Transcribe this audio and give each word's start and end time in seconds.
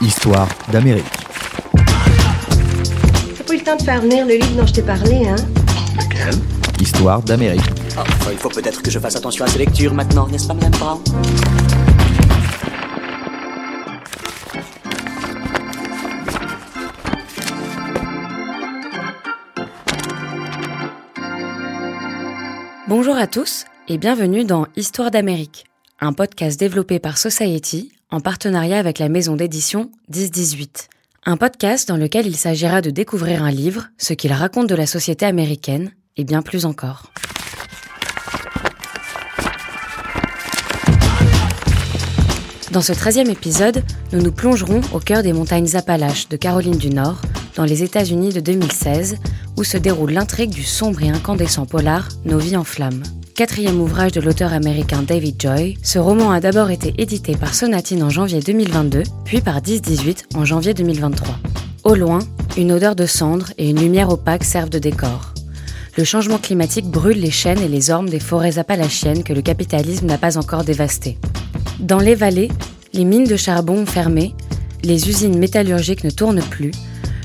Histoire 0.00 0.48
d'Amérique. 0.70 1.04
T'as 3.36 3.44
pas 3.44 3.54
eu 3.54 3.58
le 3.58 3.64
temps 3.64 3.76
de 3.76 3.82
faire 3.82 4.00
venir 4.00 4.26
le 4.26 4.34
livre 4.34 4.56
dont 4.56 4.66
je 4.66 4.74
t'ai 4.74 4.82
parlé, 4.82 5.26
hein? 5.26 5.36
Lequel? 5.96 6.34
Histoire 6.80 7.22
d'Amérique. 7.22 7.62
Enfin, 7.96 8.30
il 8.32 8.38
faut 8.38 8.50
peut-être 8.50 8.82
que 8.82 8.90
je 8.90 8.98
fasse 8.98 9.16
attention 9.16 9.44
à 9.44 9.48
ces 9.48 9.58
lectures 9.58 9.94
maintenant, 9.94 10.28
n'est-ce 10.28 10.46
pas, 10.46 10.54
Madame 10.54 10.72
Brown? 10.72 11.00
Bonjour 22.88 23.16
à 23.16 23.26
tous 23.26 23.64
et 23.88 23.98
bienvenue 23.98 24.44
dans 24.44 24.66
Histoire 24.76 25.10
d'Amérique, 25.10 25.64
un 26.00 26.12
podcast 26.12 26.60
développé 26.60 26.98
par 26.98 27.18
Society 27.18 27.92
en 28.10 28.20
partenariat 28.20 28.78
avec 28.78 28.98
la 28.98 29.08
maison 29.08 29.36
d'édition 29.36 29.90
1018. 30.14 30.88
Un 31.24 31.36
podcast 31.36 31.88
dans 31.88 31.96
lequel 31.96 32.26
il 32.26 32.36
s'agira 32.36 32.80
de 32.80 32.90
découvrir 32.90 33.42
un 33.42 33.50
livre, 33.50 33.88
ce 33.98 34.12
qu'il 34.12 34.32
raconte 34.32 34.68
de 34.68 34.76
la 34.76 34.86
société 34.86 35.26
américaine 35.26 35.90
et 36.16 36.24
bien 36.24 36.42
plus 36.42 36.66
encore. 36.66 37.10
Dans 42.70 42.82
ce 42.82 42.92
13e 42.92 43.30
épisode, 43.30 43.82
nous 44.12 44.22
nous 44.22 44.32
plongerons 44.32 44.82
au 44.92 45.00
cœur 45.00 45.22
des 45.22 45.32
montagnes 45.32 45.74
Appalaches 45.74 46.28
de 46.28 46.36
Caroline 46.36 46.78
du 46.78 46.90
Nord, 46.90 47.20
dans 47.56 47.64
les 47.64 47.82
États-Unis 47.82 48.32
de 48.32 48.40
2016, 48.40 49.16
où 49.56 49.64
se 49.64 49.78
déroule 49.78 50.12
l'intrigue 50.12 50.50
du 50.50 50.62
sombre 50.62 51.02
et 51.02 51.08
incandescent 51.08 51.66
polar 51.66 52.08
Nos 52.24 52.38
vies 52.38 52.56
en 52.56 52.64
flammes. 52.64 53.02
Quatrième 53.36 53.82
ouvrage 53.82 54.12
de 54.12 54.22
l'auteur 54.22 54.54
américain 54.54 55.02
David 55.02 55.38
Joy, 55.38 55.76
ce 55.82 55.98
roman 55.98 56.30
a 56.30 56.40
d'abord 56.40 56.70
été 56.70 56.94
édité 56.96 57.36
par 57.36 57.52
Sonatine 57.52 58.02
en 58.02 58.08
janvier 58.08 58.40
2022, 58.40 59.02
puis 59.26 59.42
par 59.42 59.56
1018 59.56 60.28
en 60.36 60.46
janvier 60.46 60.72
2023. 60.72 61.34
Au 61.84 61.94
loin, 61.94 62.20
une 62.56 62.72
odeur 62.72 62.96
de 62.96 63.04
cendre 63.04 63.48
et 63.58 63.68
une 63.68 63.78
lumière 63.78 64.08
opaque 64.08 64.42
servent 64.42 64.70
de 64.70 64.78
décor. 64.78 65.34
Le 65.98 66.04
changement 66.04 66.38
climatique 66.38 66.86
brûle 66.86 67.20
les 67.20 67.30
chênes 67.30 67.60
et 67.60 67.68
les 67.68 67.90
ormes 67.90 68.08
des 68.08 68.20
forêts 68.20 68.56
appalachiennes 68.56 69.22
que 69.22 69.34
le 69.34 69.42
capitalisme 69.42 70.06
n'a 70.06 70.16
pas 70.16 70.38
encore 70.38 70.64
dévastées. 70.64 71.18
Dans 71.78 72.00
les 72.00 72.14
vallées, 72.14 72.50
les 72.94 73.04
mines 73.04 73.28
de 73.28 73.36
charbon 73.36 73.80
ont 73.80 73.86
fermé, 73.86 74.34
les 74.82 75.10
usines 75.10 75.38
métallurgiques 75.38 76.04
ne 76.04 76.10
tournent 76.10 76.40
plus, 76.40 76.72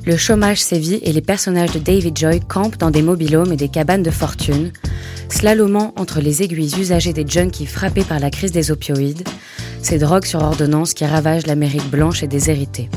le 0.05 0.17
chômage 0.17 0.61
sévit 0.61 0.99
et 1.03 1.13
les 1.13 1.21
personnages 1.21 1.71
de 1.71 1.80
David 1.80 2.17
Joy 2.17 2.39
campent 2.39 2.77
dans 2.77 2.89
des 2.89 3.02
mobilhomes 3.02 3.53
et 3.53 3.57
des 3.57 3.69
cabanes 3.69 4.03
de 4.03 4.09
fortune, 4.09 4.71
slalomant 5.30 5.94
entre 5.95 6.21
les 6.21 6.41
aiguilles 6.41 6.80
usagées 6.80 7.13
des 7.13 7.27
junkies 7.27 7.67
frappés 7.67 8.03
par 8.03 8.19
la 8.19 8.31
crise 8.31 8.52
des 8.52 8.72
opioïdes, 8.72 9.27
ces 9.81 9.99
drogues 9.99 10.25
sur 10.25 10.41
ordonnance 10.41 10.94
qui 10.94 11.05
ravagent 11.05 11.45
l'Amérique 11.45 11.89
blanche 11.89 12.23
et 12.23 12.27
déshéritée. 12.27 12.89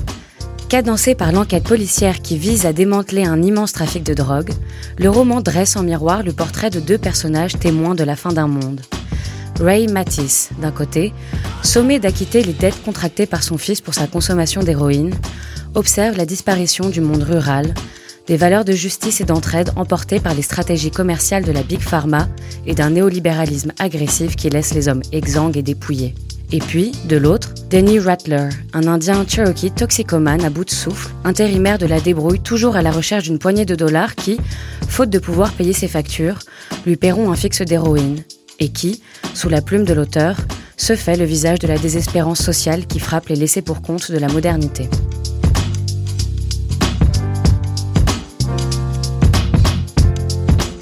Cadencé 0.69 1.15
par 1.15 1.31
l'enquête 1.31 1.65
policière 1.65 2.23
qui 2.23 2.39
vise 2.39 2.65
à 2.65 2.73
démanteler 2.73 3.25
un 3.25 3.43
immense 3.43 3.73
trafic 3.73 4.03
de 4.03 4.15
drogue, 4.15 4.51
le 4.99 5.11
roman 5.11 5.41
dresse 5.41 5.77
en 5.77 5.83
miroir 5.83 6.23
le 6.23 6.33
portrait 6.33 6.71
de 6.71 6.81
deux 6.81 6.99
personnages 6.99 7.59
témoins 7.59 7.95
de 7.95 8.03
la 8.03 8.17
fin 8.17 8.33
d'un 8.33 8.49
monde. 8.49 8.81
Ray 9.61 9.87
Matisse, 9.87 10.51
d'un 10.61 10.73
côté, 10.73 11.13
sommé 11.63 11.99
d'acquitter 12.01 12.43
les 12.43 12.55
dettes 12.55 12.83
contractées 12.83 13.27
par 13.27 13.43
son 13.43 13.57
fils 13.57 13.81
pour 13.81 13.95
sa 13.95 14.07
consommation 14.07 14.63
d'héroïne, 14.63 15.15
observe 15.75 16.17
la 16.17 16.27
disparition 16.27 16.89
du 16.89 17.01
monde 17.01 17.23
rural, 17.23 17.75
des 18.27 18.37
valeurs 18.37 18.65
de 18.65 18.73
justice 18.73 19.21
et 19.21 19.25
d'entraide 19.25 19.71
emportées 19.77 20.21
par 20.21 20.35
les 20.35 20.43
stratégies 20.43 20.91
commerciales 20.91 21.45
de 21.45 21.53
la 21.53 21.63
Big 21.63 21.81
Pharma 21.81 22.29
et 22.67 22.75
d'un 22.75 22.91
néolibéralisme 22.91 23.73
agressif 23.79 24.37
qui 24.37 24.49
laisse 24.49 24.75
les 24.75 24.89
hommes 24.89 25.03
exsangues 25.13 25.57
et 25.57 25.63
dépouillés. 25.63 26.15
Et 26.53 26.59
puis, 26.59 26.93
de 27.09 27.17
l'autre, 27.17 27.53
Denny 27.71 27.99
Rattler, 27.99 28.49
un 28.73 28.87
Indien 28.87 29.27
Cherokee 29.27 29.71
toxicomane 29.71 30.45
à 30.45 30.51
bout 30.51 30.65
de 30.65 30.71
souffle, 30.71 31.11
intérimaire 31.25 31.79
de 31.79 31.87
la 31.87 32.01
débrouille 32.01 32.41
toujours 32.41 32.77
à 32.77 32.83
la 32.83 32.93
recherche 32.93 33.25
d'une 33.25 33.39
poignée 33.39 33.65
de 33.65 33.75
dollars 33.75 34.15
qui, 34.15 34.39
faute 34.89 35.11
de 35.11 35.19
pouvoir 35.19 35.53
payer 35.53 35.73
ses 35.73 35.89
factures, 35.89 36.39
lui 36.87 36.97
paieront 36.97 37.33
un 37.33 37.37
fixe 37.37 37.63
d'héroïne, 37.63 38.23
et 38.61 38.69
qui, 38.69 39.03
sous 39.35 39.49
la 39.49 39.63
plume 39.63 39.85
de 39.85 39.95
l'auteur, 39.95 40.37
se 40.77 40.95
fait 40.97 41.17
le 41.17 41.25
visage 41.25 41.59
de 41.59 41.67
la 41.67 41.79
désespérance 41.79 42.43
sociale 42.43 42.87
qui 42.87 43.01
frappe 43.01 43.29
les 43.29 43.37
laissés 43.37 43.63
pour 43.63 43.83
compte 43.83 44.13
de 44.13 44.19
la 44.19 44.29
modernité. 44.29 44.89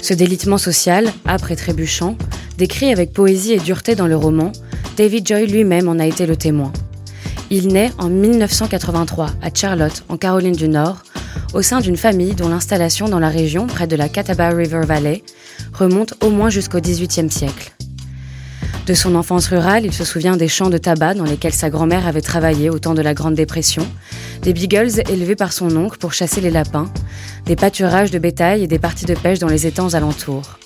Ce 0.03 0.13
délitement 0.13 0.57
social, 0.57 1.13
âpre 1.25 1.51
et 1.51 1.55
trébuchant, 1.55 2.17
décrit 2.57 2.91
avec 2.91 3.13
poésie 3.13 3.53
et 3.53 3.59
dureté 3.59 3.95
dans 3.95 4.05
le 4.05 4.17
roman, 4.17 4.51
David 4.97 5.25
Joy 5.25 5.47
lui-même 5.47 5.87
en 5.87 5.97
a 5.97 6.05
été 6.05 6.25
le 6.25 6.35
témoin. 6.35 6.73
Il 7.49 7.69
naît 7.69 7.89
en 7.97 8.09
1983 8.09 9.27
à 9.41 9.49
Charlotte, 9.53 10.03
en 10.09 10.17
Caroline 10.17 10.57
du 10.57 10.67
Nord, 10.67 11.03
au 11.53 11.61
sein 11.61 11.79
d'une 11.79 11.95
famille 11.95 12.35
dont 12.35 12.49
l'installation 12.49 13.07
dans 13.07 13.19
la 13.19 13.29
région, 13.29 13.65
près 13.65 13.87
de 13.87 13.95
la 13.95 14.09
Catawba 14.09 14.49
River 14.49 14.81
Valley, 14.85 15.23
remonte 15.71 16.15
au 16.21 16.29
moins 16.29 16.49
jusqu'au 16.49 16.81
XVIIIe 16.81 17.31
siècle. 17.31 17.72
De 18.85 18.93
son 18.93 19.15
enfance 19.15 19.47
rurale, 19.47 19.85
il 19.85 19.93
se 19.93 20.03
souvient 20.03 20.35
des 20.35 20.49
champs 20.49 20.69
de 20.69 20.77
tabac 20.77 21.13
dans 21.13 21.23
lesquels 21.23 21.53
sa 21.53 21.69
grand-mère 21.69 22.05
avait 22.05 22.21
travaillé 22.21 22.69
au 22.69 22.79
temps 22.79 22.93
de 22.93 23.01
la 23.01 23.13
Grande 23.13 23.35
Dépression, 23.35 23.87
des 24.41 24.51
beagles 24.51 25.01
élevés 25.09 25.37
par 25.37 25.53
son 25.53 25.75
oncle 25.77 25.97
pour 25.97 26.11
chasser 26.11 26.41
les 26.41 26.51
lapins, 26.51 26.91
des 27.45 27.55
pâturages 27.55 28.11
de 28.11 28.19
bétail 28.19 28.63
et 28.63 28.67
des 28.67 28.79
parties 28.79 29.05
de 29.05 29.15
pêche 29.15 29.39
dans 29.39 29.47
les 29.47 29.67
étangs 29.67 29.93
alentours. 29.93 30.59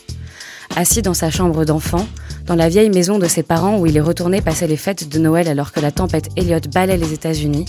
Assis 0.75 1.01
dans 1.03 1.13
sa 1.13 1.29
chambre 1.29 1.63
d'enfant, 1.63 2.07
dans 2.47 2.55
la 2.55 2.69
vieille 2.69 2.89
maison 2.89 3.19
de 3.19 3.27
ses 3.27 3.43
parents 3.43 3.77
où 3.77 3.85
il 3.85 3.97
est 3.97 4.01
retourné 4.01 4.41
passer 4.41 4.67
les 4.67 4.77
fêtes 4.77 5.09
de 5.09 5.19
Noël 5.19 5.47
alors 5.47 5.71
que 5.71 5.79
la 5.79 5.91
tempête 5.91 6.29
Elliot 6.35 6.59
balaie 6.73 6.97
les 6.97 7.13
États-Unis, 7.13 7.65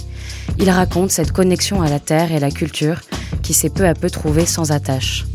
il 0.58 0.70
raconte 0.70 1.10
cette 1.10 1.32
connexion 1.32 1.82
à 1.82 1.90
la 1.90 2.00
terre 2.00 2.32
et 2.32 2.36
à 2.36 2.40
la 2.40 2.50
culture 2.50 3.00
qui 3.42 3.54
s'est 3.54 3.70
peu 3.70 3.86
à 3.86 3.94
peu 3.94 4.08
trouvée 4.08 4.46
sans 4.46 4.72
attache. 4.72 5.26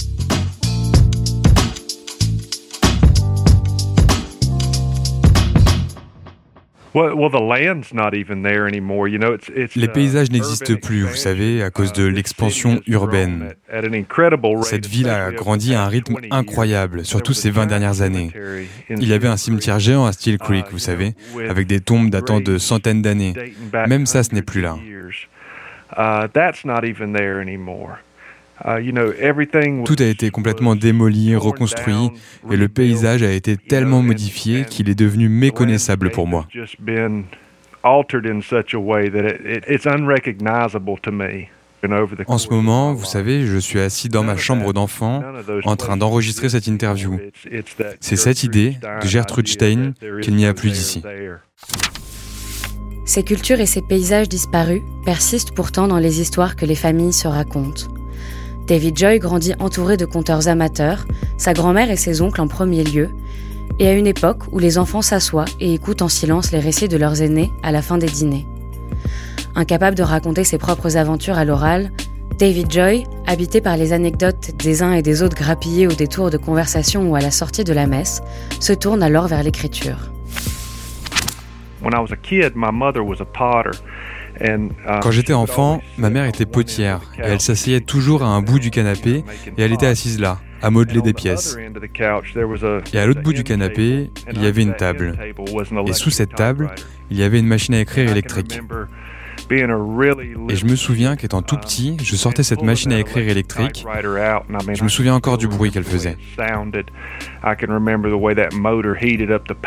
Les 9.76 9.88
paysages 9.88 10.30
n'existent 10.32 10.76
plus, 10.76 11.02
vous 11.04 11.16
savez, 11.16 11.64
à 11.64 11.72
cause 11.72 11.92
de 11.94 12.06
l'expansion 12.06 12.82
urbaine. 12.88 13.54
Cette 14.64 14.86
ville 14.86 15.10
a 15.10 15.32
grandi 15.32 15.74
à 15.74 15.84
un 15.84 15.88
rythme 15.88 16.18
incroyable, 16.32 17.04
surtout 17.06 17.34
ces 17.34 17.50
20 17.50 17.66
dernières 17.66 18.02
années. 18.02 18.32
Il 18.90 19.08
y 19.08 19.14
avait 19.14 19.28
un 19.28 19.38
cimetière 19.38 19.80
géant 19.80 20.06
à 20.06 20.12
Steel 20.12 20.38
Creek, 20.38 20.66
vous 20.72 20.80
savez, 20.80 21.14
avec 21.50 21.68
des 21.68 21.80
tombes 21.80 22.10
datant 22.10 22.40
de 22.40 22.58
centaines 22.58 23.02
d'années. 23.02 23.34
Même 23.88 24.06
ça, 24.06 24.24
ce 24.24 24.34
n'est 24.36 24.42
plus 24.44 24.62
là. 24.62 24.78
Tout 28.60 29.96
a 30.00 30.06
été 30.06 30.30
complètement 30.30 30.76
démoli, 30.76 31.36
reconstruit, 31.36 32.12
et 32.52 32.58
le 32.58 32.68
paysage 32.68 33.24
a 33.24 33.32
été 33.32 33.58
tellement 33.58 34.02
modifié 34.02 34.66
qu'il 34.66 34.90
est 34.90 34.96
devenu 34.96 35.30
méconnaissable 35.30 36.12
pour 36.12 36.28
moi. 36.28 36.48
En 42.28 42.38
ce 42.38 42.50
moment, 42.50 42.94
vous 42.94 43.06
savez, 43.06 43.46
je 43.46 43.58
suis 43.58 43.80
assis 43.80 44.08
dans 44.08 44.24
ma 44.24 44.38
chambre 44.38 44.72
d'enfant 44.72 45.22
en 45.66 45.76
train 45.76 45.98
d'enregistrer 45.98 46.50
cette 46.50 46.68
interview. 46.68 47.20
C'est 48.00 48.16
cette 48.16 48.44
idée 48.44 48.78
de 49.02 49.08
Gertrude 49.08 49.48
Stein 49.48 49.94
qu'il 50.22 50.36
n'y 50.36 50.46
a 50.46 50.54
plus 50.54 50.72
d'ici. 50.72 51.04
Ces 53.06 53.24
cultures 53.24 53.60
et 53.60 53.66
ces 53.66 53.82
paysages 53.82 54.30
disparus 54.30 54.82
persistent 55.04 55.54
pourtant 55.54 55.90
dans 55.90 56.00
les 56.00 56.22
histoires 56.22 56.56
que 56.56 56.66
les 56.66 56.76
familles 56.76 57.12
se 57.12 57.28
racontent. 57.28 57.88
David 58.68 58.98
Joy 58.98 59.20
grandit 59.20 59.54
entouré 59.60 59.98
de 59.98 60.06
conteurs 60.06 60.48
amateurs, 60.48 61.06
sa 61.38 61.54
grand-mère 61.54 61.92
et 61.92 61.98
ses 61.98 62.22
oncles 62.22 62.40
en 62.42 62.48
premier 62.48 62.84
lieu, 62.84 63.10
et 63.80 63.88
à 63.88 63.94
une 63.94 64.08
époque 64.08 64.44
où 64.52 64.60
les 64.60 64.78
enfants 64.78 65.02
s'assoient 65.02 65.46
et 65.60 65.74
écoutent 65.74 66.02
en 66.02 66.08
silence 66.08 66.52
les 66.52 66.60
récits 66.60 66.88
de 66.88 66.98
leurs 66.98 67.22
aînés 67.22 67.52
à 67.62 67.72
la 67.72 67.82
fin 67.82 67.98
des 67.98 68.08
dîners. 68.08 68.46
Incapable 69.56 69.98
de 69.98 70.04
raconter 70.04 70.44
ses 70.44 70.58
propres 70.58 70.96
aventures 70.96 71.38
à 71.38 71.46
l'oral, 71.46 71.92
David 72.40 72.72
Joy, 72.72 73.04
habité 73.28 73.62
par 73.62 73.78
les 73.78 73.94
anecdotes 73.94 74.52
des 74.58 74.82
uns 74.82 74.94
et 74.94 75.02
des 75.02 75.22
autres 75.22 75.36
grappillés 75.36 75.88
au 75.88 75.92
détour 75.92 76.30
de 76.30 76.38
conversations 76.38 77.10
ou 77.10 77.16
à 77.16 77.20
la 77.20 77.32
sortie 77.32 77.64
de 77.64 77.74
la 77.74 77.86
messe, 77.86 78.22
se 78.60 78.74
tourne 78.74 79.04
alors 79.04 79.28
vers 79.28 79.44
l'écriture. 79.44 79.98
Quand 85.02 85.12
j'étais 85.12 85.34
enfant, 85.34 85.82
ma 85.98 86.10
mère 86.10 86.26
était 86.26 86.46
potière 86.46 87.02
et 87.18 87.22
elle 87.24 87.42
s'asseyait 87.42 87.82
toujours 87.82 88.24
à 88.24 88.28
un 88.28 88.42
bout 88.42 88.60
du 88.60 88.72
canapé 88.72 89.24
et 89.58 89.62
elle 89.62 89.74
était 89.74 89.88
assise 89.88 90.20
là, 90.20 90.40
à 90.62 90.70
modeler 90.70 91.02
des 91.02 91.14
pièces. 91.14 91.58
Et 92.94 92.98
à 92.98 93.06
l'autre 93.06 93.22
bout 93.22 93.34
du 93.34 93.44
canapé, 93.44 94.12
il 94.32 94.42
y 94.42 94.46
avait 94.46 94.64
une 94.64 94.76
table. 94.76 95.18
Et 95.88 95.94
sous 95.94 96.10
cette 96.10 96.36
table, 96.36 96.72
il 97.10 97.18
y 97.18 97.24
avait 97.24 97.40
une 97.40 97.48
machine 97.48 97.76
à 97.76 97.82
écrire 97.82 98.10
électrique. 98.10 98.60
Et 100.50 100.56
je 100.56 100.66
me 100.66 100.76
souviens 100.76 101.16
qu'étant 101.16 101.42
tout 101.42 101.58
petit, 101.58 101.98
je 102.04 102.16
sortais 102.16 102.44
cette 102.44 102.64
machine 102.64 102.92
à 102.92 103.00
écrire 103.00 103.28
électrique. 103.28 103.86
Je 104.74 104.84
me 104.84 104.90
souviens 104.90 105.16
encore 105.16 105.38
du 105.38 105.48
bruit 105.48 105.72
qu'elle 105.72 105.84
faisait. 105.84 106.18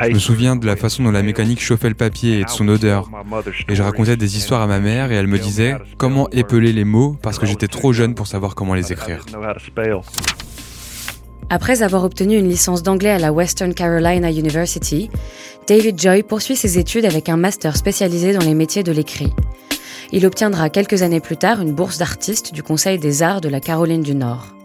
Je 0.09 0.15
me 0.15 0.19
souviens 0.19 0.57
de 0.57 0.67
la 0.67 0.77
façon 0.77 1.03
dont 1.05 1.11
la 1.11 1.23
mécanique 1.23 1.61
chauffait 1.61 1.89
le 1.89 1.95
papier 1.95 2.41
et 2.41 2.45
de 2.45 2.51
son 2.51 2.69
odeur. 2.69 3.11
Et 3.69 3.75
je 3.75 3.83
racontais 3.83 4.17
des 4.17 4.37
histoires 4.37 4.63
à 4.63 4.67
ma 4.67 4.81
mère 4.81 5.13
et 5.13 5.15
elle 5.15 5.27
me 5.27 5.39
disait 5.39 5.77
comment 5.97 6.29
épeler 6.31 6.73
les 6.73 6.85
mots 6.85 7.17
parce 7.23 7.39
que 7.39 7.47
j'étais 7.47 7.69
trop 7.69 7.93
jeune 7.93 8.15
pour 8.15 8.27
savoir 8.27 8.55
comment 8.55 8.75
les 8.75 8.93
écrire. 8.93 9.25
Après 11.49 11.83
avoir 11.83 12.03
obtenu 12.03 12.37
une 12.37 12.49
licence 12.49 12.83
d'anglais 12.83 13.11
à 13.11 13.19
la 13.19 13.33
Western 13.33 13.73
Carolina 13.73 14.31
University, 14.31 15.09
David 15.69 16.01
Joy 16.01 16.25
poursuit 16.25 16.57
ses 16.57 16.79
études 16.79 17.05
avec 17.05 17.29
un 17.29 17.37
master 17.37 17.77
spécialisé 17.77 18.33
dans 18.33 18.45
les 18.45 18.55
métiers 18.55 18.83
de 18.83 18.91
l'écrit. 18.91 19.33
Il 20.11 20.27
obtiendra 20.27 20.71
quelques 20.71 21.03
années 21.03 21.21
plus 21.21 21.37
tard 21.37 21.61
une 21.61 21.73
bourse 21.73 21.99
d'artiste 21.99 22.53
du 22.53 22.65
Conseil 22.65 22.99
des 22.99 23.23
arts 23.23 23.41
de 23.41 23.49
la 23.49 23.61
Caroline 23.61 24.03
du 24.03 24.17
Nord. 24.17 24.57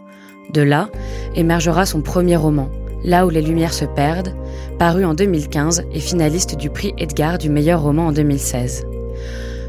De 0.52 0.60
là 0.60 0.88
émergera 1.36 1.86
son 1.86 2.02
premier 2.02 2.36
roman, 2.36 2.68
Là 3.04 3.26
où 3.26 3.30
les 3.30 3.42
lumières 3.42 3.74
se 3.74 3.84
perdent, 3.84 4.34
paru 4.78 5.04
en 5.04 5.14
2015 5.14 5.84
et 5.92 6.00
finaliste 6.00 6.56
du 6.56 6.70
prix 6.70 6.94
Edgar 6.98 7.38
du 7.38 7.48
meilleur 7.48 7.82
roman 7.82 8.08
en 8.08 8.12
2016. 8.12 8.86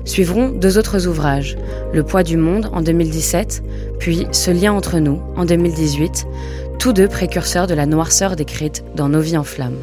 Suivront 0.06 0.50
deux 0.50 0.78
autres 0.78 1.08
ouvrages, 1.08 1.58
Le 1.94 2.04
poids 2.04 2.24
du 2.24 2.38
monde 2.38 2.70
en 2.74 2.82
2017, 2.82 3.64
puis 4.00 4.28
Ce 4.32 4.52
lien 4.52 4.74
entre 4.74 5.00
nous 5.00 5.20
en 5.36 5.46
2018, 5.46 6.28
tous 6.84 6.92
deux 6.92 7.08
précurseurs 7.08 7.66
de 7.66 7.74
la 7.74 7.86
noirceur 7.86 8.36
décrite 8.36 8.84
dans 8.94 9.08
Nos 9.08 9.22
vies 9.22 9.38
en 9.38 9.46
flammes. 9.46 9.80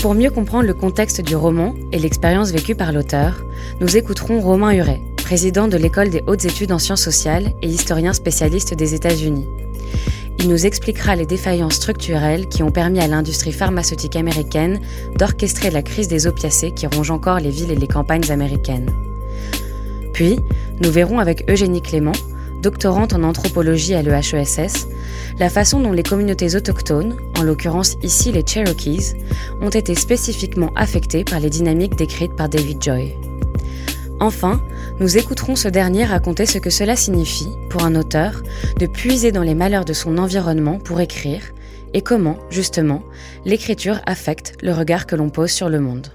Pour 0.00 0.14
mieux 0.14 0.30
comprendre 0.30 0.66
le 0.66 0.72
contexte 0.72 1.20
du 1.20 1.36
roman 1.36 1.74
et 1.92 1.98
l'expérience 1.98 2.50
vécue 2.50 2.74
par 2.74 2.92
l'auteur, 2.92 3.44
nous 3.82 3.98
écouterons 3.98 4.40
Romain 4.40 4.72
Huret, 4.72 5.02
président 5.18 5.68
de 5.68 5.76
l'École 5.76 6.08
des 6.08 6.22
hautes 6.26 6.46
études 6.46 6.72
en 6.72 6.78
sciences 6.78 7.02
sociales 7.02 7.52
et 7.60 7.68
historien 7.68 8.14
spécialiste 8.14 8.72
des 8.72 8.94
États-Unis. 8.94 9.46
Il 10.38 10.48
nous 10.48 10.64
expliquera 10.64 11.14
les 11.14 11.26
défaillances 11.26 11.74
structurelles 11.74 12.48
qui 12.48 12.62
ont 12.62 12.70
permis 12.70 13.00
à 13.00 13.06
l'industrie 13.06 13.52
pharmaceutique 13.52 14.16
américaine 14.16 14.80
d'orchestrer 15.18 15.68
la 15.68 15.82
crise 15.82 16.08
des 16.08 16.26
opiacés 16.26 16.70
qui 16.70 16.86
ronge 16.86 17.10
encore 17.10 17.38
les 17.38 17.50
villes 17.50 17.70
et 17.70 17.76
les 17.76 17.86
campagnes 17.86 18.30
américaines. 18.30 18.88
Puis, 20.14 20.38
nous 20.80 20.90
verrons 20.90 21.18
avec 21.18 21.50
Eugénie 21.50 21.82
Clément, 21.82 22.12
doctorante 22.62 23.12
en 23.12 23.24
anthropologie 23.24 23.94
à 23.94 24.02
l'EHESS, 24.02 24.86
la 25.38 25.50
façon 25.50 25.80
dont 25.80 25.92
les 25.92 26.02
communautés 26.02 26.54
autochtones, 26.54 27.16
en 27.38 27.42
l'occurrence 27.42 27.96
ici 28.02 28.32
les 28.32 28.44
Cherokees, 28.46 29.14
ont 29.60 29.68
été 29.68 29.94
spécifiquement 29.94 30.70
affectées 30.76 31.24
par 31.24 31.40
les 31.40 31.50
dynamiques 31.50 31.96
décrites 31.96 32.36
par 32.36 32.48
David 32.48 32.82
Joy. 32.82 33.14
Enfin, 34.20 34.62
nous 35.00 35.18
écouterons 35.18 35.56
ce 35.56 35.66
dernier 35.66 36.04
raconter 36.04 36.46
ce 36.46 36.58
que 36.58 36.70
cela 36.70 36.94
signifie, 36.94 37.48
pour 37.68 37.84
un 37.84 37.96
auteur, 37.96 38.42
de 38.78 38.86
puiser 38.86 39.32
dans 39.32 39.42
les 39.42 39.56
malheurs 39.56 39.84
de 39.84 39.92
son 39.92 40.16
environnement 40.16 40.78
pour 40.78 41.00
écrire, 41.00 41.42
et 41.92 42.02
comment, 42.02 42.38
justement, 42.48 43.02
l'écriture 43.44 44.00
affecte 44.06 44.54
le 44.62 44.72
regard 44.72 45.06
que 45.06 45.16
l'on 45.16 45.28
pose 45.28 45.50
sur 45.50 45.68
le 45.68 45.80
monde. 45.80 46.06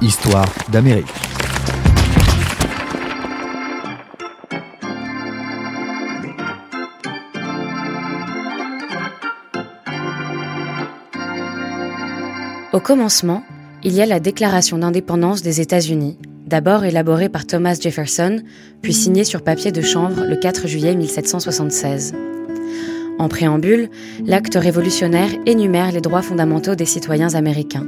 Histoire 0.00 0.48
d'Amérique. 0.70 1.29
Au 12.72 12.78
commencement, 12.78 13.42
il 13.82 13.94
y 13.94 14.00
a 14.00 14.06
la 14.06 14.20
Déclaration 14.20 14.78
d'indépendance 14.78 15.42
des 15.42 15.60
États-Unis, 15.60 16.16
d'abord 16.46 16.84
élaborée 16.84 17.28
par 17.28 17.44
Thomas 17.44 17.76
Jefferson, 17.80 18.42
puis 18.80 18.92
signée 18.92 19.24
sur 19.24 19.42
papier 19.42 19.72
de 19.72 19.80
chanvre 19.80 20.24
le 20.24 20.36
4 20.36 20.68
juillet 20.68 20.94
1776. 20.94 22.14
En 23.18 23.28
préambule, 23.28 23.90
l'acte 24.24 24.54
révolutionnaire 24.54 25.30
énumère 25.46 25.90
les 25.90 26.00
droits 26.00 26.22
fondamentaux 26.22 26.76
des 26.76 26.84
citoyens 26.84 27.34
américains. 27.34 27.86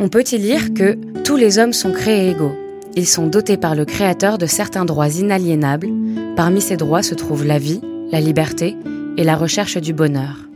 On 0.00 0.08
peut 0.08 0.24
y 0.30 0.36
lire 0.36 0.74
que 0.74 0.98
tous 1.24 1.36
les 1.36 1.58
hommes 1.58 1.72
sont 1.72 1.92
créés 1.92 2.28
égaux. 2.28 2.54
Ils 2.94 3.08
sont 3.08 3.26
dotés 3.26 3.56
par 3.56 3.74
le 3.74 3.86
Créateur 3.86 4.36
de 4.36 4.46
certains 4.46 4.84
droits 4.84 5.08
inaliénables. 5.08 5.88
Parmi 6.36 6.60
ces 6.60 6.76
droits 6.76 7.02
se 7.02 7.14
trouvent 7.14 7.46
la 7.46 7.58
vie, 7.58 7.80
la 8.10 8.20
liberté 8.20 8.76
et 9.16 9.24
la 9.24 9.34
recherche 9.34 9.78
du 9.78 9.94
bonheur. 9.94 10.51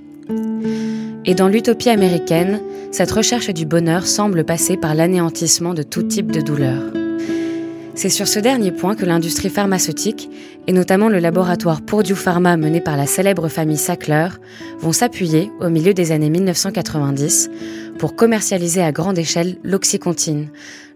Et 1.28 1.34
dans 1.34 1.48
l'utopie 1.48 1.90
américaine, 1.90 2.60
cette 2.92 3.10
recherche 3.10 3.50
du 3.50 3.66
bonheur 3.66 4.06
semble 4.06 4.44
passer 4.44 4.76
par 4.76 4.94
l'anéantissement 4.94 5.74
de 5.74 5.82
tout 5.82 6.04
type 6.04 6.30
de 6.30 6.40
douleur. 6.40 6.80
C'est 7.96 8.10
sur 8.10 8.28
ce 8.28 8.38
dernier 8.38 8.70
point 8.70 8.94
que 8.94 9.04
l'industrie 9.06 9.48
pharmaceutique, 9.48 10.30
et 10.68 10.72
notamment 10.72 11.08
le 11.08 11.18
laboratoire 11.18 11.80
Purdue 11.80 12.14
Pharma 12.14 12.56
mené 12.56 12.80
par 12.80 12.96
la 12.96 13.06
célèbre 13.06 13.48
famille 13.48 13.78
Sackler, 13.78 14.28
vont 14.78 14.92
s'appuyer 14.92 15.50
au 15.60 15.68
milieu 15.68 15.94
des 15.94 16.12
années 16.12 16.30
1990 16.30 17.50
pour 17.98 18.14
commercialiser 18.14 18.82
à 18.82 18.92
grande 18.92 19.18
échelle 19.18 19.56
l'oxycontine, 19.64 20.50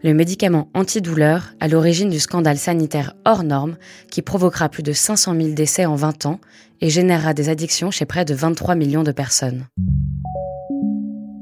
le 0.05 0.15
médicament 0.15 0.69
antidouleur 0.75 1.55
à 1.59 1.67
l'origine 1.67 2.11
du 2.11 2.21
scandale 2.21 2.59
sanitaire 2.59 3.15
hors 3.25 3.43
norme 3.43 3.77
qui 4.11 4.23
provoquera 4.23 4.69
plus 4.69 4.83
de 4.83 4.93
500 4.93 5.35
000 5.35 5.49
décès 5.55 5.87
en 5.87 5.97
20 5.97 6.27
ans 6.27 6.39
et 6.81 6.91
générera 6.91 7.35
des 7.35 7.49
addictions 7.49 7.91
chez 7.91 8.05
près 8.05 8.25
de 8.25 8.35
23 8.35 8.75
millions 8.75 9.05
de 9.05 9.13
personnes. 9.13 9.67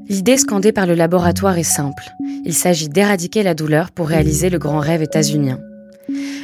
L'idée 0.09 0.37
scandée 0.37 0.71
par 0.71 0.87
le 0.87 0.95
laboratoire 0.95 1.59
est 1.59 1.63
simple. 1.63 2.03
Il 2.43 2.55
s'agit 2.55 2.89
d'éradiquer 2.89 3.43
la 3.43 3.53
douleur 3.53 3.91
pour 3.91 4.07
réaliser 4.07 4.49
le 4.49 4.57
grand 4.57 4.79
rêve 4.79 5.03
états-unien. 5.03 5.59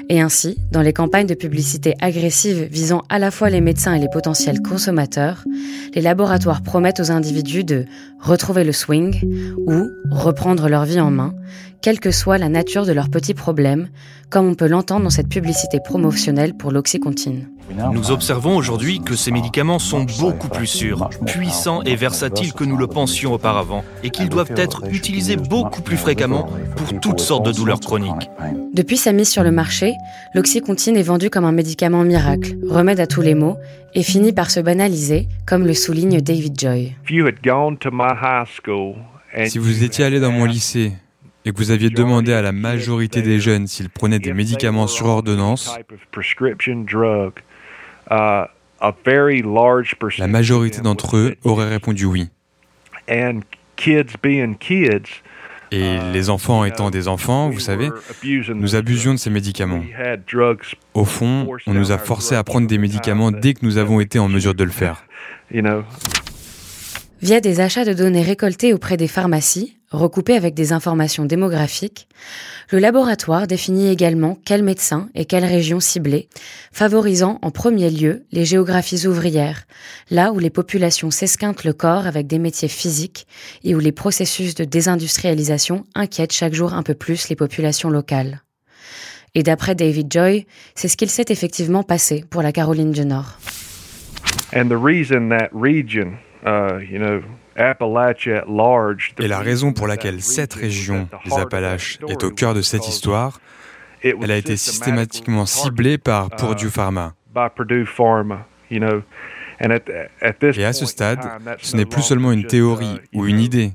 Et 0.07 0.21
ainsi, 0.21 0.59
dans 0.71 0.83
les 0.83 0.93
campagnes 0.93 1.25
de 1.25 1.33
publicité 1.33 1.95
agressives 1.99 2.67
visant 2.71 3.01
à 3.09 3.17
la 3.17 3.31
fois 3.31 3.49
les 3.49 3.61
médecins 3.61 3.95
et 3.95 3.99
les 3.99 4.07
potentiels 4.07 4.61
consommateurs, 4.61 5.43
les 5.95 6.01
laboratoires 6.01 6.61
promettent 6.61 6.99
aux 6.99 7.09
individus 7.09 7.63
de 7.63 7.85
retrouver 8.19 8.63
le 8.63 8.71
swing 8.71 9.19
ou 9.65 9.89
reprendre 10.11 10.69
leur 10.69 10.85
vie 10.85 10.99
en 10.99 11.09
main, 11.09 11.33
quelle 11.81 11.99
que 11.99 12.11
soit 12.11 12.37
la 12.37 12.49
nature 12.49 12.85
de 12.85 12.93
leurs 12.93 13.09
petits 13.09 13.33
problèmes, 13.33 13.87
comme 14.29 14.47
on 14.47 14.55
peut 14.55 14.67
l'entendre 14.67 15.05
dans 15.05 15.09
cette 15.09 15.29
publicité 15.29 15.79
promotionnelle 15.83 16.53
pour 16.53 16.71
l'oxycontine. 16.71 17.47
Nous 17.69 18.11
observons 18.11 18.55
aujourd'hui 18.55 19.01
que 19.01 19.15
ces 19.15 19.31
médicaments 19.31 19.79
sont 19.79 20.05
beaucoup 20.19 20.49
plus 20.49 20.67
sûrs, 20.67 21.09
puissants 21.25 21.81
et 21.83 21.95
versatiles 21.95 22.53
que 22.53 22.63
nous 22.63 22.77
le 22.77 22.87
pensions 22.87 23.33
auparavant, 23.33 23.83
et 24.03 24.09
qu'ils 24.09 24.29
doivent 24.29 24.53
être 24.55 24.83
utilisés 24.91 25.35
beaucoup 25.35 25.81
plus 25.81 25.97
fréquemment 25.97 26.47
pour 26.75 26.99
toutes 26.99 27.19
sortes 27.19 27.45
de 27.45 27.51
douleurs 27.51 27.79
chroniques. 27.79 28.29
Depuis 28.73 28.97
sa 28.97 29.13
mise 29.13 29.29
sur 29.29 29.43
le 29.43 29.51
marché, 29.51 29.93
l'oxycontine 30.33 30.95
est 30.95 31.03
vendue 31.03 31.29
comme 31.29 31.45
un 31.45 31.51
médicament 31.51 32.03
miracle, 32.03 32.55
remède 32.67 32.99
à 32.99 33.07
tous 33.07 33.21
les 33.21 33.35
maux, 33.35 33.57
et 33.93 34.03
finit 34.03 34.33
par 34.33 34.51
se 34.51 34.59
banaliser, 34.59 35.27
comme 35.47 35.65
le 35.65 35.73
souligne 35.73 36.21
David 36.21 36.59
Joy. 36.59 36.93
Si 39.47 39.57
vous 39.57 39.83
étiez 39.83 40.05
allé 40.05 40.19
dans 40.19 40.31
mon 40.31 40.45
lycée 40.45 40.93
et 41.45 41.51
que 41.51 41.57
vous 41.57 41.71
aviez 41.71 41.89
demandé 41.89 42.33
à 42.33 42.41
la 42.41 42.51
majorité 42.51 43.21
des 43.21 43.39
jeunes 43.39 43.67
s'ils 43.67 43.89
prenaient 43.89 44.19
des 44.19 44.33
médicaments 44.33 44.87
sur 44.87 45.05
ordonnance, 45.07 45.77
la 48.09 48.51
majorité 50.27 50.81
d'entre 50.81 51.17
eux 51.17 51.35
auraient 51.43 51.69
répondu 51.69 52.05
oui. 52.05 52.29
Et 55.71 55.97
les 56.13 56.29
enfants 56.29 56.63
étant 56.63 56.89
des 56.89 57.07
enfants, 57.07 57.49
vous 57.49 57.59
savez, 57.59 57.89
nous 58.53 58.75
abusions 58.75 59.13
de 59.13 59.19
ces 59.19 59.29
médicaments. 59.29 59.83
Au 60.93 61.05
fond, 61.05 61.47
on 61.65 61.73
nous 61.73 61.91
a 61.91 61.97
forcés 61.97 62.35
à 62.35 62.43
prendre 62.43 62.67
des 62.67 62.77
médicaments 62.77 63.31
dès 63.31 63.53
que 63.53 63.65
nous 63.65 63.77
avons 63.77 63.99
été 63.99 64.19
en 64.19 64.27
mesure 64.27 64.53
de 64.53 64.63
le 64.63 64.71
faire. 64.71 65.03
Via 67.21 67.39
des 67.39 67.61
achats 67.61 67.85
de 67.85 67.93
données 67.93 68.21
récoltées 68.21 68.73
auprès 68.73 68.97
des 68.97 69.07
pharmacies, 69.07 69.77
recoupées 69.89 70.35
avec 70.35 70.53
des 70.53 70.73
informations 70.73 71.25
démographiques, 71.25 72.07
le 72.71 72.79
laboratoire 72.79 73.47
définit 73.47 73.87
également 73.87 74.37
quels 74.45 74.63
médecins 74.63 75.09
et 75.15 75.25
quelles 75.25 75.45
régions 75.45 75.79
cibler, 75.79 76.27
favorisant 76.73 77.39
en 77.41 77.51
premier 77.51 77.89
lieu 77.89 78.25
les 78.31 78.43
géographies 78.43 79.07
ouvrières, 79.07 79.63
là 80.11 80.33
où 80.33 80.39
les 80.39 80.49
populations 80.49 81.09
s'esquintent 81.09 81.63
le 81.63 81.73
corps 81.73 82.05
avec 82.05 82.27
des 82.27 82.39
métiers 82.39 82.67
physiques 82.67 83.27
et 83.63 83.75
où 83.75 83.79
les 83.79 83.93
processus 83.93 84.53
de 84.53 84.65
désindustrialisation 84.65 85.85
inquiètent 85.95 86.33
chaque 86.33 86.53
jour 86.53 86.73
un 86.73 86.83
peu 86.83 86.95
plus 86.95 87.29
les 87.29 87.35
populations 87.35 87.89
locales. 87.89 88.41
Et 89.35 89.43
d'après 89.43 89.75
David 89.75 90.11
Joy, 90.11 90.45
c'est 90.75 90.89
ce 90.89 90.97
qu'il 90.97 91.09
s'est 91.09 91.25
effectivement 91.29 91.83
passé 91.83 92.25
pour 92.29 92.41
la 92.41 92.51
Caroline 92.51 92.91
du 92.91 93.05
Nord. 93.05 93.37
And 94.53 94.69
the 94.69 94.77
reason 94.77 95.29
that 95.29 95.49
region 95.53 96.17
Et 99.19 99.27
la 99.27 99.39
raison 99.39 99.73
pour 99.73 99.87
laquelle 99.87 100.21
cette 100.21 100.53
région, 100.53 101.07
les 101.25 101.37
Appalaches, 101.37 101.99
est 102.07 102.23
au 102.23 102.31
cœur 102.31 102.53
de 102.53 102.61
cette 102.61 102.87
histoire, 102.87 103.39
elle 104.03 104.31
a 104.31 104.37
été 104.37 104.55
systématiquement 104.55 105.45
ciblée 105.45 105.97
par 105.97 106.27
uh, 106.27 106.35
Purdue 106.37 106.69
Pharma. 106.69 107.13
Et 109.59 110.65
à 110.65 110.73
ce 110.73 110.85
stade, 110.85 111.19
ce 111.61 111.75
n'est 111.75 111.85
plus 111.85 112.01
seulement 112.01 112.31
une 112.31 112.45
théorie 112.45 112.99
ou 113.13 113.25
une 113.25 113.39
idée. 113.39 113.71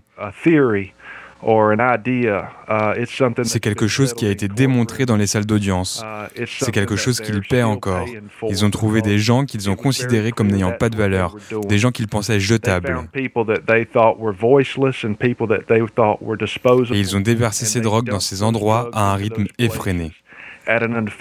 Uh, 1.42 3.04
c'est 3.44 3.60
quelque 3.60 3.86
chose 3.86 4.12
qui 4.12 4.26
a 4.26 4.30
été 4.30 4.48
démontré 4.48 5.06
dans 5.06 5.16
les 5.16 5.26
salles 5.26 5.46
d'audience. 5.46 6.04
Uh, 6.04 6.44
C'est 6.46 6.72
quelque 6.72 6.96
chose 6.96 7.20
qu'ils 7.20 7.40
paient 7.42 7.62
encore. 7.62 8.06
Ils 8.48 8.64
ont 8.64 8.70
trouvé 8.70 9.00
des 9.00 9.18
gens 9.18 9.44
qu'ils 9.44 9.70
ont 9.70 9.76
considérés 9.76 10.32
comme 10.32 10.48
n'ayant 10.48 10.72
pas 10.72 10.88
de 10.90 10.96
valeur, 10.96 11.36
des 11.66 11.78
gens 11.78 11.90
qu'ils 11.90 12.08
pensaient 12.08 12.40
jetables. 12.40 13.08
Et 13.14 13.30
ils 16.92 17.16
ont 17.16 17.20
déversé 17.20 17.64
ces 17.66 17.80
drogues 17.80 18.10
dans 18.10 18.20
ces 18.20 18.42
endroits 18.42 18.90
à 18.92 19.12
un 19.12 19.14
rythme 19.14 19.46
effréné. 19.58 20.12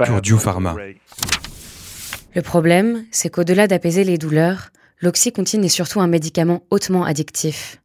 Purdue 0.04 0.38
Pharma. 0.38 0.76
Le 2.36 2.42
problème, 2.42 3.06
c'est 3.12 3.30
qu'au-delà 3.30 3.68
d'apaiser 3.68 4.04
les 4.04 4.18
douleurs, 4.18 4.70
l'oxycontine 5.02 5.64
est 5.64 5.70
surtout 5.70 6.00
un 6.00 6.08
médicament 6.08 6.64
hautement 6.70 7.04
addictif. 7.04 7.82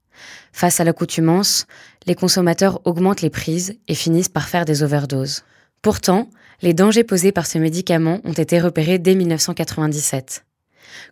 Face 0.52 0.80
à 0.80 0.84
l'accoutumance, 0.84 1.66
les 2.06 2.14
consommateurs 2.14 2.80
augmentent 2.84 3.22
les 3.22 3.30
prises 3.30 3.74
et 3.88 3.94
finissent 3.94 4.28
par 4.28 4.48
faire 4.48 4.64
des 4.64 4.82
overdoses. 4.82 5.42
Pourtant, 5.82 6.28
les 6.62 6.74
dangers 6.74 7.04
posés 7.04 7.32
par 7.32 7.46
ce 7.46 7.58
médicament 7.58 8.20
ont 8.24 8.32
été 8.32 8.60
repérés 8.60 8.98
dès 8.98 9.14
1997. 9.14 10.44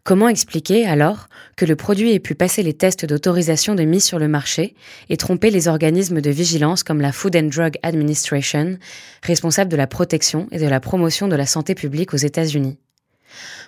Comment 0.05 0.29
expliquer 0.29 0.87
alors 0.87 1.29
que 1.57 1.65
le 1.65 1.77
produit 1.77 2.13
ait 2.13 2.21
pu 2.21 2.35
passer 2.35 2.63
les 2.63 2.73
tests 2.73 3.05
d'autorisation 3.05 3.75
de 3.75 3.83
mise 3.83 4.05
sur 4.05 4.19
le 4.19 4.29
marché 4.29 4.75
et 5.09 5.17
tromper 5.17 5.51
les 5.51 5.69
organismes 5.69 6.21
de 6.21 6.31
vigilance 6.31 6.83
comme 6.83 7.01
la 7.01 7.13
Food 7.13 7.37
and 7.37 7.51
Drug 7.55 7.79
Administration, 7.83 8.79
responsable 9.23 9.71
de 9.71 9.77
la 9.77 9.87
protection 9.87 10.49
et 10.53 10.59
de 10.59 10.67
la 10.67 10.81
promotion 10.81 11.29
de 11.29 11.37
la 11.37 11.47
santé 11.47 11.75
publique 11.75 12.15
aux 12.15 12.19
États-Unis? 12.19 12.79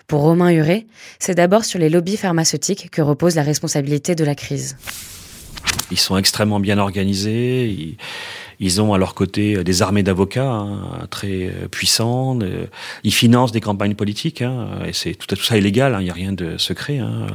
Pour 0.06 0.20
Romain 0.20 0.50
Huret, 0.50 0.86
c'est 1.18 1.34
d'abord 1.34 1.64
sur 1.64 1.78
les 1.78 1.88
lobbies 1.88 2.18
pharmaceutiques 2.18 2.90
que 2.90 3.02
repose 3.02 3.36
la 3.36 3.42
responsabilité 3.42 4.14
de 4.14 4.24
la 4.24 4.34
crise. 4.34 4.76
Ils 5.90 5.98
sont 5.98 6.16
extrêmement 6.16 6.60
bien 6.60 6.78
organisés. 6.78 7.96
Ont 8.80 8.94
à 8.94 8.98
leur 8.98 9.14
côté 9.14 9.56
euh, 9.56 9.64
des 9.64 9.82
armées 9.82 10.02
d'avocats 10.02 10.50
hein, 10.50 11.06
très 11.10 11.46
euh, 11.46 11.68
puissantes. 11.70 12.42
Euh, 12.42 12.66
ils 13.02 13.14
financent 13.14 13.52
des 13.52 13.60
campagnes 13.60 13.94
politiques. 13.94 14.42
Hein, 14.42 14.68
et 14.86 14.92
c'est 14.92 15.14
tout, 15.14 15.26
tout, 15.26 15.42
ça 15.42 15.56
est 15.56 15.60
légal. 15.60 15.94
Hein, 15.94 16.00
il 16.00 16.04
n'y 16.04 16.10
a 16.10 16.14
rien 16.14 16.32
de 16.32 16.56
secret. 16.58 16.98
Hein. 16.98 17.26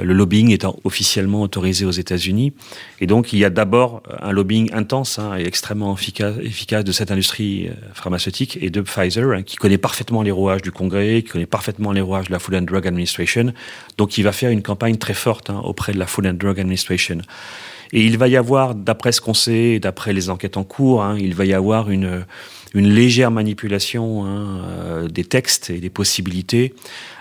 Le 0.00 0.12
lobbying 0.12 0.50
étant 0.50 0.78
officiellement 0.84 1.42
autorisé 1.42 1.84
aux 1.84 1.90
États-Unis. 1.90 2.52
Et 3.00 3.06
donc 3.06 3.32
il 3.32 3.38
y 3.38 3.44
a 3.44 3.50
d'abord 3.50 4.02
un 4.20 4.32
lobbying 4.32 4.72
intense 4.72 5.18
hein, 5.18 5.36
et 5.38 5.46
extrêmement 5.46 5.94
efficace, 5.94 6.36
efficace 6.42 6.84
de 6.84 6.92
cette 6.92 7.10
industrie 7.10 7.70
pharmaceutique 7.94 8.58
et 8.60 8.70
de 8.70 8.80
Pfizer, 8.80 9.44
qui 9.44 9.56
connaît 9.56 9.78
parfaitement 9.78 10.22
les 10.22 10.30
rouages 10.30 10.62
du 10.62 10.72
Congrès, 10.72 11.22
qui 11.22 11.30
connaît 11.30 11.46
parfaitement 11.46 11.92
les 11.92 12.00
rouages 12.00 12.26
de 12.26 12.32
la 12.32 12.38
Food 12.38 12.54
and 12.54 12.62
Drug 12.62 12.86
Administration. 12.86 13.52
Donc 13.98 14.18
il 14.18 14.22
va 14.22 14.32
faire 14.32 14.50
une 14.50 14.62
campagne 14.62 14.96
très 14.96 15.14
forte 15.14 15.50
auprès 15.50 15.92
de 15.92 15.98
la 15.98 16.06
Food 16.06 16.26
and 16.26 16.34
Drug 16.34 16.58
Administration. 16.60 17.18
Et 17.94 18.04
il 18.04 18.18
va 18.18 18.26
y 18.26 18.36
avoir, 18.36 18.74
d'après 18.74 19.12
ce 19.12 19.20
qu'on 19.20 19.34
sait, 19.34 19.78
d'après 19.78 20.12
les 20.12 20.28
enquêtes 20.28 20.56
en 20.56 20.64
cours, 20.64 21.04
hein, 21.04 21.16
il 21.18 21.34
va 21.34 21.44
y 21.44 21.54
avoir 21.54 21.90
une, 21.90 22.26
une 22.74 22.88
légère 22.92 23.30
manipulation 23.30 24.24
hein, 24.24 24.62
euh, 24.64 25.08
des 25.08 25.24
textes 25.24 25.70
et 25.70 25.78
des 25.78 25.90
possibilités, 25.90 26.74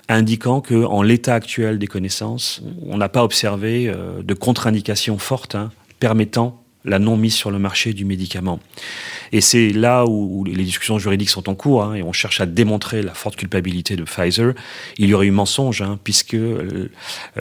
indiquant 0.09 0.61
que 0.61 0.83
en 0.83 1.03
l'état 1.03 1.35
actuel 1.35 1.77
des 1.77 1.85
connaissances, 1.85 2.63
on 2.87 2.97
n'a 2.97 3.07
pas 3.07 3.23
observé 3.23 3.87
euh, 3.87 4.23
de 4.23 4.33
contre-indication 4.33 5.19
forte 5.19 5.53
hein, 5.53 5.71
permettant 5.99 6.62
la 6.85 6.99
non 6.99 7.17
mise 7.17 7.33
sur 7.33 7.51
le 7.51 7.59
marché 7.59 7.93
du 7.93 8.05
médicament. 8.05 8.59
Et 9.31 9.41
c'est 9.41 9.69
là 9.69 10.05
où, 10.05 10.43
les 10.43 10.63
discussions 10.63 10.99
juridiques 10.99 11.29
sont 11.29 11.49
en 11.49 11.55
cours, 11.55 11.83
hein, 11.83 11.95
et 11.95 12.03
on 12.03 12.13
cherche 12.13 12.41
à 12.41 12.45
démontrer 12.45 13.01
la 13.01 13.13
forte 13.13 13.35
culpabilité 13.35 13.95
de 13.95 14.03
Pfizer. 14.03 14.53
Il 14.97 15.09
y 15.09 15.13
aurait 15.13 15.27
eu 15.27 15.31
mensonge, 15.31 15.81
hein, 15.81 15.97
puisque 16.03 16.35
euh, 16.35 16.89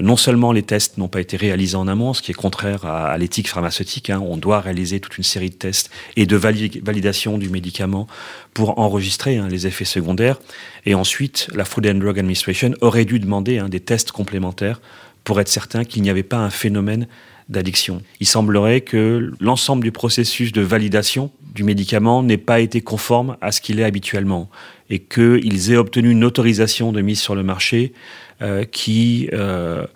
non 0.01 0.17
seulement 0.17 0.53
les 0.53 0.63
tests 0.63 0.97
n'ont 0.99 1.09
pas 1.09 1.21
été 1.21 1.37
réalisés 1.37 1.77
en 1.77 1.89
amont, 1.89 2.15
ce 2.15 2.23
qui 2.23 2.31
est 2.31 2.35
contraire 2.35 2.85
à, 2.85 3.17
l'éthique 3.19 3.49
pharmaceutique, 3.49 4.11
hein, 4.11 4.23
on 4.25 4.37
doit 4.37 4.61
réaliser 4.61 5.01
toute 5.01 5.19
une 5.19 5.25
série 5.25 5.51
de 5.51 5.55
tests 5.55 5.91
et 6.17 6.27
de 6.27 6.37
validation 6.37 7.37
du 7.39 7.49
médicament 7.49 8.07
pour 8.55 8.79
enregistrer 8.79 9.41
les 9.49 9.67
effets 9.67 9.85
secondaires. 9.85 10.39
Et 10.87 10.95
ensuite, 10.95 11.49
la 11.55 11.65
Food 11.65 11.87
and 11.87 11.95
Drug 11.95 12.19
Administration 12.19 12.73
aurait 12.81 13.05
dû 13.05 13.19
demander 13.19 13.63
des 13.69 13.81
tests 13.81 14.13
complémentaires 14.13 14.81
pour 15.25 15.41
être 15.41 15.49
certain 15.49 15.85
qu'il 15.85 16.03
n'y 16.03 16.11
avait 16.11 16.23
pas 16.23 16.39
un 16.39 16.51
phénomène 16.51 17.07
Il 18.21 18.27
semblerait 18.27 18.81
que 18.81 19.33
l'ensemble 19.41 19.85
du 19.85 19.93
processus 19.93 20.53
de 20.53 20.63
validation 20.63 21.31
du 21.55 21.65
médicament 21.65 22.23
n'ait 22.23 22.39
pas 22.39 22.61
été 22.61 22.81
conforme 22.81 23.37
à 23.41 23.53
ce 23.53 23.61
qu'il 23.61 23.79
est 23.81 23.85
habituellement 23.85 24.49
et 24.91 25.01
qu'ils 25.01 25.73
aient 25.73 25.77
obtenu 25.77 26.11
une 26.11 26.25
autorisation 26.25 26.93
de 26.93 27.01
mise 27.01 27.21
sur 27.21 27.35
le 27.35 27.43
marché 27.43 27.93
euh, 28.43 28.65
qui 28.65 29.29
euh, 29.33 29.87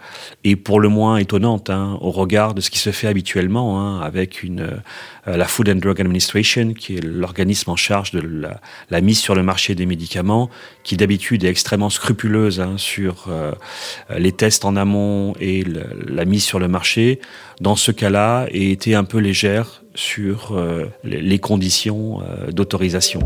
est 0.45 0.55
pour 0.55 0.79
le 0.79 0.89
moins 0.89 1.17
étonnante 1.17 1.69
hein, 1.69 1.99
au 2.01 2.13
regard 2.13 2.55
de 2.55 2.61
ce 2.61 2.71
qui 2.71 2.79
se 2.79 2.93
fait 2.93 3.09
habituellement 3.09 3.81
hein, 3.81 4.01
avec 4.03 4.45
une, 4.45 4.61
euh, 5.27 5.37
la 5.37 5.47
Food 5.47 5.69
and 5.69 5.77
Drug 5.77 6.01
Administration, 6.01 6.73
qui 6.73 6.97
est 6.97 7.05
l'organisme 7.05 7.71
en 7.71 7.77
charge 7.77 8.13
de 8.13 8.23
la, 8.91 9.01
mise 9.01 9.19
sur 9.19 9.35
le 9.35 9.43
marché 9.43 9.75
des 9.75 9.85
médicaments, 9.85 10.49
qui 10.85 10.97
d'habitude 10.97 11.43
est 11.43 11.49
extrêmement 11.49 11.91
scrupuleuse 11.91 12.61
hein, 12.61 12.75
sur 12.77 13.29
les 14.17 14.33
tests 14.33 14.65
en 14.65 14.77
amont 14.77 15.35
et 15.41 15.65
la 16.07 16.25
mise 16.25 16.45
sur 16.45 16.61
le 16.61 16.69
marché. 16.69 17.21
Dans 17.61 17.77
ce 17.77 17.91
cas-là, 17.91 18.47
et 18.51 18.71
été 18.71 18.95
un 18.95 19.05
peu 19.05 19.19
légère 19.19 19.83
sur 19.95 20.57
les 21.05 21.39
conditions 21.39 22.23
d'autorisation. 22.53 23.21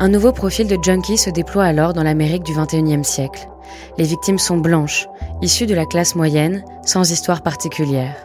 Un 0.00 0.08
nouveau 0.08 0.32
profil 0.32 0.68
de 0.68 0.78
junkie 0.80 1.18
se 1.18 1.28
déploie 1.28 1.64
alors 1.64 1.92
dans 1.92 2.04
l'Amérique 2.04 2.44
du 2.44 2.52
XXIe 2.52 3.04
siècle. 3.04 3.48
Les 3.96 4.04
victimes 4.04 4.38
sont 4.38 4.58
blanches, 4.58 5.08
issues 5.42 5.66
de 5.66 5.74
la 5.74 5.86
classe 5.86 6.14
moyenne, 6.14 6.64
sans 6.84 7.10
histoire 7.10 7.42
particulière. 7.42 8.16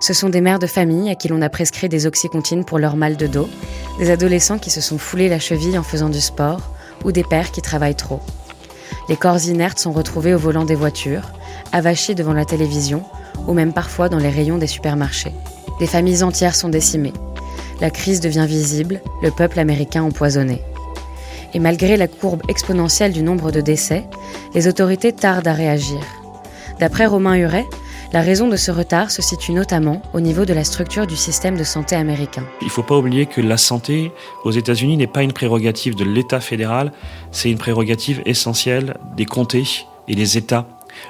Ce 0.00 0.12
sont 0.12 0.28
des 0.28 0.40
mères 0.40 0.58
de 0.58 0.66
famille 0.66 1.10
à 1.10 1.14
qui 1.14 1.28
l'on 1.28 1.40
a 1.40 1.48
prescrit 1.48 1.88
des 1.88 2.06
oxycontines 2.06 2.64
pour 2.64 2.78
leur 2.78 2.96
mal 2.96 3.16
de 3.16 3.26
dos, 3.26 3.48
des 3.98 4.10
adolescents 4.10 4.58
qui 4.58 4.70
se 4.70 4.80
sont 4.80 4.98
foulés 4.98 5.28
la 5.28 5.38
cheville 5.38 5.78
en 5.78 5.82
faisant 5.82 6.08
du 6.08 6.20
sport, 6.20 6.60
ou 7.04 7.12
des 7.12 7.24
pères 7.24 7.52
qui 7.52 7.62
travaillent 7.62 7.94
trop. 7.94 8.20
Les 9.08 9.16
corps 9.16 9.44
inertes 9.46 9.78
sont 9.78 9.92
retrouvés 9.92 10.34
au 10.34 10.38
volant 10.38 10.64
des 10.64 10.74
voitures, 10.74 11.32
avachis 11.72 12.14
devant 12.14 12.32
la 12.32 12.44
télévision, 12.44 13.02
ou 13.46 13.52
même 13.52 13.72
parfois 13.72 14.08
dans 14.08 14.18
les 14.18 14.30
rayons 14.30 14.58
des 14.58 14.66
supermarchés. 14.66 15.32
Des 15.78 15.86
familles 15.86 16.22
entières 16.22 16.54
sont 16.56 16.68
décimées. 16.68 17.12
La 17.80 17.90
crise 17.90 18.20
devient 18.20 18.46
visible, 18.46 19.00
le 19.22 19.30
peuple 19.30 19.58
américain 19.58 20.02
empoisonné. 20.02 20.62
Et 21.54 21.60
malgré 21.60 21.96
la 21.96 22.08
courbe 22.08 22.42
exponentielle 22.48 23.12
du 23.12 23.22
nombre 23.22 23.50
de 23.50 23.60
décès, 23.60 24.04
les 24.54 24.68
autorités 24.68 25.12
tardent 25.12 25.48
à 25.48 25.52
réagir. 25.52 26.00
D'après 26.80 27.06
Romain 27.06 27.36
Huret, 27.36 27.64
la 28.12 28.20
raison 28.20 28.48
de 28.48 28.56
ce 28.56 28.70
retard 28.70 29.10
se 29.10 29.22
situe 29.22 29.52
notamment 29.52 30.02
au 30.12 30.20
niveau 30.20 30.44
de 30.44 30.52
la 30.52 30.62
structure 30.62 31.06
du 31.06 31.16
système 31.16 31.56
de 31.56 31.64
santé 31.64 31.96
américain. 31.96 32.44
Il 32.60 32.66
ne 32.66 32.70
faut 32.70 32.82
pas 32.82 32.96
oublier 32.96 33.26
que 33.26 33.40
la 33.40 33.56
santé 33.56 34.12
aux 34.44 34.52
États-Unis 34.52 34.96
n'est 34.96 35.06
pas 35.06 35.22
une 35.22 35.32
prérogative 35.32 35.96
de 35.96 36.04
l'État 36.04 36.40
fédéral, 36.40 36.92
c'est 37.32 37.50
une 37.50 37.58
prérogative 37.58 38.22
essentielle 38.24 38.96
des 39.16 39.24
comtés 39.24 39.86
et 40.06 40.14
des 40.14 40.36
États 40.38 40.66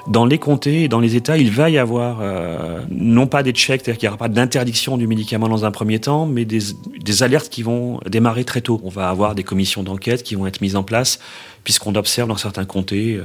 dans 0.07 0.25
les 0.25 0.37
comtés 0.37 0.83
et 0.83 0.87
dans 0.87 0.99
les 0.99 1.15
États, 1.15 1.37
il 1.37 1.51
va 1.51 1.69
y 1.69 1.77
avoir 1.77 2.19
euh, 2.21 2.81
non 2.89 3.27
pas 3.27 3.43
des 3.43 3.51
checks, 3.51 3.81
c'est-à-dire 3.83 3.99
qu'il 3.99 4.07
n'y 4.07 4.09
aura 4.09 4.17
pas 4.17 4.29
d'interdiction 4.29 4.97
du 4.97 5.07
médicament 5.07 5.47
dans 5.47 5.65
un 5.65 5.71
premier 5.71 5.99
temps, 5.99 6.25
mais 6.25 6.45
des, 6.45 6.59
des 6.99 7.23
alertes 7.23 7.49
qui 7.49 7.63
vont 7.63 7.99
démarrer 8.09 8.43
très 8.43 8.61
tôt. 8.61 8.79
On 8.83 8.89
va 8.89 9.09
avoir 9.09 9.35
des 9.35 9.43
commissions 9.43 9.83
d'enquête 9.83 10.23
qui 10.23 10.35
vont 10.35 10.47
être 10.47 10.61
mises 10.61 10.75
en 10.75 10.83
place 10.83 11.19
puisqu'on 11.65 11.95
observe 11.95 12.29
dans 12.29 12.37
certains 12.37 12.63
comtés 12.63 13.19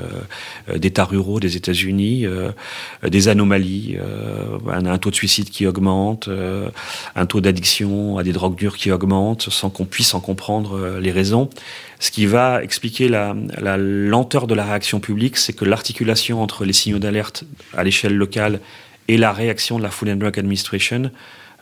euh, 0.68 0.78
d'États 0.78 1.04
ruraux 1.04 1.38
des 1.38 1.56
États-Unis 1.56 2.26
euh, 2.26 2.50
des 3.08 3.28
anomalies, 3.28 3.96
euh, 4.00 4.58
un, 4.68 4.98
taux 4.98 5.10
de 5.10 5.14
suicide 5.14 5.50
qui 5.50 5.66
augmente, 5.66 6.28
euh, 6.28 6.68
un 7.14 7.26
taux 7.26 7.40
d'addiction 7.40 8.18
à 8.18 8.22
des 8.22 8.32
drogues 8.32 8.56
dures 8.56 8.76
qui 8.76 8.90
augmente, 8.90 9.50
sans 9.50 9.70
qu'on 9.70 9.84
puisse 9.84 10.14
en 10.14 10.20
comprendre 10.20 10.76
euh, 10.76 11.00
les 11.00 11.12
raisons. 11.12 11.48
Ce 11.98 12.10
qui 12.10 12.26
va 12.26 12.62
expliquer 12.64 13.08
la, 13.08 13.36
la 13.58 13.76
lenteur 13.76 14.46
de 14.46 14.54
la 14.54 14.64
réaction 14.64 15.00
publique, 15.00 15.36
c'est 15.36 15.52
que 15.52 15.64
l'articulation 15.64 16.42
entre 16.42 16.64
les 16.64 16.72
signaux 16.72 16.98
d'alerte 16.98 17.44
à 17.76 17.84
l'échelle 17.84 18.16
locale 18.16 18.60
et 19.08 19.16
la 19.16 19.32
réaction 19.32 19.78
de 19.78 19.82
la 19.82 19.90
Food 19.90 20.08
and 20.08 20.16
Drug 20.16 20.38
Administration 20.38 21.10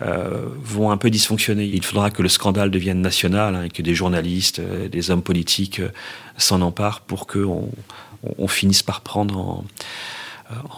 euh, 0.01 0.47
vont 0.63 0.91
un 0.93 0.97
peu 0.97 1.11
dysfonctionner. 1.11 1.65
Il 1.65 1.85
faudra 1.85 2.11
que 2.11 2.23
le 2.23 2.29
scandale 2.29 2.71
devienne 2.71 3.01
national 3.01 3.57
hein, 3.57 3.63
et 3.65 3.69
que 3.69 3.83
des 3.83 3.97
journalistes, 3.97 4.61
euh, 4.61 4.89
des 4.89 5.11
hommes 5.11 5.23
politiques 5.23 5.81
euh, 5.81 5.89
s'en 6.37 6.61
emparent 6.63 7.01
pour 7.01 7.27
qu'on 7.27 7.69
on, 8.39 8.49
finisse 8.49 8.85
par 8.85 9.01
prendre 9.01 9.37
en, 9.39 9.65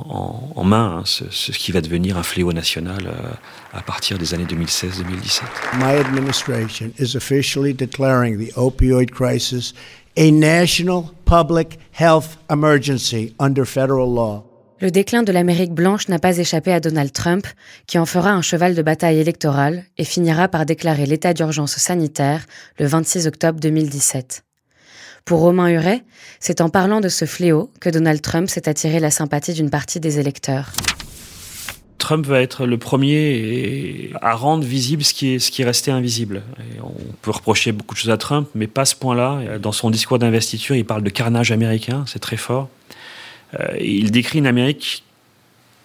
en, 0.08 0.52
en 0.56 0.64
main 0.64 0.98
hein, 0.98 1.02
ce, 1.04 1.24
ce, 1.30 1.52
qui 1.52 1.70
va 1.70 1.82
devenir 1.82 2.16
un 2.16 2.22
fléau 2.22 2.54
national 2.54 3.12
à 3.74 3.82
partir 3.82 4.16
des 4.16 4.32
années 4.32 4.46
2016-2017. 4.46 5.42
My 5.78 5.98
administration 5.98 6.92
is 6.98 7.14
officially 7.14 7.74
declaring 7.74 8.38
the 8.38 8.52
opioid 8.56 9.10
crisis 9.10 9.74
a 10.16 10.30
national 10.30 11.10
public 11.26 11.78
health 11.92 12.38
emergency 12.48 13.34
under 13.38 13.66
federal 13.66 14.12
law. 14.12 14.49
Le 14.80 14.90
déclin 14.90 15.22
de 15.22 15.30
l'Amérique 15.30 15.74
blanche 15.74 16.08
n'a 16.08 16.18
pas 16.18 16.38
échappé 16.38 16.72
à 16.72 16.80
Donald 16.80 17.12
Trump, 17.12 17.46
qui 17.86 17.98
en 17.98 18.06
fera 18.06 18.30
un 18.30 18.40
cheval 18.40 18.74
de 18.74 18.80
bataille 18.80 19.18
électoral 19.18 19.84
et 19.98 20.04
finira 20.04 20.48
par 20.48 20.64
déclarer 20.64 21.04
l'état 21.04 21.34
d'urgence 21.34 21.76
sanitaire 21.76 22.46
le 22.78 22.86
26 22.86 23.26
octobre 23.26 23.60
2017. 23.60 24.42
Pour 25.26 25.40
Romain 25.40 25.68
Huret, 25.68 26.02
c'est 26.40 26.62
en 26.62 26.70
parlant 26.70 27.02
de 27.02 27.10
ce 27.10 27.26
fléau 27.26 27.70
que 27.78 27.90
Donald 27.90 28.22
Trump 28.22 28.48
s'est 28.48 28.70
attiré 28.70 29.00
la 29.00 29.10
sympathie 29.10 29.52
d'une 29.52 29.68
partie 29.68 30.00
des 30.00 30.18
électeurs. 30.18 30.72
Trump 31.98 32.24
va 32.24 32.40
être 32.40 32.64
le 32.64 32.78
premier 32.78 34.10
à 34.22 34.34
rendre 34.34 34.64
visible 34.64 35.04
ce 35.04 35.12
qui 35.12 35.34
est, 35.34 35.64
resté 35.64 35.90
invisible. 35.90 36.42
on 36.82 37.12
peut 37.20 37.32
reprocher 37.32 37.72
beaucoup 37.72 37.94
de 37.94 38.00
choses 38.00 38.10
à 38.10 38.16
Trump, 38.16 38.48
mais 38.54 38.66
pas 38.66 38.86
ce 38.86 38.96
point-là. 38.96 39.58
Dans 39.58 39.72
son 39.72 39.90
discours 39.90 40.18
d'investiture, 40.18 40.74
il 40.74 40.86
parle 40.86 41.02
de 41.02 41.10
carnage 41.10 41.52
américain, 41.52 42.04
c'est 42.06 42.18
très 42.18 42.38
fort. 42.38 42.70
Euh, 43.58 43.76
il 43.80 44.10
décrit 44.10 44.38
une 44.38 44.46
Amérique 44.46 45.02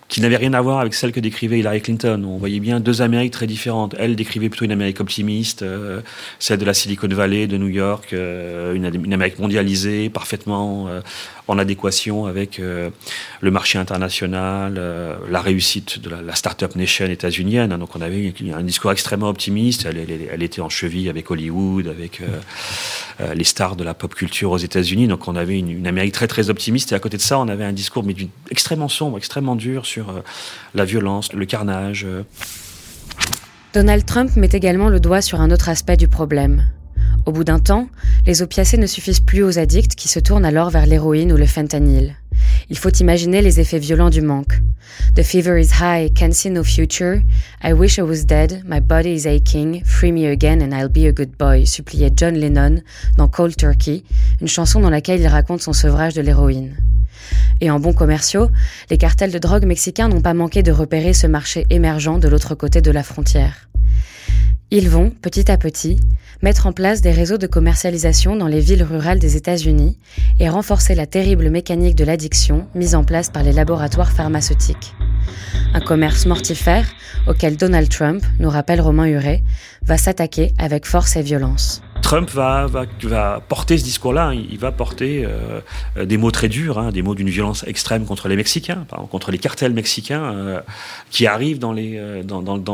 qui 0.08 0.22
n'avait 0.22 0.38
rien 0.38 0.54
à 0.54 0.62
voir 0.62 0.80
avec 0.80 0.94
celle 0.94 1.12
que 1.12 1.20
décrivait 1.20 1.60
Hillary 1.60 1.82
Clinton. 1.82 2.24
On 2.26 2.38
voyait 2.38 2.60
bien 2.60 2.80
deux 2.80 3.02
Amériques 3.02 3.34
très 3.34 3.48
différentes. 3.48 3.96
Elle 3.98 4.16
décrivait 4.16 4.50
plutôt 4.50 4.66
une 4.66 4.72
Amérique 4.72 5.00
optimiste, 5.00 5.64
euh, 5.64 6.02
celle 6.38 6.60
de 6.60 6.66
la 6.66 6.76
Silicon 6.76 7.08
Valley, 7.08 7.48
de 7.48 7.58
New 7.58 7.70
York, 7.70 8.10
euh, 8.14 8.76
une, 8.76 9.14
Amérique 9.14 9.40
mondialisée, 9.40 10.10
parfaitement 10.10 10.88
euh, 10.88 11.02
en 11.48 11.58
adéquation 11.58 12.26
avec 12.26 12.60
le 12.60 13.52
marché 13.52 13.78
international, 13.78 14.82
la 15.30 15.42
réussite 15.42 16.00
de 16.00 16.10
la, 16.10 16.24
la 16.24 16.34
start-up 16.34 16.76
nation 16.76 17.06
états-unienne. 17.06 17.78
Donc 17.78 17.96
on 17.96 18.02
avait 18.02 18.34
un 18.52 18.64
discours 18.64 18.92
extrêmement 18.92 19.30
optimiste. 19.30 19.86
Elle, 19.86 20.42
était 20.42 20.62
en 20.62 20.70
cheville 20.70 21.08
avec 21.08 21.30
Hollywood, 21.30 21.88
avec 21.88 22.22
les 23.36 23.44
stars 23.44 23.76
de 23.76 23.84
la 23.84 23.94
pop 23.94 24.16
culture 24.16 24.50
aux 24.50 24.58
États-Unis. 24.58 25.08
Donc 25.08 25.28
on 25.28 25.36
avait 25.36 25.60
une, 25.60 25.86
Amérique 25.86 26.14
très 26.14 26.28
très 26.28 26.50
optimiste. 26.50 26.92
Et 26.94 26.96
à 26.96 27.00
côté 27.00 27.18
de 27.18 27.22
ça, 27.22 27.38
on 27.38 27.48
avait 27.48 27.64
un 27.64 27.74
discours 27.74 28.04
mais 28.04 28.16
extrêmement 28.50 28.90
sombre, 28.90 29.20
extrêmement 29.20 29.56
dur 29.56 29.86
euh, 30.00 30.22
la 30.74 30.86
violence, 30.86 31.34
le 31.34 31.46
carnage. 31.46 32.06
Euh. 32.06 32.24
Donald 33.74 34.06
Trump 34.06 34.36
met 34.36 34.50
également 34.52 34.90
le 34.90 35.00
doigt 35.00 35.22
sur 35.22 35.42
un 35.42 35.52
autre 35.52 35.70
aspect 35.70 35.98
du 35.98 36.08
problème. 36.08 36.64
Au 37.26 37.32
bout 37.32 37.44
d'un 37.44 37.60
temps, 37.60 37.88
les 38.26 38.42
opiacés 38.42 38.78
ne 38.78 38.86
suffisent 38.86 39.20
plus 39.20 39.44
aux 39.44 39.58
addicts 39.58 39.96
qui 39.96 40.08
se 40.08 40.20
tournent 40.20 40.46
alors 40.46 40.70
vers 40.70 40.86
l'héroïne 40.86 41.34
ou 41.34 41.38
le 41.38 41.46
fentanyl. 41.46 42.16
Il 42.70 42.78
faut 42.78 42.90
imaginer 42.90 43.42
les 43.42 43.60
effets 43.60 43.80
violents 43.80 44.10
du 44.10 44.22
manque. 44.22 44.62
The 45.16 45.24
fever 45.24 45.60
is 45.60 45.82
high, 45.82 46.12
can 46.14 46.32
see 46.32 46.50
no 46.50 46.64
future. 46.64 47.22
I 47.64 47.74
wish 47.74 47.98
I 47.98 48.02
was 48.02 48.26
dead, 48.26 48.64
my 48.66 48.80
body 48.80 49.14
is 49.14 49.28
aching, 49.28 49.84
free 49.84 50.12
me 50.12 50.28
again 50.28 50.62
and 50.62 50.76
I'll 50.76 50.90
be 50.90 51.08
a 51.08 51.12
good 51.12 51.38
boy, 51.38 51.66
suppliait 51.66 52.14
John 52.16 52.36
Lennon 52.36 52.82
dans 53.18 53.28
Cold 53.28 53.56
Turkey, 53.56 54.04
une 54.42 54.48
chanson 54.48 54.80
dans 54.80 54.90
laquelle 54.90 55.22
il 55.22 55.28
raconte 55.28 55.62
son 55.62 55.74
sevrage 55.74 56.14
de 56.14 56.22
l'héroïne. 56.22 56.76
Et 57.62 57.72
en 57.72 57.80
bons 57.80 57.94
commerciaux, 57.94 58.50
les 58.90 58.98
cartels 58.98 59.32
de 59.32 59.40
drogue 59.40 59.66
mexicains 59.66 60.10
n'ont 60.10 60.22
pas 60.22 60.34
manqué 60.34 60.64
de 60.64 60.72
repérer 60.72 61.14
ce 61.14 61.28
marché 61.28 61.66
émergent 61.70 62.20
de 62.20 62.28
l'autre 62.28 62.56
côté 62.56 62.82
de 62.82 62.92
la 62.92 63.04
frontière. 63.04 63.70
Ils 64.78 64.90
vont, 64.90 65.10
petit 65.10 65.50
à 65.50 65.58
petit, 65.58 66.02
mettre 66.42 66.68
en 66.68 66.74
place 66.74 67.00
des 67.00 67.14
réseaux 67.14 67.38
de 67.38 67.48
commercialisation 67.48 68.36
dans 68.36 68.50
les 68.50 68.60
villes 68.60 68.84
rurales 68.84 69.20
des 69.20 69.38
États-Unis 69.38 69.98
et 70.42 70.50
renforcer 70.50 70.96
la 70.96 71.06
terrible 71.06 71.50
mécanique 71.50 71.96
de 71.96 72.04
l'addiction 72.04 72.68
mise 72.76 72.94
en 72.94 73.06
place 73.06 73.30
par 73.30 73.42
les 73.42 73.54
laboratoires 73.54 74.12
pharmaceutiques. 74.12 74.94
Un 75.74 75.80
commerce 75.80 76.26
mortifère 76.26 76.86
auquel 77.26 77.56
Donald 77.56 77.88
Trump, 77.88 78.22
nous 78.38 78.50
rappelle 78.50 78.82
Romain 78.82 79.06
Huret, 79.06 79.44
va 79.82 79.98
s'attaquer 79.98 80.54
avec 80.58 80.86
force 80.86 81.16
et 81.16 81.22
violence. 81.22 81.82
Trump 82.06 82.30
va, 82.30 82.70
porter 83.50 83.80
ce 83.80 83.84
discours-là. 83.84 84.34
Il 84.36 84.60
va 84.60 84.72
porter 84.72 85.26
euh, 85.26 86.06
des 86.06 86.18
mots 86.18 86.30
très 86.30 86.50
durs, 86.50 86.78
hein, 86.78 86.92
des 86.92 87.02
mots 87.02 87.16
d'une 87.16 87.32
violence 87.32 87.64
extrême 87.66 88.06
contre 88.06 88.28
les 88.28 88.36
Mexicains, 88.36 88.86
contre 89.10 89.32
les 89.32 89.40
cartels 89.40 89.74
mexicains 89.74 90.24
euh, 90.24 90.62
qui 91.10 91.26
arrivent 91.26 91.58
dans 91.58 91.74
les, 91.74 91.98
euh, 91.98 92.22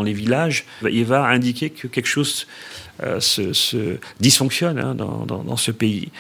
villages. 0.08 0.66
Il 0.82 1.06
va 1.06 1.26
indiquer 1.28 1.70
que 1.70 1.88
quelque 1.88 2.08
chose 2.08 2.46
se, 3.20 3.98
dysfonctionne 4.20 4.78
hein, 4.78 4.96
dans, 4.96 5.58
ce 5.58 5.72
pays. 5.72 6.12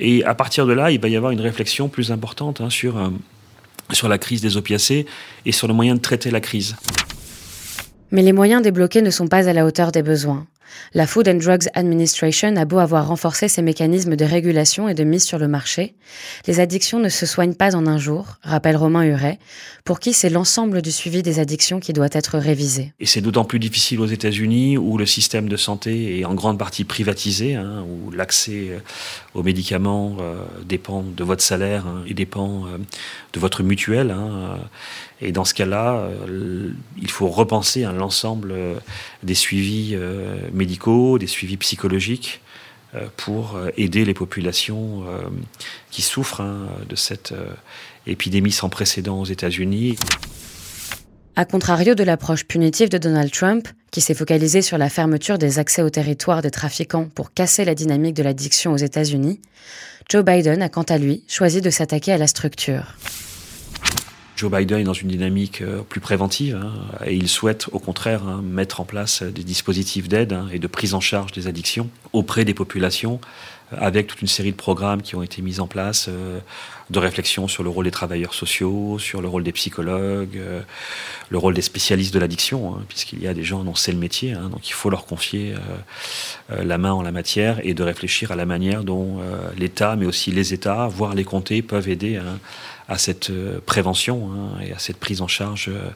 et 0.00 0.24
à 0.24 0.34
partir 0.34 0.66
de 0.66 0.72
là, 0.72 0.90
il 0.90 1.00
va 1.00 1.08
y 1.08 1.14
avoir 1.14 1.30
une 1.30 1.40
réflexion 1.40 1.88
plus 1.88 2.10
importante 2.10 2.60
hein, 2.60 2.70
sur 2.70 4.08
la 4.08 4.18
crise 4.18 4.40
des 4.40 4.56
opiacés 4.56 5.06
et 5.46 5.52
sur 5.52 5.68
le 5.68 5.74
moyen 5.74 5.94
de 5.94 6.00
traiter 6.00 6.32
la 6.32 6.40
crise. 6.40 6.74
Mais 8.12 8.22
les 8.22 8.34
moyens 8.34 8.62
débloqués 8.62 9.00
ne 9.00 9.10
sont 9.10 9.26
pas 9.26 9.48
à 9.48 9.52
la 9.54 9.64
hauteur 9.64 9.90
des 9.90 10.02
besoins. 10.02 10.46
La 10.94 11.06
Food 11.06 11.28
and 11.28 11.36
Drugs 11.36 11.68
Administration 11.74 12.56
a 12.56 12.64
beau 12.64 12.78
avoir 12.78 13.08
renforcé 13.08 13.48
ses 13.48 13.62
mécanismes 13.62 14.16
de 14.16 14.24
régulation 14.24 14.88
et 14.88 14.94
de 14.94 15.04
mise 15.04 15.24
sur 15.24 15.38
le 15.38 15.48
marché, 15.48 15.94
les 16.46 16.60
addictions 16.60 16.98
ne 16.98 17.08
se 17.08 17.26
soignent 17.26 17.54
pas 17.54 17.74
en 17.74 17.86
un 17.86 17.98
jour, 17.98 18.38
rappelle 18.42 18.76
Romain 18.76 19.02
Huret, 19.04 19.38
pour 19.84 20.00
qui 20.00 20.12
c'est 20.12 20.30
l'ensemble 20.30 20.82
du 20.82 20.92
suivi 20.92 21.22
des 21.22 21.38
addictions 21.38 21.80
qui 21.80 21.92
doit 21.92 22.08
être 22.12 22.38
révisé. 22.38 22.92
Et 23.00 23.06
c'est 23.06 23.20
d'autant 23.20 23.44
plus 23.44 23.58
difficile 23.58 24.00
aux 24.00 24.06
États-Unis 24.06 24.78
où 24.78 24.98
le 24.98 25.06
système 25.06 25.48
de 25.48 25.56
santé 25.56 26.20
est 26.20 26.24
en 26.24 26.34
grande 26.34 26.58
partie 26.58 26.84
privatisé, 26.84 27.54
hein, 27.54 27.84
où 27.88 28.10
l'accès 28.10 28.68
euh, 28.70 28.78
aux 29.34 29.42
médicaments 29.42 30.16
euh, 30.20 30.44
dépend 30.64 31.02
de 31.02 31.24
votre 31.24 31.42
salaire 31.42 31.86
hein, 31.86 32.04
et 32.06 32.14
dépend 32.14 32.66
euh, 32.66 32.78
de 33.32 33.40
votre 33.40 33.62
mutuelle. 33.62 34.10
Hein, 34.10 34.58
et 35.22 35.30
dans 35.30 35.44
ce 35.44 35.54
cas-là, 35.54 35.98
euh, 35.98 36.70
il 37.00 37.10
faut 37.10 37.28
repenser 37.28 37.84
hein, 37.84 37.92
l'ensemble 37.92 38.50
euh, 38.52 38.74
des 39.22 39.34
suivis 39.34 39.92
euh, 39.94 40.36
médicaux, 40.52 41.18
des 41.18 41.28
suivis 41.28 41.56
psychologiques 41.56 42.40
pour 43.16 43.58
aider 43.78 44.04
les 44.04 44.12
populations 44.12 45.04
qui 45.90 46.02
souffrent 46.02 46.42
hein, 46.42 46.68
de 46.90 46.94
cette 46.94 47.32
épidémie 48.06 48.52
sans 48.52 48.68
précédent 48.68 49.18
aux 49.18 49.24
États-Unis. 49.24 49.96
A 51.34 51.46
contrario 51.46 51.94
de 51.94 52.04
l'approche 52.04 52.44
punitive 52.44 52.90
de 52.90 52.98
Donald 52.98 53.30
Trump, 53.30 53.66
qui 53.92 54.02
s'est 54.02 54.12
focalisée 54.12 54.60
sur 54.60 54.76
la 54.76 54.90
fermeture 54.90 55.38
des 55.38 55.58
accès 55.58 55.80
au 55.80 55.88
territoire 55.88 56.42
des 56.42 56.50
trafiquants 56.50 57.08
pour 57.14 57.32
casser 57.32 57.64
la 57.64 57.74
dynamique 57.74 58.12
de 58.12 58.24
l'addiction 58.24 58.74
aux 58.74 58.76
États-Unis, 58.76 59.40
Joe 60.10 60.22
Biden 60.22 60.60
a 60.60 60.68
quant 60.68 60.82
à 60.82 60.98
lui 60.98 61.24
choisi 61.28 61.62
de 61.62 61.70
s'attaquer 61.70 62.12
à 62.12 62.18
la 62.18 62.26
structure. 62.26 62.94
Joe 64.42 64.50
Biden 64.50 64.80
est 64.80 64.84
dans 64.84 64.92
une 64.92 65.06
dynamique 65.06 65.62
euh, 65.62 65.82
plus 65.88 66.00
préventive 66.00 66.60
hein, 66.60 66.72
et 67.06 67.14
il 67.14 67.28
souhaite 67.28 67.68
au 67.70 67.78
contraire 67.78 68.26
hein, 68.26 68.42
mettre 68.42 68.80
en 68.80 68.84
place 68.84 69.22
des 69.22 69.44
dispositifs 69.44 70.08
d'aide 70.08 70.32
hein, 70.32 70.48
et 70.52 70.58
de 70.58 70.66
prise 70.66 70.94
en 70.94 71.00
charge 71.00 71.30
des 71.30 71.46
addictions 71.46 71.88
auprès 72.12 72.44
des 72.44 72.52
populations 72.52 73.20
euh, 73.72 73.76
avec 73.78 74.08
toute 74.08 74.20
une 74.20 74.26
série 74.26 74.50
de 74.50 74.56
programmes 74.56 75.00
qui 75.00 75.14
ont 75.14 75.22
été 75.22 75.42
mis 75.42 75.60
en 75.60 75.68
place, 75.68 76.06
euh, 76.08 76.40
de 76.90 76.98
réflexion 76.98 77.46
sur 77.46 77.62
le 77.62 77.70
rôle 77.70 77.84
des 77.84 77.92
travailleurs 77.92 78.34
sociaux, 78.34 78.98
sur 78.98 79.22
le 79.22 79.28
rôle 79.28 79.44
des 79.44 79.52
psychologues, 79.52 80.40
le 81.30 81.38
rôle 81.38 81.54
des 81.54 81.62
spécialistes 81.62 82.12
de 82.12 82.18
l'addiction, 82.18 82.76
puisqu'il 82.88 83.22
y 83.22 83.28
a 83.28 83.34
des 83.34 83.44
gens 83.44 83.62
dont 83.62 83.76
c'est 83.76 83.92
le 83.92 83.98
métier, 83.98 84.34
donc 84.50 84.68
il 84.68 84.72
faut 84.72 84.90
leur 84.90 85.06
confier 85.06 85.54
la 86.50 86.76
main 86.76 86.92
en 86.92 87.00
la 87.00 87.12
matière 87.12 87.60
et 87.62 87.72
de 87.72 87.82
réfléchir 87.82 88.30
à 88.30 88.36
la 88.36 88.44
manière 88.44 88.84
dont 88.84 89.20
l'État, 89.56 89.96
mais 89.96 90.04
aussi 90.04 90.32
les 90.32 90.52
États, 90.52 90.86
voire 90.86 91.14
les 91.14 91.24
comtés, 91.24 91.62
peuvent 91.62 91.88
aider 91.88 92.20
à 92.92 92.98
cette 92.98 93.30
euh, 93.30 93.58
prévention 93.64 94.30
hein, 94.32 94.60
et 94.62 94.72
à 94.72 94.78
cette 94.78 94.98
prise 94.98 95.22
en 95.22 95.28
charge 95.28 95.68
euh, 95.68 95.88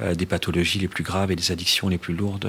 euh, 0.00 0.14
des 0.14 0.24
pathologies 0.24 0.78
les 0.78 0.86
plus 0.86 1.02
graves 1.02 1.32
et 1.32 1.36
des 1.36 1.50
addictions 1.50 1.88
les 1.88 1.98
plus 1.98 2.14
lourdes 2.14 2.48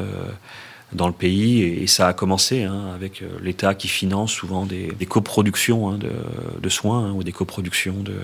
dans 0.93 1.07
le 1.07 1.13
pays. 1.13 1.63
Et, 1.63 1.87
ça 1.87 2.07
a 2.07 2.13
commencé 2.13 2.63
hein, 2.63 2.91
avec 2.93 3.23
l'État 3.41 3.73
qui 3.73 3.87
finance 3.87 4.31
souvent 4.31 4.67
des, 4.67 4.93
coproductions 5.07 5.89
hein, 5.89 5.99
de, 5.99 6.69
soins 6.69 7.11
ou 7.11 7.23
des 7.23 7.31
coproductions 7.31 7.95
de, 8.03 8.15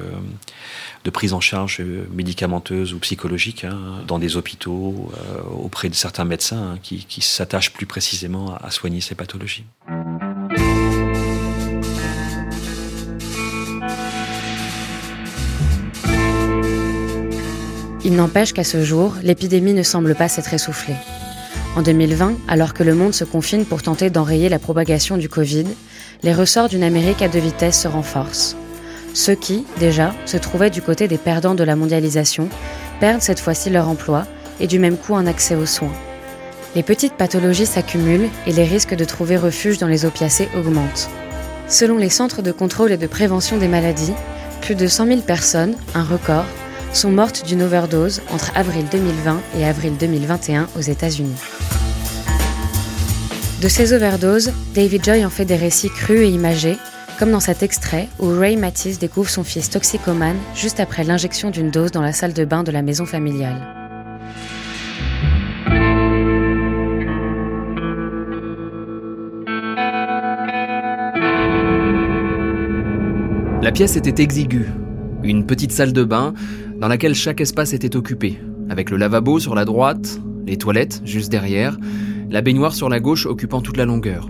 de, 1.04 1.10
prise 1.10 1.34
en 1.34 1.42
charge 1.42 1.82
médicamenteuse 2.12 2.94
ou 2.94 3.00
psychologique 3.00 3.66
dans 4.08 4.20
des 4.20 4.38
hôpitaux 4.38 5.12
auprès 5.52 5.90
de 5.90 5.96
certains 5.96 6.26
médecins 6.26 6.78
qui, 6.84 7.22
s'attachent 7.22 7.74
plus 7.74 7.88
précisément 7.88 8.56
à 8.56 8.70
soigner 8.70 9.02
ces 9.02 9.16
pathologies. 9.16 9.66
Il 18.06 18.16
n'empêche 18.16 18.54
qu'à 18.54 18.64
ce 18.64 18.84
jour, 18.84 19.16
l'épidémie 19.24 19.74
ne 19.74 19.82
semble 19.82 20.14
pas 20.14 20.28
s'être 20.28 20.54
essoufflée. 20.54 20.94
En 21.76 21.82
2020, 21.82 22.36
alors 22.48 22.76
que 22.76 22.84
le 22.84 22.94
monde 22.94 23.16
se 23.16 23.24
confine 23.24 23.66
pour 23.66 23.82
tenter 23.82 24.12
d'enrayer 24.12 24.48
la 24.48 24.60
propagation 24.60 25.18
du 25.18 25.28
Covid, 25.28 25.66
les 26.22 26.34
ressorts 26.34 26.70
d'une 26.70 26.84
Amérique 26.84 27.24
à 27.24 27.30
deux 27.30 27.40
vitesses 27.40 27.82
se 27.82 27.88
renforcent. 27.88 28.56
Ceux 29.16 29.34
qui, 29.34 29.66
déjà, 29.80 30.14
se 30.28 30.38
trouvaient 30.38 30.70
du 30.70 30.84
côté 30.84 31.08
des 31.08 31.18
perdants 31.18 31.56
de 31.56 31.64
la 31.64 31.76
mondialisation, 31.76 32.48
perdent 33.00 33.24
cette 33.24 33.40
fois-ci 33.40 33.72
leur 33.72 33.90
emploi 33.90 34.28
et 34.60 34.68
du 34.68 34.78
même 34.78 34.98
coup 34.98 35.16
un 35.16 35.26
accès 35.26 35.56
aux 35.56 35.66
soins. 35.66 35.92
Les 36.76 36.84
petites 36.84 37.16
pathologies 37.16 37.66
s'accumulent 37.66 38.30
et 38.46 38.54
les 38.54 38.66
risques 38.66 38.96
de 38.96 39.06
trouver 39.06 39.36
refuge 39.36 39.80
dans 39.80 39.88
les 39.88 40.06
opiacés 40.06 40.50
augmentent. 40.56 41.10
Selon 41.68 41.98
les 41.98 42.10
centres 42.10 42.44
de 42.44 42.52
contrôle 42.52 42.92
et 42.92 42.98
de 42.98 43.08
prévention 43.08 43.58
des 43.58 43.68
maladies, 43.68 44.14
plus 44.62 44.76
de 44.76 44.86
100 44.86 45.08
000 45.08 45.22
personnes, 45.22 45.76
un 45.96 46.04
record, 46.04 46.46
sont 46.96 47.12
mortes 47.12 47.46
d'une 47.46 47.62
overdose 47.62 48.22
entre 48.32 48.52
avril 48.56 48.86
2020 48.90 49.42
et 49.58 49.66
avril 49.66 49.94
2021 50.00 50.68
aux 50.78 50.82
États-Unis. 50.82 51.36
De 53.62 53.68
ces 53.68 53.94
overdoses, 53.94 54.54
David 54.74 55.04
Joy 55.04 55.26
en 55.26 55.30
fait 55.30 55.46
des 55.46 55.56
récits 55.56 55.90
crus 55.90 56.22
et 56.22 56.30
imagés, 56.30 56.78
comme 57.20 57.32
dans 57.32 57.40
cet 57.40 57.64
extrait 57.64 58.08
où 58.20 58.30
Ray 58.30 58.56
Matisse 58.56 59.00
découvre 59.00 59.30
son 59.30 59.44
fils 59.44 59.70
toxicomane 59.70 60.38
juste 60.56 60.80
après 60.80 61.04
l'injection 61.04 61.50
d'une 61.50 61.72
dose 61.72 61.92
dans 61.92 62.02
la 62.02 62.14
salle 62.14 62.34
de 62.34 62.46
bain 62.46 62.64
de 62.64 62.72
la 62.72 62.82
maison 62.82 63.06
familiale. 63.06 63.62
La 73.62 73.72
pièce 73.72 73.96
était 73.98 74.22
exiguë, 74.22 74.70
une 75.26 75.46
petite 75.46 75.72
salle 75.72 75.94
de 75.94 76.04
bain 76.04 76.34
dans 76.80 76.88
laquelle 76.88 77.16
chaque 77.16 77.42
espace 77.42 77.74
était 77.74 77.96
occupé, 77.96 78.40
avec 78.70 78.90
le 78.90 78.98
lavabo 78.98 79.40
sur 79.40 79.56
la 79.56 79.66
droite, 79.66 80.22
les 80.46 80.58
toilettes 80.58 81.02
juste 81.04 81.32
derrière, 81.32 81.78
la 82.30 82.42
baignoire 82.42 82.74
sur 82.74 82.90
la 82.90 83.00
gauche 83.00 83.26
occupant 83.26 83.62
toute 83.62 83.78
la 83.78 83.86
longueur. 83.86 84.30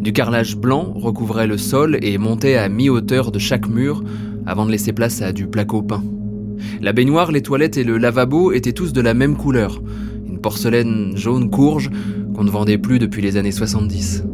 Du 0.00 0.12
carrelage 0.12 0.56
blanc 0.56 0.92
recouvrait 0.94 1.46
le 1.46 1.58
sol 1.58 1.98
et 2.02 2.18
montait 2.18 2.56
à 2.56 2.68
mi-hauteur 2.68 3.32
de 3.32 3.38
chaque 3.38 3.68
mur 3.68 4.02
avant 4.46 4.66
de 4.66 4.70
laisser 4.70 4.92
place 4.92 5.22
à 5.22 5.32
du 5.32 5.46
placo 5.46 5.82
peint. 5.82 6.04
La 6.80 6.92
baignoire, 6.92 7.32
les 7.32 7.42
toilettes 7.42 7.76
et 7.76 7.84
le 7.84 7.98
lavabo 7.98 8.52
étaient 8.52 8.72
tous 8.72 8.92
de 8.92 9.00
la 9.00 9.14
même 9.14 9.36
couleur, 9.36 9.80
une 10.26 10.40
porcelaine 10.40 11.16
jaune 11.16 11.50
courge 11.50 11.90
qu'on 12.34 12.44
ne 12.44 12.50
vendait 12.50 12.78
plus 12.78 12.98
depuis 12.98 13.22
les 13.22 13.36
années 13.36 13.52
70. 13.52 14.24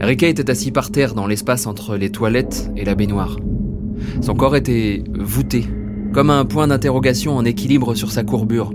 Ricky 0.00 0.26
était 0.26 0.50
assis 0.50 0.70
par 0.70 0.90
terre 0.90 1.14
dans 1.14 1.26
l'espace 1.26 1.66
entre 1.66 1.96
les 1.96 2.10
toilettes 2.10 2.70
et 2.76 2.84
la 2.84 2.94
baignoire. 2.94 3.36
Son 4.20 4.34
corps 4.34 4.56
était 4.56 5.04
voûté, 5.18 5.64
comme 6.12 6.30
un 6.30 6.44
point 6.44 6.68
d'interrogation 6.68 7.36
en 7.36 7.44
équilibre 7.44 7.94
sur 7.94 8.10
sa 8.10 8.24
courbure, 8.24 8.72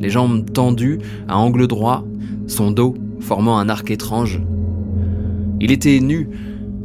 les 0.00 0.10
jambes 0.10 0.50
tendues 0.52 0.98
à 1.28 1.38
angle 1.38 1.66
droit, 1.66 2.04
son 2.46 2.70
dos 2.70 2.94
formant 3.20 3.58
un 3.58 3.68
arc 3.68 3.90
étrange. 3.90 4.42
Il 5.60 5.70
était 5.70 6.00
nu, 6.00 6.28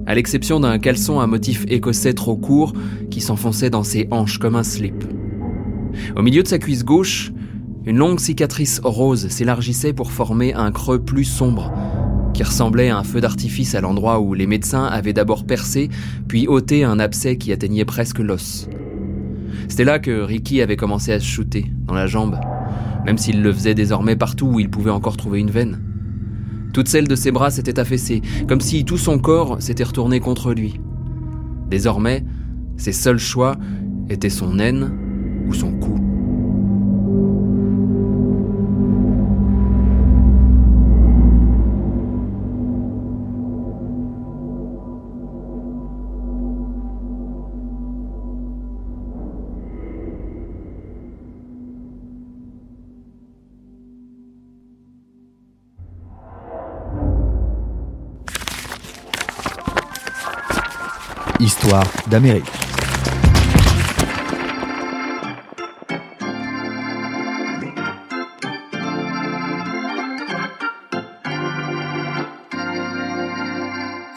à 0.06 0.15
l'exception 0.15 0.60
d'un 0.60 0.78
caleçon 0.80 1.19
à 1.19 1.28
motif 1.28 1.65
écossais 1.67 2.13
trop 2.13 2.38
court 2.38 2.73
qui 3.10 3.21
s'enfonçait 3.21 3.69
dans 3.69 3.84
ses 3.84 4.08
hanches 4.12 4.38
comme 4.38 4.56
un 4.56 4.63
slip. 4.63 5.04
Au 6.15 6.21
milieu 6.21 6.43
de 6.43 6.47
sa 6.47 6.60
cuisse 6.60 6.86
gauche, 6.86 7.32
une 7.86 7.97
longue 7.97 8.19
cicatrice 8.19 8.82
rose 8.84 9.30
s'élargissait 9.30 9.93
pour 9.93 10.12
former 10.12 10.54
un 10.54 10.71
creux 10.71 11.00
plus 11.00 11.23
sombre, 11.23 11.71
qui 12.38 12.43
ressemblait 12.43 12.89
à 12.89 13.00
un 13.00 13.04
feu 13.04 13.19
d'artifice 13.19 13.73
à 13.73 13.82
l'endroit 13.82 14.19
où 14.19 14.36
les 14.36 14.45
médecins 14.45 14.84
avaient 14.84 15.12
d'abord 15.12 15.43
percé, 15.43 15.89
puis 16.28 16.47
ôté 16.47 16.84
un 16.84 17.00
abcès 17.00 17.36
qui 17.36 17.52
atteignait 17.52 17.84
presque 17.84 18.19
l'os. 18.19 18.69
C'était 19.67 19.84
là 19.84 19.97
que 19.97 20.21
Ricky 20.21 20.62
avait 20.62 20.76
commencé 20.76 21.12
à 21.12 21.19
se 21.19 21.26
shooter, 21.26 21.65
dans 21.88 21.95
la 21.95 22.06
jambe, 22.06 22.39
même 23.08 23.17
s'il 23.17 23.41
le 23.41 23.52
faisait 23.52 23.73
désormais 23.73 24.15
partout 24.15 24.45
où 24.45 24.60
il 24.60 24.69
pouvait 24.69 24.91
encore 24.91 25.17
trouver 25.17 25.39
une 25.39 25.50
veine. 25.50 25.82
Toute 26.73 26.88
celle 26.88 27.08
de 27.08 27.15
ses 27.15 27.32
bras 27.32 27.50
s'était 27.50 27.80
affaissée, 27.80 28.21
comme 28.47 28.62
si 28.62 28.86
tout 28.86 29.00
son 29.00 29.17
corps 29.17 29.60
s'était 29.60 29.84
retourné 29.84 30.19
contre 30.19 30.54
lui. 30.54 30.80
Désormais, 31.71 32.23
ses 32.76 32.91
seuls 32.91 33.17
choix 33.17 33.56
étaient 34.12 34.30
son 34.30 34.60
haine 34.60 34.91
ou 35.47 35.56
son 35.56 35.71
cou. 35.71 36.07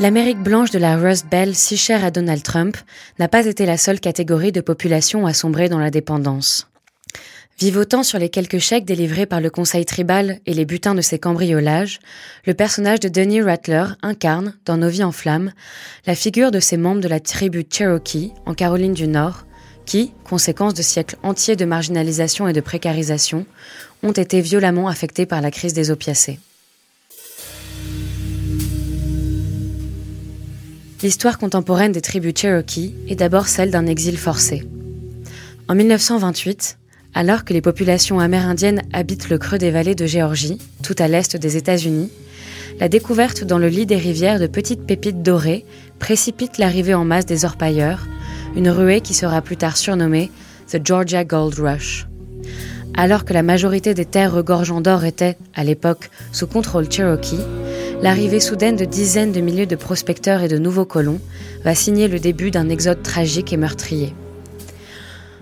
L'Amérique 0.00 0.38
blanche 0.38 0.70
de 0.70 0.78
la 0.78 0.96
Rust 0.96 1.26
Belt, 1.30 1.54
si 1.54 1.76
chère 1.76 2.04
à 2.04 2.10
Donald 2.10 2.42
Trump, 2.42 2.76
n'a 3.18 3.28
pas 3.28 3.44
été 3.44 3.66
la 3.66 3.76
seule 3.76 4.00
catégorie 4.00 4.52
de 4.52 4.62
population 4.62 5.26
à 5.26 5.34
sombrer 5.34 5.68
dans 5.68 5.78
la 5.78 5.90
dépendance. 5.90 6.69
Vivotant 7.60 8.02
sur 8.02 8.18
les 8.18 8.30
quelques 8.30 8.58
chèques 8.58 8.86
délivrés 8.86 9.26
par 9.26 9.42
le 9.42 9.50
conseil 9.50 9.84
tribal 9.84 10.40
et 10.46 10.54
les 10.54 10.64
butins 10.64 10.94
de 10.94 11.02
ses 11.02 11.18
cambriolages, 11.18 11.98
le 12.46 12.54
personnage 12.54 13.00
de 13.00 13.10
Denny 13.10 13.42
Rattler 13.42 13.84
incarne, 14.00 14.54
dans 14.64 14.78
Nos 14.78 14.88
vies 14.88 15.04
en 15.04 15.12
flammes, 15.12 15.52
la 16.06 16.14
figure 16.14 16.52
de 16.52 16.58
ces 16.58 16.78
membres 16.78 17.02
de 17.02 17.08
la 17.08 17.20
tribu 17.20 17.66
Cherokee, 17.70 18.32
en 18.46 18.54
Caroline 18.54 18.94
du 18.94 19.06
Nord, 19.06 19.44
qui, 19.84 20.14
conséquence 20.24 20.72
de 20.72 20.80
siècles 20.80 21.16
entiers 21.22 21.54
de 21.54 21.66
marginalisation 21.66 22.48
et 22.48 22.54
de 22.54 22.62
précarisation, 22.62 23.44
ont 24.02 24.12
été 24.12 24.40
violemment 24.40 24.88
affectés 24.88 25.26
par 25.26 25.42
la 25.42 25.50
crise 25.50 25.74
des 25.74 25.90
opiacés. 25.90 26.38
L'histoire 31.02 31.36
contemporaine 31.36 31.92
des 31.92 32.00
tribus 32.00 32.32
Cherokee 32.34 32.94
est 33.06 33.16
d'abord 33.16 33.48
celle 33.48 33.70
d'un 33.70 33.86
exil 33.86 34.16
forcé. 34.16 34.66
En 35.68 35.74
1928, 35.74 36.78
alors 37.14 37.44
que 37.44 37.52
les 37.52 37.60
populations 37.60 38.20
amérindiennes 38.20 38.82
habitent 38.92 39.30
le 39.30 39.38
creux 39.38 39.58
des 39.58 39.70
vallées 39.70 39.94
de 39.94 40.06
Géorgie, 40.06 40.58
tout 40.82 40.94
à 40.98 41.08
l'est 41.08 41.36
des 41.36 41.56
États-Unis, 41.56 42.10
la 42.78 42.88
découverte 42.88 43.44
dans 43.44 43.58
le 43.58 43.68
lit 43.68 43.86
des 43.86 43.96
rivières 43.96 44.40
de 44.40 44.46
petites 44.46 44.86
pépites 44.86 45.22
dorées 45.22 45.64
précipite 45.98 46.58
l'arrivée 46.58 46.94
en 46.94 47.04
masse 47.04 47.26
des 47.26 47.44
orpailleurs, 47.44 48.06
une 48.56 48.70
ruée 48.70 49.00
qui 49.00 49.14
sera 49.14 49.42
plus 49.42 49.56
tard 49.56 49.76
surnommée 49.76 50.30
The 50.70 50.78
Georgia 50.84 51.24
Gold 51.24 51.58
Rush. 51.58 52.06
Alors 52.94 53.24
que 53.24 53.32
la 53.32 53.42
majorité 53.42 53.94
des 53.94 54.04
terres 54.04 54.32
regorgeant 54.32 54.80
d'or 54.80 55.04
étaient, 55.04 55.36
à 55.54 55.62
l'époque, 55.62 56.10
sous 56.32 56.46
contrôle 56.46 56.90
cherokee, 56.90 57.38
l'arrivée 58.02 58.40
soudaine 58.40 58.76
de 58.76 58.84
dizaines 58.84 59.32
de 59.32 59.40
milliers 59.40 59.66
de 59.66 59.76
prospecteurs 59.76 60.42
et 60.42 60.48
de 60.48 60.58
nouveaux 60.58 60.84
colons 60.84 61.20
va 61.64 61.74
signer 61.74 62.08
le 62.08 62.18
début 62.18 62.50
d'un 62.50 62.68
exode 62.68 63.02
tragique 63.02 63.52
et 63.52 63.56
meurtrier. 63.56 64.14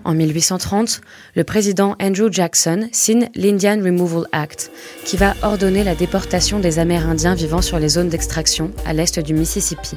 En 0.09 0.15
1830, 0.15 1.03
le 1.37 1.45
président 1.45 1.95
Andrew 2.01 2.33
Jackson 2.33 2.89
signe 2.93 3.29
l'Indian 3.35 3.79
Removal 3.85 4.27
Act, 4.33 4.71
qui 5.05 5.19
va 5.19 5.35
ordonner 5.43 5.85
la 5.85 5.95
déportation 5.95 6.61
des 6.61 6.79
Amérindiens 6.79 7.35
vivant 7.35 7.61
sur 7.61 7.79
les 7.79 7.91
zones 7.91 8.09
d'extraction 8.09 8.71
à 8.87 8.95
l'est 8.95 9.19
du 9.19 9.35
Mississippi. 9.35 9.97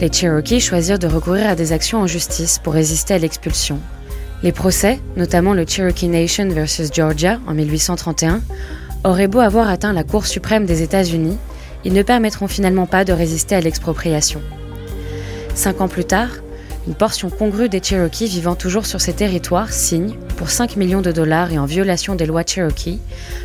Les 0.00 0.10
Cherokees 0.10 0.60
choisirent 0.60 0.98
de 0.98 1.08
recourir 1.08 1.46
à 1.46 1.56
des 1.56 1.72
actions 1.72 1.98
en 1.98 2.06
justice 2.06 2.58
pour 2.58 2.72
résister 2.72 3.12
à 3.12 3.18
l'expulsion. 3.18 3.78
Les 4.42 4.50
procès, 4.50 4.98
notamment 5.14 5.52
le 5.52 5.66
Cherokee 5.66 6.08
Nation 6.08 6.48
versus 6.48 6.88
Georgia 6.90 7.38
en 7.46 7.52
1831, 7.52 8.40
auraient 9.04 9.28
beau 9.28 9.40
avoir 9.40 9.68
atteint 9.68 9.92
la 9.92 10.04
Cour 10.04 10.24
suprême 10.24 10.64
des 10.64 10.80
États-Unis, 10.80 11.36
ils 11.84 11.92
ne 11.92 12.02
permettront 12.02 12.48
finalement 12.48 12.86
pas 12.86 13.04
de 13.04 13.12
résister 13.12 13.54
à 13.54 13.60
l'expropriation. 13.60 14.40
Cinq 15.54 15.82
ans 15.82 15.88
plus 15.88 16.06
tard, 16.06 16.30
une 16.90 16.96
portion 16.96 17.30
congrue 17.30 17.68
des 17.68 17.80
Cherokees 17.80 18.26
vivant 18.26 18.56
toujours 18.56 18.84
sur 18.84 19.00
ces 19.00 19.12
territoires 19.12 19.72
signe, 19.72 20.16
pour 20.36 20.50
5 20.50 20.74
millions 20.74 21.02
de 21.02 21.12
dollars 21.12 21.52
et 21.52 21.58
en 21.58 21.64
violation 21.64 22.16
des 22.16 22.26
lois 22.26 22.42
Cherokee, 22.44 22.98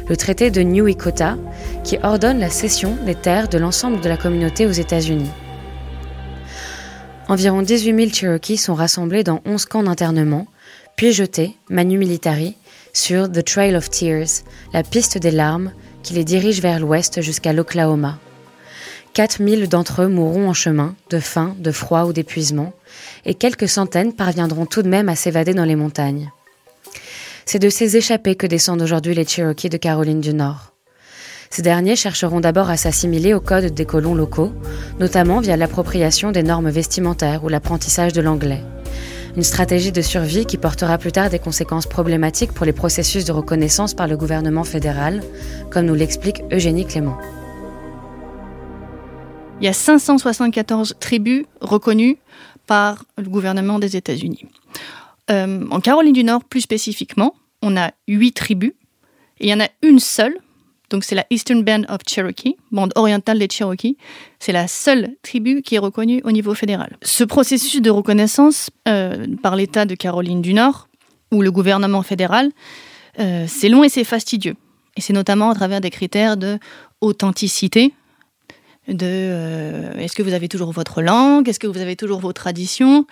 le 0.10 0.18
traité 0.18 0.50
de 0.50 0.64
New 0.64 0.88
Ecota 0.88 1.38
qui 1.84 2.00
ordonne 2.02 2.40
la 2.40 2.50
cession 2.50 2.98
des 3.06 3.14
terres 3.14 3.48
de 3.48 3.60
l'ensemble 3.60 4.02
de 4.02 4.10
la 4.10 4.18
communauté 4.18 4.66
aux 4.66 4.72
États-Unis. 4.72 5.30
Environ 7.28 7.62
18 7.62 7.96
000 7.96 8.12
Cherokees 8.12 8.58
sont 8.58 8.74
rassemblés 8.74 9.24
dans 9.24 9.42
11 9.46 9.66
camps 9.66 9.84
d'internement, 9.84 10.48
puis 10.96 11.14
jetés, 11.14 11.56
manu 11.70 12.00
militari, 12.00 12.56
sur 12.94 13.32
The 13.32 13.46
Trail 13.46 13.76
of 13.76 13.92
Tears, 13.92 14.42
la 14.74 14.82
piste 14.82 15.20
des 15.20 15.30
larmes 15.30 15.72
qui 16.02 16.16
les 16.16 16.24
dirige 16.24 16.62
vers 16.62 16.80
l'ouest 16.80 17.22
jusqu'à 17.22 17.54
l'Oklahoma. 17.54 18.18
4000 19.16 19.70
d'entre 19.70 20.02
eux 20.02 20.10
mourront 20.10 20.50
en 20.50 20.54
chemin, 20.54 20.94
de 21.10 21.20
faim, 21.20 21.56
de 21.58 21.72
froid 21.72 22.04
ou 22.04 22.12
d'épuisement, 22.12 22.74
et 23.26 23.34
quelques 23.34 23.70
centaines 23.70 24.12
parviendront 24.12 24.66
tout 24.66 24.82
de 24.84 24.90
même 24.90 25.08
à 25.08 25.16
s'évader 25.16 25.54
dans 25.54 25.64
les 25.64 25.78
montagnes. 25.78 26.30
C'est 27.46 27.60
de 27.60 27.70
ces 27.70 27.96
échappés 27.96 28.36
que 28.36 28.46
descendent 28.46 28.82
aujourd'hui 28.82 29.16
les 29.16 29.26
Cherokees 29.26 29.70
de 29.70 29.78
Caroline 29.78 30.20
du 30.20 30.34
Nord. 30.34 30.74
Ces 31.50 31.62
derniers 31.62 31.96
chercheront 31.96 32.42
d'abord 32.42 32.70
à 32.70 32.76
s'assimiler 32.76 33.34
au 33.34 33.40
code 33.40 33.74
des 33.74 33.86
colons 33.86 34.16
locaux, 34.16 34.52
notamment 35.00 35.40
via 35.40 35.56
l'appropriation 35.56 36.34
des 36.34 36.44
normes 36.44 36.70
vestimentaires 36.70 37.46
ou 37.46 37.48
l'apprentissage 37.48 38.12
de 38.12 38.22
l'anglais. 38.22 38.64
Une 39.38 39.44
stratégie 39.44 39.94
de 39.94 40.02
survie 40.02 40.46
qui 40.46 40.58
portera 40.58 40.98
plus 40.98 41.14
tard 41.14 41.30
des 41.30 41.40
conséquences 41.40 41.88
problématiques 41.88 42.52
pour 42.52 42.66
les 42.66 42.74
processus 42.74 43.24
de 43.24 43.32
reconnaissance 43.32 43.94
par 43.94 44.10
le 44.10 44.18
gouvernement 44.18 44.66
fédéral, 44.66 45.22
comme 45.70 45.86
nous 45.86 45.96
l'explique 45.96 46.44
Eugénie 46.52 46.86
Clément. 46.86 47.18
Il 49.62 49.66
y 49.66 49.68
a 49.70 49.74
574 49.74 50.96
tribus 51.00 51.46
reconnues 51.62 52.18
par 52.68 53.06
le 53.18 53.30
gouvernement 53.30 53.80
des 53.80 53.96
États-Unis. 53.96 54.46
Euh, 55.32 55.66
en 55.72 55.80
Caroline 55.80 56.14
du 56.14 56.24
Nord, 56.24 56.44
plus 56.44 56.62
spécifiquement, 56.62 57.36
on 57.62 57.78
a 57.78 57.92
huit 58.08 58.34
tribus 58.34 58.74
et 59.40 59.48
il 59.48 59.50
y 59.50 59.54
en 59.54 59.62
a 59.62 59.70
une 59.82 60.00
seule. 60.00 60.38
Donc 60.90 61.04
c'est 61.04 61.16
la 61.16 61.26
Eastern 61.30 61.64
Band 61.64 61.84
of 61.90 62.02
Cherokee, 62.08 62.58
bande 62.72 62.92
orientale 62.96 63.40
des 63.40 63.48
Cherokee. 63.50 63.98
C'est 64.40 64.52
la 64.52 64.68
seule 64.68 65.16
tribu 65.24 65.62
qui 65.62 65.76
est 65.76 65.80
reconnue 65.80 66.22
au 66.26 66.32
niveau 66.32 66.54
fédéral. 66.54 66.98
Ce 67.02 67.24
processus 67.24 67.82
de 67.82 67.90
reconnaissance 67.90 68.70
euh, 68.88 69.26
par 69.42 69.56
l'État 69.56 69.86
de 69.86 69.96
Caroline 69.96 70.42
du 70.42 70.54
Nord 70.54 70.90
ou 71.32 71.42
le 71.42 71.52
gouvernement 71.52 72.04
fédéral, 72.04 72.52
euh, 73.20 73.46
c'est 73.48 73.70
long 73.70 73.84
et 73.84 73.90
c'est 73.90 74.04
fastidieux. 74.04 74.56
Et 74.98 75.02
c'est 75.02 75.14
notamment 75.14 75.50
à 75.50 75.56
travers 75.56 75.82
des 75.82 75.90
critères 75.90 76.38
de 76.38 76.60
authenticité, 77.02 77.94
de 78.88 79.06
euh, 79.06 79.94
est-ce 79.98 80.16
que 80.16 80.24
vous 80.24 80.34
avez 80.34 80.48
toujours 80.48 80.72
votre 80.72 81.02
langue, 81.02 81.50
est-ce 81.50 81.60
que 81.60 81.68
vous 81.68 81.82
avez 81.82 81.96
toujours 81.96 82.20
vos 82.20 82.34
traditions? 82.34 83.06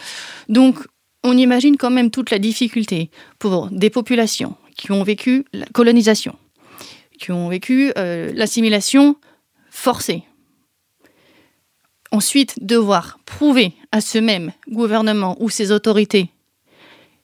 Donc, 0.49 0.79
on 1.23 1.38
imagine 1.38 1.77
quand 1.77 1.89
même 1.89 2.12
toute 2.12 2.31
la 2.31 2.39
difficulté 2.39 3.09
pour 3.39 3.69
des 3.71 3.89
populations 3.89 4.55
qui 4.75 4.91
ont 4.91 5.03
vécu 5.03 5.45
la 5.53 5.65
colonisation, 5.67 6.36
qui 7.19 7.31
ont 7.31 7.49
vécu 7.49 7.91
euh, 7.97 8.31
l'assimilation 8.36 9.15
forcée. 9.69 10.23
Ensuite, 12.12 12.63
devoir 12.63 13.19
prouver 13.25 13.73
à 13.91 14.01
ce 14.01 14.19
même 14.19 14.51
gouvernement 14.69 15.36
ou 15.39 15.49
ses 15.49 15.71
autorités 15.71 16.29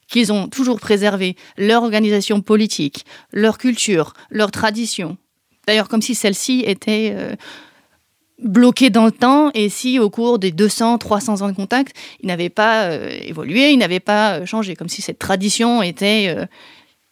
qu'ils 0.07 0.33
ont 0.33 0.47
toujours 0.47 0.79
préservé 0.79 1.35
leur 1.57 1.83
organisation 1.83 2.41
politique, 2.41 3.05
leur 3.31 3.57
culture, 3.59 4.13
leur 4.31 4.51
tradition. 4.51 5.17
D'ailleurs, 5.67 5.88
comme 5.88 6.01
si 6.01 6.15
celle-ci 6.15 6.63
était 6.65 7.13
euh, 7.13 7.35
bloqué 8.43 8.89
dans 8.89 9.06
le 9.06 9.12
temps 9.12 9.52
et 9.54 9.69
si 9.69 9.99
au 9.99 10.10
cours 10.10 10.39
des 10.39 10.52
200, 10.52 10.97
300 10.97 11.41
ans 11.41 11.49
de 11.49 11.56
contact, 11.56 11.95
il 12.21 12.28
n'avait 12.28 12.49
pas 12.49 12.86
euh, 12.86 13.10
évolué, 13.21 13.71
il 13.71 13.78
n'avait 13.78 13.99
pas 13.99 14.36
euh, 14.36 14.45
changé, 14.45 14.75
comme 14.75 14.89
si 14.89 15.02
cette 15.02 15.19
tradition 15.19 15.82
était 15.82 16.34
euh, 16.36 16.45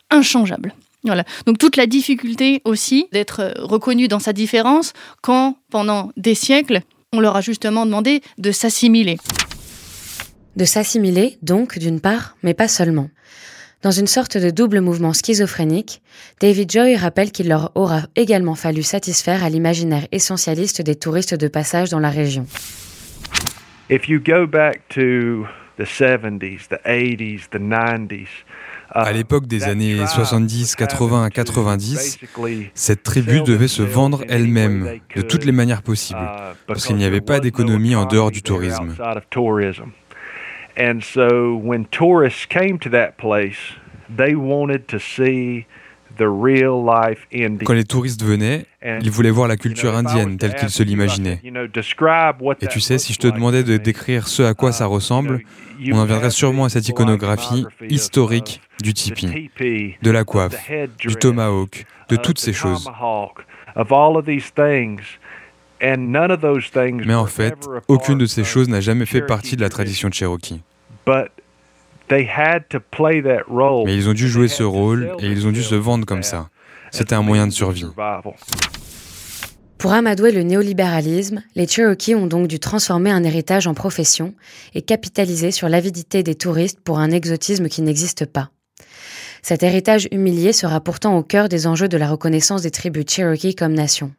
inchangeable. 0.09 0.73
Voilà. 1.03 1.23
Donc 1.45 1.57
toute 1.57 1.77
la 1.77 1.87
difficulté 1.87 2.61
aussi 2.65 3.07
d'être 3.11 3.53
reconnu 3.57 4.07
dans 4.07 4.19
sa 4.19 4.33
différence 4.33 4.93
quand 5.21 5.57
pendant 5.69 6.11
des 6.17 6.35
siècles, 6.35 6.81
on 7.13 7.19
leur 7.19 7.35
a 7.35 7.41
justement 7.41 7.85
demandé 7.85 8.21
de 8.37 8.51
s'assimiler. 8.51 9.17
De 10.55 10.65
s'assimiler, 10.65 11.37
donc, 11.43 11.77
d'une 11.77 12.01
part, 12.01 12.35
mais 12.41 12.53
pas 12.53 12.67
seulement. 12.67 13.09
Dans 13.83 13.91
une 13.91 14.07
sorte 14.07 14.37
de 14.37 14.49
double 14.49 14.81
mouvement 14.81 15.13
schizophrénique, 15.13 16.01
David 16.41 16.71
Joy 16.71 16.95
rappelle 16.95 17.31
qu'il 17.31 17.47
leur 17.47 17.71
aura 17.75 18.01
également 18.15 18.55
fallu 18.55 18.81
satisfaire 18.81 19.43
à 19.43 19.49
l'imaginaire 19.49 20.07
essentialiste 20.11 20.81
des 20.81 20.95
touristes 20.95 21.35
de 21.35 21.47
passage 21.47 21.91
dans 21.91 21.99
la 21.99 22.09
région. 22.09 22.47
À 28.89 29.11
l'époque 29.11 29.45
des 29.45 29.63
années 29.65 30.05
70, 30.07 30.75
80, 30.75 31.29
90, 31.29 32.19
cette 32.73 33.03
tribu 33.03 33.41
devait 33.41 33.67
se 33.67 33.83
vendre 33.83 34.23
elle-même 34.27 34.99
de 35.15 35.21
toutes 35.21 35.45
les 35.45 35.51
manières 35.51 35.83
possibles, 35.83 36.19
uh, 36.19 36.55
parce 36.65 36.87
qu'il 36.87 36.95
n'y 36.95 37.05
avait 37.05 37.21
pas 37.21 37.39
d'économie 37.39 37.95
en 37.95 38.05
dehors 38.05 38.31
du 38.31 38.41
tourisme. 38.41 38.95
And 40.77 41.01
so 41.01 41.55
when 41.55 41.85
tourists 41.85 42.45
came 42.45 42.77
to 42.79 42.89
that 42.91 43.13
place, 43.17 43.57
they 44.15 44.35
wanted 44.35 44.87
to 44.87 44.99
see 44.99 45.65
the 46.17 46.27
real 46.27 46.83
life 46.83 47.27
Indian. 47.31 47.65
Quand 47.65 47.73
les 47.73 47.83
touristes 47.83 48.23
venaient, 48.23 48.65
ils 48.83 49.11
voulaient 49.11 49.31
voir 49.31 49.47
la 49.47 49.57
culture 49.57 49.95
indienne 49.95 50.37
telle 50.37 50.55
qu'ils 50.55 50.69
se 50.69 50.83
l'imaginaient. 50.83 51.41
Et 52.61 52.67
tu 52.67 52.79
sais, 52.79 52.97
si 52.97 53.13
je 53.13 53.19
te 53.19 53.27
demandais 53.27 53.63
de 53.63 53.77
décrire 53.77 54.27
ce 54.27 54.43
à 54.43 54.53
quoi 54.53 54.71
ça 54.71 54.85
ressemble, 54.85 55.41
on 55.91 55.97
en 55.97 56.05
viendrait 56.05 56.31
sûrement 56.31 56.65
à 56.65 56.69
cette 56.69 56.87
iconographie 56.87 57.65
historique 57.89 58.61
du 58.81 58.93
tipi, 58.93 59.49
de 60.01 60.11
la 60.11 60.23
coiffe, 60.23 60.69
du 60.99 61.15
tomahawk, 61.15 61.85
de 62.09 62.15
toutes 62.15 62.39
ces 62.39 62.53
choses. 62.53 62.89
Mais 65.81 67.13
en 67.13 67.25
fait, 67.25 67.55
aucune 67.87 68.17
de 68.17 68.25
ces 68.25 68.43
choses 68.43 68.69
n'a 68.69 68.81
jamais 68.81 69.05
fait 69.05 69.21
partie 69.21 69.55
de 69.55 69.61
la 69.61 69.69
tradition 69.69 70.09
cherokee. 70.11 70.61
Mais 71.07 71.31
ils 73.95 74.09
ont 74.09 74.13
dû 74.13 74.27
jouer 74.27 74.47
ce 74.47 74.63
rôle 74.63 75.11
et 75.19 75.27
ils 75.27 75.47
ont 75.47 75.51
dû 75.51 75.63
se 75.63 75.75
vendre 75.75 76.05
comme 76.05 76.23
ça. 76.23 76.49
C'était 76.91 77.15
un 77.15 77.21
moyen 77.21 77.47
de 77.47 77.51
survie. 77.51 77.85
Pour 79.77 79.91
amadouer 79.91 80.31
le 80.31 80.41
néolibéralisme, 80.41 81.43
les 81.55 81.67
Cherokees 81.67 82.15
ont 82.15 82.25
donc 82.25 82.47
dû 82.47 82.59
transformer 82.59 83.11
un 83.11 83.23
héritage 83.23 83.67
en 83.67 83.75
profession 83.75 84.33
et 84.73 84.81
capitaliser 84.81 85.51
sur 85.51 85.69
l'avidité 85.69 86.23
des 86.23 86.33
touristes 86.33 86.79
pour 86.83 86.97
un 86.97 87.11
exotisme 87.11 87.67
qui 87.67 87.83
n'existe 87.83 88.25
pas. 88.25 88.49
Cet 89.43 89.61
héritage 89.61 90.07
humilié 90.11 90.51
sera 90.51 90.81
pourtant 90.81 91.15
au 91.15 91.23
cœur 91.23 91.47
des 91.47 91.67
enjeux 91.67 91.87
de 91.87 91.97
la 91.97 92.09
reconnaissance 92.09 92.63
des 92.63 92.71
tribus 92.71 93.05
Cherokee 93.07 93.53
comme 93.53 93.73
nation. 93.73 94.11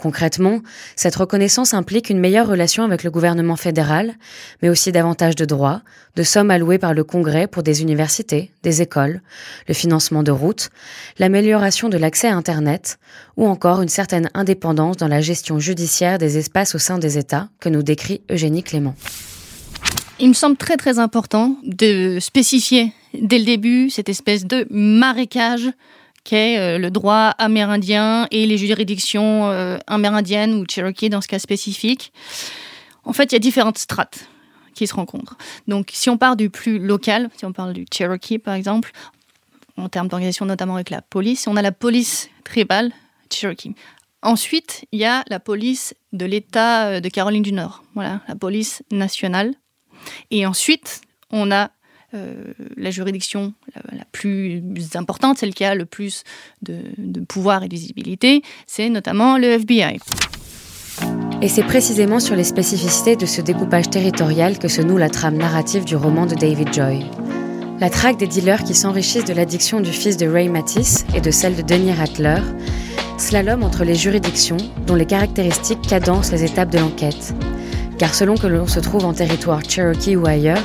Concrètement, 0.00 0.60
cette 0.94 1.16
reconnaissance 1.16 1.74
implique 1.74 2.08
une 2.08 2.20
meilleure 2.20 2.46
relation 2.46 2.84
avec 2.84 3.02
le 3.02 3.10
gouvernement 3.10 3.56
fédéral, 3.56 4.14
mais 4.62 4.68
aussi 4.68 4.92
davantage 4.92 5.34
de 5.34 5.44
droits, 5.44 5.82
de 6.14 6.22
sommes 6.22 6.52
allouées 6.52 6.78
par 6.78 6.94
le 6.94 7.02
Congrès 7.02 7.48
pour 7.48 7.64
des 7.64 7.82
universités, 7.82 8.52
des 8.62 8.80
écoles, 8.80 9.22
le 9.66 9.74
financement 9.74 10.22
de 10.22 10.30
routes, 10.30 10.70
l'amélioration 11.18 11.88
de 11.88 11.98
l'accès 11.98 12.28
à 12.28 12.36
Internet, 12.36 13.00
ou 13.36 13.48
encore 13.48 13.82
une 13.82 13.88
certaine 13.88 14.30
indépendance 14.34 14.98
dans 14.98 15.08
la 15.08 15.20
gestion 15.20 15.58
judiciaire 15.58 16.18
des 16.18 16.38
espaces 16.38 16.76
au 16.76 16.78
sein 16.78 16.98
des 16.98 17.18
États 17.18 17.48
que 17.58 17.68
nous 17.68 17.82
décrit 17.82 18.22
Eugénie 18.30 18.62
Clément. 18.62 18.94
Il 20.20 20.28
me 20.28 20.34
semble 20.34 20.56
très 20.56 20.76
très 20.76 21.00
important 21.00 21.56
de 21.64 22.20
spécifier 22.20 22.92
dès 23.20 23.40
le 23.40 23.44
début 23.44 23.90
cette 23.90 24.08
espèce 24.08 24.44
de 24.44 24.64
marécage 24.70 25.68
euh, 26.36 26.78
le 26.78 26.90
droit 26.90 27.34
amérindien 27.38 28.26
et 28.30 28.46
les 28.46 28.58
juridictions 28.58 29.50
euh, 29.50 29.78
amérindiennes 29.86 30.54
ou 30.54 30.64
Cherokee 30.68 31.08
dans 31.08 31.20
ce 31.20 31.28
cas 31.28 31.38
spécifique. 31.38 32.12
En 33.04 33.12
fait, 33.12 33.32
il 33.32 33.32
y 33.32 33.36
a 33.36 33.40
différentes 33.40 33.78
strates 33.78 34.28
qui 34.74 34.86
se 34.86 34.94
rencontrent. 34.94 35.36
Donc, 35.66 35.90
si 35.92 36.10
on 36.10 36.18
part 36.18 36.36
du 36.36 36.50
plus 36.50 36.78
local, 36.78 37.30
si 37.36 37.44
on 37.44 37.52
parle 37.52 37.72
du 37.72 37.86
Cherokee 37.92 38.38
par 38.38 38.54
exemple, 38.54 38.92
en 39.76 39.88
termes 39.88 40.08
d'organisation 40.08 40.46
notamment 40.46 40.74
avec 40.74 40.90
la 40.90 41.02
police, 41.02 41.46
on 41.46 41.56
a 41.56 41.62
la 41.62 41.72
police 41.72 42.28
tribale 42.44 42.92
Cherokee. 43.30 43.74
Ensuite, 44.22 44.84
il 44.92 44.98
y 44.98 45.04
a 45.04 45.24
la 45.28 45.38
police 45.38 45.94
de 46.12 46.26
l'État 46.26 46.86
euh, 46.86 47.00
de 47.00 47.08
Caroline 47.08 47.42
du 47.42 47.52
Nord, 47.52 47.84
voilà, 47.94 48.20
la 48.28 48.34
police 48.34 48.82
nationale. 48.90 49.54
Et 50.30 50.46
ensuite, 50.46 51.02
on 51.30 51.50
a 51.50 51.70
la 52.12 52.90
juridiction 52.90 53.52
la, 53.74 54.04
plus 54.12 54.62
importante, 54.94 55.38
celle 55.38 55.54
qui 55.54 55.64
a 55.64 55.74
le 55.74 55.84
plus 55.84 56.24
de, 56.62 56.78
de 56.96 57.20
pouvoir 57.20 57.62
et 57.62 57.68
de 57.68 57.74
visibilité, 57.74 58.42
c'est 58.66 58.88
notamment 58.88 59.36
le 59.36 59.48
FBI. 59.48 59.98
Et 61.40 61.48
c'est 61.48 61.62
précisément 61.62 62.18
sur 62.18 62.34
les 62.34 62.44
spécificités 62.44 63.14
de 63.14 63.26
ce 63.26 63.40
découpage 63.40 63.90
territorial 63.90 64.58
que 64.58 64.66
se 64.66 64.82
noue 64.82 64.96
la 64.96 65.08
trame 65.08 65.36
narrative 65.36 65.84
du 65.84 65.94
roman 65.94 66.26
de 66.26 66.34
David 66.34 66.72
Joy. 66.72 67.04
La 67.78 67.90
traque 67.90 68.16
des 68.16 68.26
dealers 68.26 68.64
qui 68.64 68.74
s'enrichissent 68.74 69.24
de 69.24 69.34
l'addiction 69.34 69.80
du 69.80 69.92
fils 69.92 70.16
de 70.16 70.26
Ray 70.26 70.48
Matisse 70.48 71.06
et 71.14 71.20
de 71.20 71.30
celle 71.30 71.54
de 71.54 71.62
Denis 71.62 71.92
Rattler, 71.92 72.40
slalom 73.18 73.62
entre 73.62 73.84
les 73.84 73.94
juridictions 73.94 74.56
dont 74.84 74.96
les 74.96 75.06
caractéristiques 75.06 75.82
cadencent 75.82 76.32
les 76.32 76.42
étapes 76.42 76.70
de 76.70 76.78
l'enquête. 76.78 77.34
Car 77.98 78.14
selon 78.14 78.36
que 78.36 78.46
l'on 78.46 78.66
se 78.66 78.78
trouve 78.78 79.04
en 79.04 79.12
territoire 79.12 79.62
Cherokee 79.68 80.16
ou 80.16 80.26
ailleurs, 80.26 80.62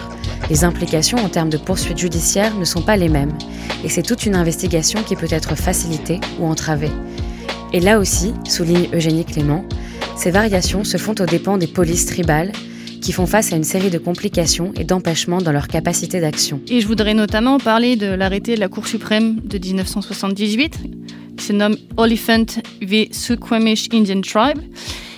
les 0.50 0.64
implications 0.64 1.18
en 1.18 1.30
termes 1.30 1.50
de 1.50 1.58
poursuites 1.58 1.98
judiciaires 1.98 2.56
ne 2.56 2.66
sont 2.66 2.82
pas 2.82 2.96
les 2.96 3.10
mêmes, 3.10 3.36
et 3.84 3.90
c'est 3.90 4.04
toute 4.04 4.26
une 4.26 4.36
investigation 4.36 5.02
qui 5.02 5.16
peut 5.16 5.28
être 5.30 5.56
facilitée 5.56 6.20
ou 6.40 6.46
entravée. 6.46 6.92
Et 7.72 7.80
là 7.80 7.98
aussi, 7.98 8.34
souligne 8.48 8.88
Eugénie 8.94 9.26
Clément, 9.26 9.66
ces 10.16 10.30
variations 10.30 10.84
se 10.84 10.98
font 10.98 11.16
aux 11.20 11.26
dépens 11.26 11.58
des 11.58 11.68
polices 11.68 12.06
tribales, 12.06 12.52
qui 13.02 13.12
font 13.12 13.26
face 13.26 13.52
à 13.52 13.56
une 13.56 13.64
série 13.64 13.90
de 13.90 13.98
complications 13.98 14.72
et 14.76 14.84
d'empêchements 14.84 15.42
dans 15.42 15.52
leur 15.52 15.68
capacité 15.68 16.22
d'action. 16.22 16.62
Et 16.70 16.80
je 16.80 16.88
voudrais 16.88 17.14
notamment 17.14 17.58
parler 17.58 17.96
de 17.96 18.08
l'arrêté 18.08 18.56
de 18.56 18.60
la 18.60 18.70
Cour 18.70 18.88
suprême 18.88 19.42
de 19.44 19.58
1978, 19.58 20.80
qui 21.36 21.46
se 21.46 21.52
nomme 21.52 21.76
Oliphant 21.98 22.46
v. 22.82 23.10
Suquamish 23.12 23.90
Indian 23.92 24.22
Tribe, 24.22 24.60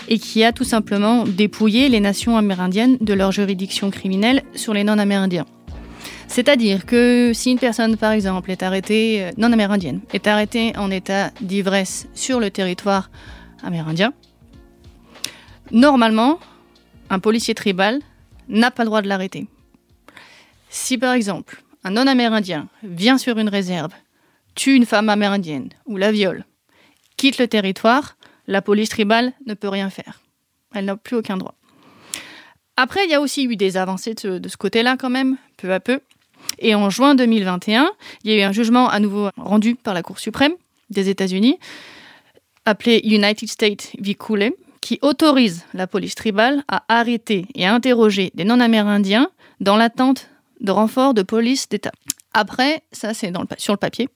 et 0.07 0.19
qui 0.19 0.43
a 0.43 0.51
tout 0.51 0.63
simplement 0.63 1.23
dépouillé 1.25 1.89
les 1.89 1.99
nations 1.99 2.37
amérindiennes 2.37 2.97
de 3.01 3.13
leur 3.13 3.31
juridiction 3.31 3.89
criminelle 3.89 4.43
sur 4.53 4.73
les 4.73 4.83
non-amérindiens. 4.83 5.45
C'est-à-dire 6.27 6.85
que 6.85 7.31
si 7.33 7.51
une 7.51 7.59
personne, 7.59 7.97
par 7.97 8.11
exemple, 8.11 8.51
est 8.51 8.63
arrêtée, 8.63 9.23
euh, 9.23 9.31
non 9.37 9.51
amérindienne, 9.51 10.01
est 10.13 10.27
arrêtée 10.27 10.73
en 10.75 10.91
état 10.91 11.31
d'ivresse 11.41 12.07
sur 12.13 12.39
le 12.39 12.49
territoire 12.49 13.09
amérindien, 13.63 14.13
normalement, 15.71 16.39
un 17.09 17.19
policier 17.19 17.53
tribal 17.53 17.99
n'a 18.49 18.71
pas 18.71 18.83
le 18.83 18.89
droit 18.89 19.01
de 19.01 19.07
l'arrêter. 19.07 19.47
Si 20.69 20.97
par 20.97 21.13
exemple, 21.13 21.63
un 21.83 21.91
non-amérindien 21.91 22.67
vient 22.83 23.17
sur 23.17 23.37
une 23.37 23.49
réserve, 23.49 23.91
tue 24.55 24.75
une 24.75 24.85
femme 24.85 25.09
amérindienne 25.09 25.69
ou 25.85 25.97
la 25.97 26.11
viole, 26.11 26.45
quitte 27.17 27.37
le 27.37 27.47
territoire, 27.47 28.17
la 28.47 28.61
police 28.61 28.89
tribale 28.89 29.33
ne 29.45 29.53
peut 29.53 29.69
rien 29.69 29.89
faire. 29.89 30.21
Elle 30.73 30.85
n'a 30.85 30.95
plus 30.95 31.15
aucun 31.15 31.37
droit. 31.37 31.55
Après, 32.77 33.05
il 33.05 33.11
y 33.11 33.13
a 33.13 33.21
aussi 33.21 33.45
eu 33.45 33.55
des 33.55 33.77
avancées 33.77 34.13
de 34.13 34.47
ce, 34.47 34.57
côté-là 34.57 34.97
quand 34.97 35.09
même, 35.09 35.37
peu 35.57 35.71
à 35.71 35.79
peu. 35.79 36.01
Et 36.59 36.75
en 36.75 36.89
juin 36.89 37.15
2021, 37.15 37.89
il 38.23 38.31
y 38.31 38.33
a 38.35 38.37
eu 38.37 38.41
un 38.41 38.51
jugement 38.51 38.89
à 38.89 38.99
nouveau 38.99 39.29
rendu 39.37 39.75
par 39.75 39.93
la 39.93 40.03
Cour 40.03 40.19
suprême 40.19 40.53
des 40.89 41.09
États-Unis, 41.09 41.57
appelé 42.65 43.01
United 43.03 43.49
States 43.49 43.91
v. 43.99 44.15
Cooley, 44.15 44.53
qui 44.81 44.99
autorise 45.01 45.63
la 45.73 45.87
police 45.87 46.15
tribale 46.15 46.63
à 46.67 46.83
arrêter 46.89 47.47
et 47.55 47.65
à 47.65 47.73
interroger 47.73 48.31
des 48.35 48.43
non-amérindiens 48.43 49.29
dans 49.61 49.77
l'attente 49.77 50.29
de 50.59 50.71
renforts 50.71 51.13
de 51.13 51.23
police 51.23 51.69
d'État. 51.69 51.91
Après, 52.33 52.83
ça 52.91 53.13
c'est 53.13 53.31
sur 53.57 53.73
le 53.73 53.77
papier. 53.77 54.09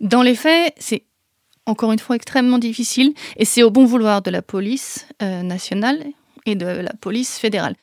Dans 0.00 0.22
les 0.22 0.34
faits, 0.34 0.74
c'est 0.76 1.02
encore 1.68 1.92
une 1.92 1.98
fois 1.98 2.16
extrêmement 2.16 2.58
difficile, 2.58 3.12
et 3.36 3.44
c'est 3.44 3.62
au 3.62 3.70
bon 3.70 3.84
vouloir 3.84 4.22
de 4.22 4.30
la 4.30 4.42
police 4.42 5.06
euh, 5.22 5.42
nationale 5.42 6.02
et 6.46 6.54
de 6.54 6.66
la 6.66 6.92
police 7.00 7.38
fédérale. 7.38 7.74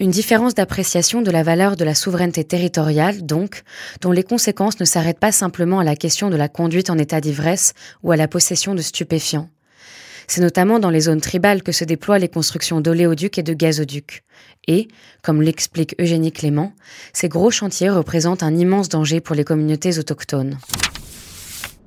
Une 0.00 0.10
différence 0.10 0.54
d'appréciation 0.54 1.20
de 1.20 1.30
la 1.30 1.42
valeur 1.42 1.76
de 1.76 1.84
la 1.84 1.94
souveraineté 1.94 2.42
territoriale, 2.42 3.24
donc, 3.26 3.62
dont 4.00 4.12
les 4.12 4.22
conséquences 4.22 4.80
ne 4.80 4.86
s'arrêtent 4.86 5.18
pas 5.18 5.30
simplement 5.30 5.78
à 5.78 5.84
la 5.84 5.94
question 5.94 6.30
de 6.30 6.36
la 6.36 6.48
conduite 6.48 6.88
en 6.88 6.96
état 6.96 7.20
d'ivresse 7.20 7.74
ou 8.02 8.10
à 8.10 8.16
la 8.16 8.26
possession 8.26 8.74
de 8.74 8.80
stupéfiants. 8.80 9.50
C'est 10.26 10.40
notamment 10.40 10.78
dans 10.78 10.90
les 10.90 11.00
zones 11.00 11.20
tribales 11.20 11.62
que 11.62 11.72
se 11.72 11.84
déploient 11.84 12.18
les 12.18 12.28
constructions 12.28 12.80
d'oléoducs 12.80 13.36
et 13.36 13.42
de 13.42 13.52
gazoducs. 13.52 14.22
Et, 14.68 14.88
comme 15.22 15.42
l'explique 15.42 15.94
Eugénie 16.00 16.32
Clément, 16.32 16.72
ces 17.12 17.28
gros 17.28 17.50
chantiers 17.50 17.90
représentent 17.90 18.42
un 18.42 18.56
immense 18.56 18.88
danger 18.88 19.20
pour 19.20 19.34
les 19.34 19.44
communautés 19.44 19.98
autochtones. 19.98 20.56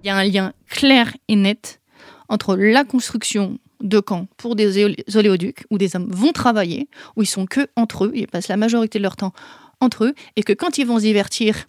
Il 0.03 0.07
y 0.07 0.09
a 0.09 0.17
un 0.17 0.23
lien 0.25 0.53
clair 0.69 1.15
et 1.29 1.35
net 1.37 1.79
entre 2.27 2.55
la 2.57 2.83
construction 2.83 3.57
de 3.81 3.99
camps 3.99 4.27
pour 4.37 4.55
des 4.55 4.83
oléoducs 5.15 5.65
où 5.69 5.77
des 5.77 5.95
hommes 5.95 6.11
vont 6.11 6.33
travailler, 6.33 6.89
où 7.15 7.21
ils 7.21 7.27
sont 7.27 7.45
que 7.45 7.67
entre 7.75 8.05
eux, 8.05 8.11
ils 8.13 8.27
passent 8.27 8.49
la 8.49 8.57
majorité 8.57 8.99
de 8.99 9.03
leur 9.03 9.15
temps 9.15 9.33
entre 9.79 10.05
eux, 10.05 10.13
et 10.35 10.43
que 10.43 10.53
quand 10.53 10.77
ils 10.77 10.85
vont 10.85 10.97
se 10.97 11.03
divertir, 11.03 11.67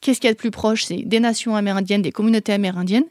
qu'est-ce 0.00 0.20
qu'il 0.20 0.28
y 0.28 0.30
a 0.30 0.34
de 0.34 0.38
plus 0.38 0.50
proche? 0.50 0.84
C'est 0.84 1.02
des 1.02 1.20
nations 1.20 1.56
amérindiennes, 1.56 2.02
des 2.02 2.12
communautés 2.12 2.52
amérindiennes, 2.52 3.06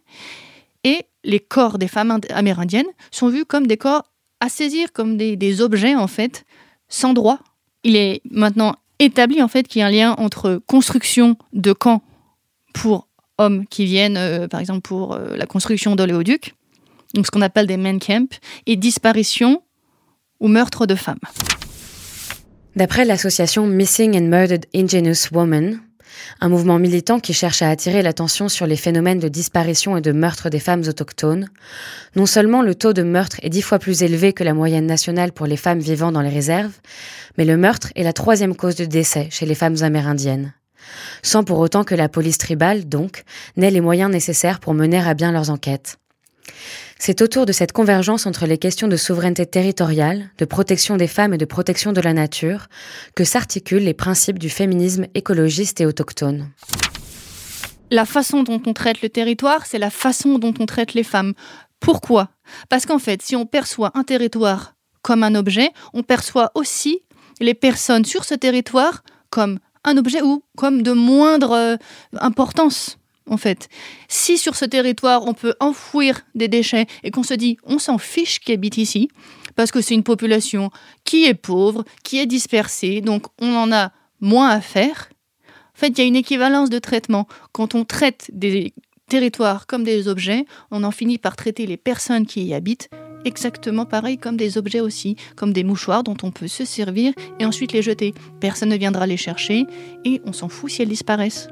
et 0.86 1.06
les 1.23 1.39
corps 1.39 1.78
des 1.78 1.88
femmes 1.88 2.19
amérindiennes 2.30 2.88
sont 3.12 3.30
vus 3.30 3.45
comme 3.45 3.67
des 3.67 3.78
corps 3.78 4.04
à 4.39 4.49
saisir, 4.49 4.91
comme 4.93 5.17
des, 5.17 5.62
objets 5.62 5.95
en 5.95 6.08
fait, 6.08 6.45
sans 6.89 7.13
droit. 7.13 7.39
Il 7.84 7.95
est 7.95 8.21
maintenant 8.30 8.76
établi 8.99 9.41
en 9.41 9.47
fait 9.47 9.67
qu'il 9.67 9.80
y 9.80 9.84
a 9.84 9.88
un 9.88 9.91
lien 9.91 10.15
entre 10.17 10.62
construction 10.67 11.38
de 11.54 11.73
camps 11.73 12.02
pour 12.73 13.08
hommes 13.38 13.65
qui 13.67 13.86
viennent, 13.86 14.17
euh, 14.17 14.48
par 14.48 14.60
exemple 14.60 14.82
pour 14.82 15.13
euh, 15.13 15.36
la 15.36 15.46
construction 15.46 15.96
d'oléoducs, 15.96 16.56
donc 17.13 17.26
ce 17.26 17.32
qu'on 17.32 17.41
appelle 17.41 17.67
des 17.67 17.78
men 17.78 18.00
camps, 18.00 18.39
et 18.65 18.76
disparition 18.76 19.63
ou 20.39 20.48
meurtre 20.48 20.86
de 20.86 20.96
femmes. 20.96 21.19
D'après 22.76 23.06
l'association 23.06 23.67
Missing 23.67 24.17
and 24.17 24.28
Murdered 24.28 24.65
Indigenous 24.74 25.32
Women, 25.32 25.80
un 26.41 26.50
mouvement 26.50 26.80
militant 26.80 27.19
qui 27.19 27.34
cherche 27.34 27.62
à 27.62 27.69
attirer 27.69 28.02
l'attention 28.02 28.50
sur 28.50 28.67
les 28.67 28.76
phénomènes 28.76 29.19
de 29.19 29.28
disparition 29.28 29.98
et 29.98 30.02
de 30.02 30.12
meurtre 30.12 30.50
des 30.50 30.60
femmes 30.60 30.84
autochtones, 30.88 31.50
non 32.15 32.26
seulement 32.26 32.62
le 32.62 32.76
taux 32.76 32.93
de 32.93 33.04
meurtre 33.04 33.38
est 33.41 33.50
dix 33.50 33.62
fois 33.62 33.80
plus 33.80 34.04
élevé 34.04 34.34
que 34.34 34.43
la 34.43 34.54
moyenne 34.54 34.86
nationale 34.86 35.32
pour 35.32 35.46
les 35.46 35.58
femmes 35.58 35.80
vivant 35.80 36.12
dans 36.12 36.22
les 36.22 36.30
réserves, 36.30 36.74
mais 37.38 37.46
le 37.46 37.58
meurtre 37.58 37.91
est 37.96 38.04
la 38.04 38.13
troisième 38.13 38.56
cause 38.56 38.76
de 38.76 38.86
décès 38.86 39.28
chez 39.32 39.46
les 39.46 39.56
femmes 39.56 39.78
amérindiennes. 39.82 40.54
Sans 41.22 41.43
pour 41.43 41.60
autant 41.60 41.84
que 41.84 41.96
la 41.96 42.10
police 42.10 42.38
tribale, 42.38 42.88
donc, 42.88 43.24
n'ait 43.58 43.72
les 43.72 43.82
moyens 43.82 44.12
nécessaires 44.12 44.60
pour 44.60 44.74
mener 44.74 45.00
à 45.00 45.13
bien 45.13 45.32
leurs 45.32 45.50
enquêtes. 45.50 45.98
C'est 47.00 47.22
autour 47.22 47.46
de 47.46 47.52
cette 47.52 47.74
convergence 47.74 48.26
entre 48.26 48.46
les 48.46 48.58
questions 48.58 48.88
de 48.88 48.96
souveraineté 48.96 49.46
territoriale, 49.46 50.30
de 50.38 50.46
protection 50.46 50.96
des 50.96 51.08
femmes 51.08 51.34
et 51.34 51.38
de 51.38 51.46
protection 51.46 51.91
de 51.91 52.02
la 52.02 52.13
nature 52.13 52.67
que 53.15 53.24
s'articulent 53.24 53.84
les 53.84 53.93
principes 53.93 54.39
du 54.39 54.50
féminisme 54.50 55.08
écologiste 55.13 55.82
et 55.82 55.86
autochtone. 55.86 56.50
La 57.91 58.06
façon 58.06 58.43
dont 58.43 58.62
on 58.65 58.74
traite 58.74 59.02
le 59.02 59.10
territoire, 59.10 59.65
c'est 59.65 59.80
la 59.80 59.89
façon 59.89 60.39
dont 60.39 60.54
on 60.60 60.65
traite 60.65 60.93
les 60.93 61.04
femmes. 61.04 61.34
Pourquoi? 61.80 62.30
Parce 62.69 62.86
qu'en 62.86 63.00
fait, 63.00 63.22
si 63.22 63.36
on 63.36 63.46
perçoit 63.46 63.91
un 63.96 64.04
territoire 64.04 64.76
comme 65.02 65.24
un 65.24 65.36
objet, 65.36 65.69
on 65.93 66.04
perçoit 66.04 66.52
aussi 66.56 67.02
les 67.41 67.54
personnes 67.54 68.06
sur 68.06 68.24
ce 68.24 68.34
territoire 68.34 69.04
comme 69.30 69.60
un 69.84 69.98
objet 69.98 70.22
ou 70.22 70.43
comme 70.58 70.82
de 70.82 70.91
moindre 70.91 71.52
euh, 71.52 71.76
importance 72.19 72.98
en 73.30 73.38
fait. 73.38 73.69
Si 74.08 74.38
sur 74.38 74.56
ce 74.56 74.65
territoire 74.65 75.26
on 75.26 75.34
peut 75.34 75.56
enfouir 75.60 76.22
des 76.36 76.48
déchets 76.48 76.88
et 77.04 77.12
qu'on 77.12 77.24
se 77.24 77.34
dit 77.34 77.58
on 77.63 77.80
s'en 77.80 77.98
fiche 77.98 78.39
qui 78.39 78.52
habite 78.52 78.78
ici, 78.78 79.10
parce 79.56 79.72
que 79.72 79.82
c'est 79.82 79.93
une 79.93 80.04
population 80.04 80.72
qui 81.04 81.26
est 81.26 81.34
pauvre, 81.34 81.84
qui 82.04 82.19
est 82.19 82.26
dispersée, 82.26 83.02
donc 83.02 83.28
on 83.39 83.56
en 83.56 83.72
a 83.72 83.91
moins 84.19 84.50
à 84.50 84.62
faire. 84.62 85.10
En 85.76 85.80
fait, 85.80 85.89
il 85.89 85.98
y 86.00 86.02
a 86.02 86.06
une 86.06 86.15
équivalence 86.15 86.69
de 86.69 86.80
traitement. 86.80 87.28
Quand 87.52 87.76
on 87.76 87.84
traite 87.84 88.30
des 88.32 88.74
territoires 89.08 89.67
comme 89.67 89.84
des 89.84 90.08
objets, 90.08 90.46
on 90.72 90.84
en 90.84 90.91
finit 90.91 91.17
par 91.17 91.36
traiter 91.36 91.65
les 91.65 91.78
personnes 91.78 92.26
qui 92.26 92.43
y 92.43 92.54
habitent 92.54 92.89
exactement 93.26 93.86
pareil 93.86 94.18
comme 94.18 94.38
des 94.38 94.58
objets 94.58 94.80
aussi, 94.80 95.16
comme 95.36 95.54
des 95.54 95.64
mouchoirs 95.64 96.04
dont 96.04 96.18
on 96.24 96.32
peut 96.32 96.48
se 96.48 96.66
servir 96.66 97.14
et 97.40 97.46
ensuite 97.46 97.74
les 97.74 97.82
jeter. 97.82 98.14
Personne 98.40 98.70
ne 98.70 98.78
viendra 98.78 99.08
les 99.08 99.18
chercher 99.18 99.66
et 100.06 100.22
on 100.26 100.34
s'en 100.34 100.50
fout 100.50 100.72
si 100.72 100.82
elles 100.82 100.90
disparaissent. 100.90 101.48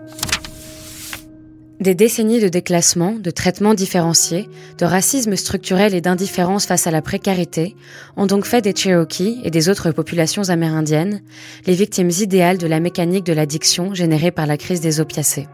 Des 1.81 1.95
décennies 1.95 2.39
de 2.39 2.47
déclassement, 2.47 3.13
de 3.13 3.31
traitements 3.31 3.73
différenciés, 3.73 4.47
de 4.77 4.85
racisme 4.85 5.35
structurel 5.35 5.95
et 5.95 6.01
d'indifférence 6.01 6.67
face 6.67 6.85
à 6.85 6.91
la 6.91 7.01
précarité 7.01 7.75
ont 8.17 8.27
donc 8.27 8.45
fait 8.45 8.61
des 8.61 8.75
Cherokees 8.75 9.39
et 9.43 9.49
des 9.49 9.67
autres 9.67 9.89
populations 9.89 10.49
amérindiennes 10.49 11.21
les 11.65 11.73
victimes 11.73 12.11
idéales 12.11 12.59
de 12.59 12.67
la 12.67 12.79
mécanique 12.79 13.25
de 13.25 13.33
l'addiction 13.33 13.95
générée 13.95 14.29
par 14.29 14.45
la 14.45 14.57
crise 14.57 14.81
des 14.81 14.99
opiacés. 14.99 15.47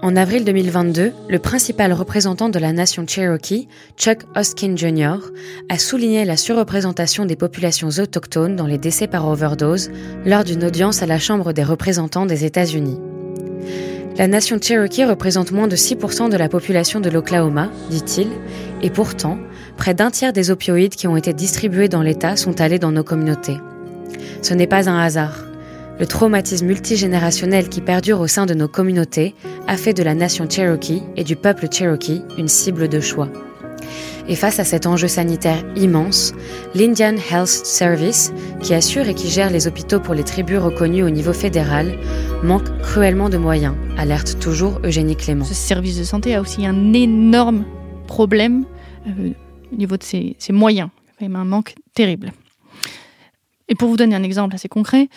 En 0.00 0.14
avril 0.14 0.44
2022, 0.44 1.12
le 1.28 1.38
principal 1.40 1.92
représentant 1.92 2.48
de 2.48 2.60
la 2.60 2.72
nation 2.72 3.04
Cherokee, 3.04 3.66
Chuck 3.96 4.18
Hoskin 4.36 4.76
Jr., 4.76 5.16
a 5.68 5.76
souligné 5.76 6.24
la 6.24 6.36
surreprésentation 6.36 7.26
des 7.26 7.34
populations 7.34 7.88
autochtones 7.88 8.54
dans 8.54 8.68
les 8.68 8.78
décès 8.78 9.08
par 9.08 9.26
overdose 9.26 9.90
lors 10.24 10.44
d'une 10.44 10.62
audience 10.62 11.02
à 11.02 11.06
la 11.06 11.18
Chambre 11.18 11.52
des 11.52 11.64
représentants 11.64 12.26
des 12.26 12.44
États-Unis. 12.44 13.00
La 14.16 14.28
nation 14.28 14.58
Cherokee 14.60 15.04
représente 15.04 15.50
moins 15.50 15.66
de 15.66 15.76
6% 15.76 16.30
de 16.30 16.36
la 16.36 16.48
population 16.48 17.00
de 17.00 17.10
l'Oklahoma, 17.10 17.68
dit-il, 17.90 18.28
et 18.82 18.90
pourtant, 18.90 19.36
près 19.76 19.94
d'un 19.94 20.12
tiers 20.12 20.32
des 20.32 20.52
opioïdes 20.52 20.94
qui 20.94 21.08
ont 21.08 21.16
été 21.16 21.32
distribués 21.32 21.88
dans 21.88 22.02
l'État 22.02 22.36
sont 22.36 22.60
allés 22.60 22.78
dans 22.78 22.92
nos 22.92 23.04
communautés. 23.04 23.58
Ce 24.42 24.54
n'est 24.54 24.68
pas 24.68 24.88
un 24.88 24.98
hasard. 25.00 25.47
Le 26.00 26.06
traumatisme 26.06 26.66
multigénérationnel 26.66 27.68
qui 27.68 27.80
perdure 27.80 28.20
au 28.20 28.28
sein 28.28 28.46
de 28.46 28.54
nos 28.54 28.68
communautés 28.68 29.34
a 29.66 29.76
fait 29.76 29.94
de 29.94 30.04
la 30.04 30.14
nation 30.14 30.48
Cherokee 30.48 31.02
et 31.16 31.24
du 31.24 31.34
peuple 31.34 31.66
Cherokee 31.70 32.22
une 32.36 32.46
cible 32.46 32.88
de 32.88 33.00
choix. 33.00 33.28
Et 34.28 34.36
face 34.36 34.60
à 34.60 34.64
cet 34.64 34.86
enjeu 34.86 35.08
sanitaire 35.08 35.64
immense, 35.74 36.34
l'Indian 36.74 37.14
Health 37.32 37.48
Service, 37.48 38.32
qui 38.60 38.74
assure 38.74 39.08
et 39.08 39.14
qui 39.14 39.28
gère 39.28 39.50
les 39.50 39.66
hôpitaux 39.66 40.00
pour 40.00 40.14
les 40.14 40.22
tribus 40.22 40.58
reconnues 40.58 41.02
au 41.02 41.10
niveau 41.10 41.32
fédéral, 41.32 41.98
manque 42.44 42.68
cruellement 42.82 43.30
de 43.30 43.38
moyens, 43.38 43.74
alerte 43.96 44.38
toujours 44.38 44.80
Eugénie 44.84 45.16
Clément. 45.16 45.46
Ce 45.46 45.54
service 45.54 45.98
de 45.98 46.04
santé 46.04 46.34
a 46.34 46.40
aussi 46.40 46.66
un 46.66 46.92
énorme 46.92 47.64
problème 48.06 48.64
euh, 49.06 49.32
au 49.72 49.76
niveau 49.76 49.96
de 49.96 50.04
ses, 50.04 50.36
moyens. 50.50 50.90
Il 51.20 51.28
y 51.28 51.34
a 51.34 51.38
un 51.38 51.44
manque 51.44 51.74
terrible. 51.94 52.32
Et 53.68 53.74
pour 53.74 53.88
vous 53.88 53.96
donner 53.96 54.16
un 54.16 54.22
exemple 54.22 54.54
assez 54.54 54.68
concret, 54.68 55.08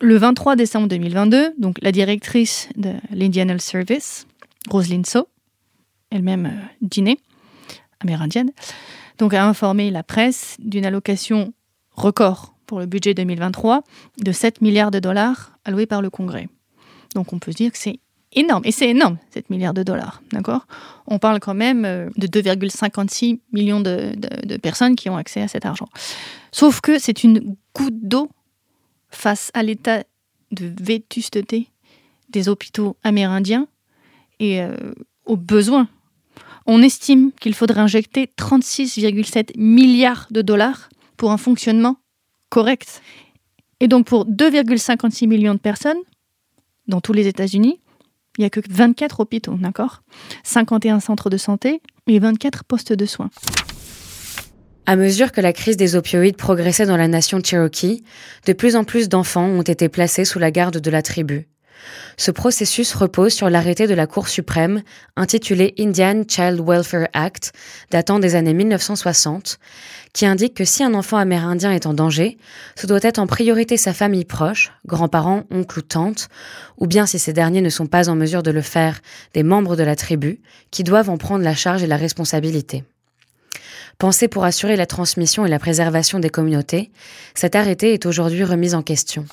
le 0.00 0.16
23 0.16 0.56
décembre 0.56 0.88
2022, 0.88 1.54
donc 1.58 1.76
la 1.82 1.92
directrice 1.92 2.68
de 2.76 2.94
l'Indian 3.10 3.48
Health 3.48 3.60
Service, 3.60 4.26
Roselyne 4.70 5.04
So, 5.04 5.28
elle-même 6.10 6.46
euh, 6.46 6.66
dînée, 6.80 7.18
amérindienne, 8.00 8.50
donc 9.18 9.34
a 9.34 9.44
informé 9.44 9.90
la 9.90 10.02
presse 10.02 10.56
d'une 10.60 10.86
allocation 10.86 11.52
record 11.92 12.54
pour 12.66 12.80
le 12.80 12.86
budget 12.86 13.14
2023 13.14 13.82
de 14.18 14.32
7 14.32 14.60
milliards 14.62 14.90
de 14.90 14.98
dollars 14.98 15.58
alloués 15.64 15.86
par 15.86 16.02
le 16.02 16.08
Congrès. 16.08 16.48
Donc 17.14 17.32
on 17.32 17.38
peut 17.38 17.52
dire 17.52 17.72
que 17.72 17.78
c'est 17.78 18.00
énorme, 18.32 18.62
et 18.64 18.72
c'est 18.72 18.88
énorme, 18.88 19.18
7 19.32 19.50
milliards 19.50 19.74
de 19.74 19.82
dollars, 19.82 20.22
On 21.06 21.18
parle 21.18 21.40
quand 21.40 21.54
même 21.54 21.84
euh, 21.84 22.08
de 22.16 22.26
2,56 22.26 23.40
millions 23.52 23.80
de, 23.80 24.12
de, 24.16 24.56
personnes 24.56 24.96
qui 24.96 25.10
ont 25.10 25.16
accès 25.16 25.42
à 25.42 25.48
cet 25.48 25.66
argent. 25.66 25.88
Sauf 26.52 26.80
que 26.80 26.98
c'est 26.98 27.24
une 27.24 27.56
goutte 27.74 28.00
d'eau 28.02 28.30
face 29.10 29.50
à 29.54 29.62
l'état 29.62 30.04
de 30.52 30.72
vétusteté 30.80 31.68
des 32.28 32.48
hôpitaux 32.48 32.96
amérindiens 33.02 33.66
et 34.38 34.60
euh, 34.62 34.76
aux 35.26 35.36
besoins 35.36 35.88
on 36.66 36.82
estime 36.82 37.32
qu'il 37.40 37.54
faudrait 37.54 37.80
injecter 37.80 38.30
36,7 38.38 39.58
milliards 39.58 40.28
de 40.30 40.42
dollars 40.42 40.88
pour 41.16 41.32
un 41.32 41.36
fonctionnement 41.36 41.96
correct. 42.48 43.02
Et 43.80 43.88
donc 43.88 44.06
pour 44.06 44.26
2,56 44.26 45.26
millions 45.26 45.54
de 45.54 45.58
personnes, 45.58 45.98
dans 46.86 47.00
tous 47.00 47.12
les 47.12 47.26
États-Unis, 47.26 47.80
il 48.38 48.42
n'y 48.42 48.46
a 48.46 48.50
que 48.50 48.60
24 48.68 49.20
hôpitaux, 49.20 49.56
d'accord? 49.60 50.02
51 50.44 51.00
centres 51.00 51.30
de 51.30 51.36
santé 51.36 51.82
et 52.06 52.18
24 52.18 52.64
postes 52.64 52.92
de 52.92 53.06
soins. 53.06 53.30
À 54.86 54.96
mesure 54.96 55.30
que 55.30 55.40
la 55.40 55.52
crise 55.52 55.76
des 55.76 55.94
opioïdes 55.94 56.36
progressait 56.36 56.86
dans 56.86 56.96
la 56.96 57.06
nation 57.06 57.40
Cherokee, 57.42 58.02
de 58.46 58.52
plus 58.52 58.76
en 58.76 58.84
plus 58.84 59.08
d'enfants 59.08 59.46
ont 59.46 59.62
été 59.62 59.88
placés 59.88 60.24
sous 60.24 60.38
la 60.38 60.50
garde 60.50 60.78
de 60.78 60.90
la 60.90 61.02
tribu. 61.02 61.48
Ce 62.16 62.30
processus 62.30 62.94
repose 62.94 63.32
sur 63.32 63.48
l'arrêté 63.50 63.86
de 63.86 63.94
la 63.94 64.06
Cour 64.06 64.28
suprême 64.28 64.82
intitulé 65.16 65.74
Indian 65.78 66.22
Child 66.28 66.60
Welfare 66.64 67.08
Act, 67.12 67.52
datant 67.90 68.18
des 68.18 68.34
années 68.34 68.54
1960, 68.54 69.58
qui 70.12 70.26
indique 70.26 70.54
que 70.54 70.64
si 70.64 70.82
un 70.82 70.94
enfant 70.94 71.16
amérindien 71.16 71.72
est 71.72 71.86
en 71.86 71.94
danger, 71.94 72.38
ce 72.76 72.86
doit 72.86 73.00
être 73.02 73.18
en 73.18 73.26
priorité 73.26 73.76
sa 73.76 73.92
famille 73.92 74.24
proche, 74.24 74.72
grands-parents, 74.86 75.44
oncles 75.50 75.78
ou 75.78 75.82
tantes, 75.82 76.28
ou 76.78 76.86
bien 76.86 77.06
si 77.06 77.18
ces 77.18 77.32
derniers 77.32 77.62
ne 77.62 77.70
sont 77.70 77.86
pas 77.86 78.08
en 78.08 78.16
mesure 78.16 78.42
de 78.42 78.50
le 78.50 78.62
faire, 78.62 79.00
des 79.34 79.42
membres 79.42 79.76
de 79.76 79.82
la 79.82 79.96
tribu, 79.96 80.40
qui 80.70 80.84
doivent 80.84 81.10
en 81.10 81.18
prendre 81.18 81.44
la 81.44 81.54
charge 81.54 81.82
et 81.82 81.86
la 81.86 81.96
responsabilité. 81.96 82.84
Pensé 83.98 84.28
pour 84.28 84.44
assurer 84.44 84.76
la 84.76 84.86
transmission 84.86 85.44
et 85.44 85.50
la 85.50 85.58
préservation 85.58 86.20
des 86.20 86.30
communautés, 86.30 86.90
cet 87.34 87.54
arrêté 87.54 87.92
est 87.92 88.06
aujourd'hui 88.06 88.44
remis 88.44 88.74
en 88.74 88.82
question 88.82 89.26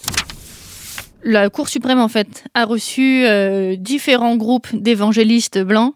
la 1.24 1.49
Cour 1.49 1.70
suprême, 1.70 1.99
en 1.99 2.07
fait, 2.07 2.43
a 2.53 2.65
reçu 2.65 3.26
euh, 3.26 3.76
différents 3.76 4.36
groupes 4.36 4.68
d'évangélistes 4.74 5.59
blancs 5.59 5.93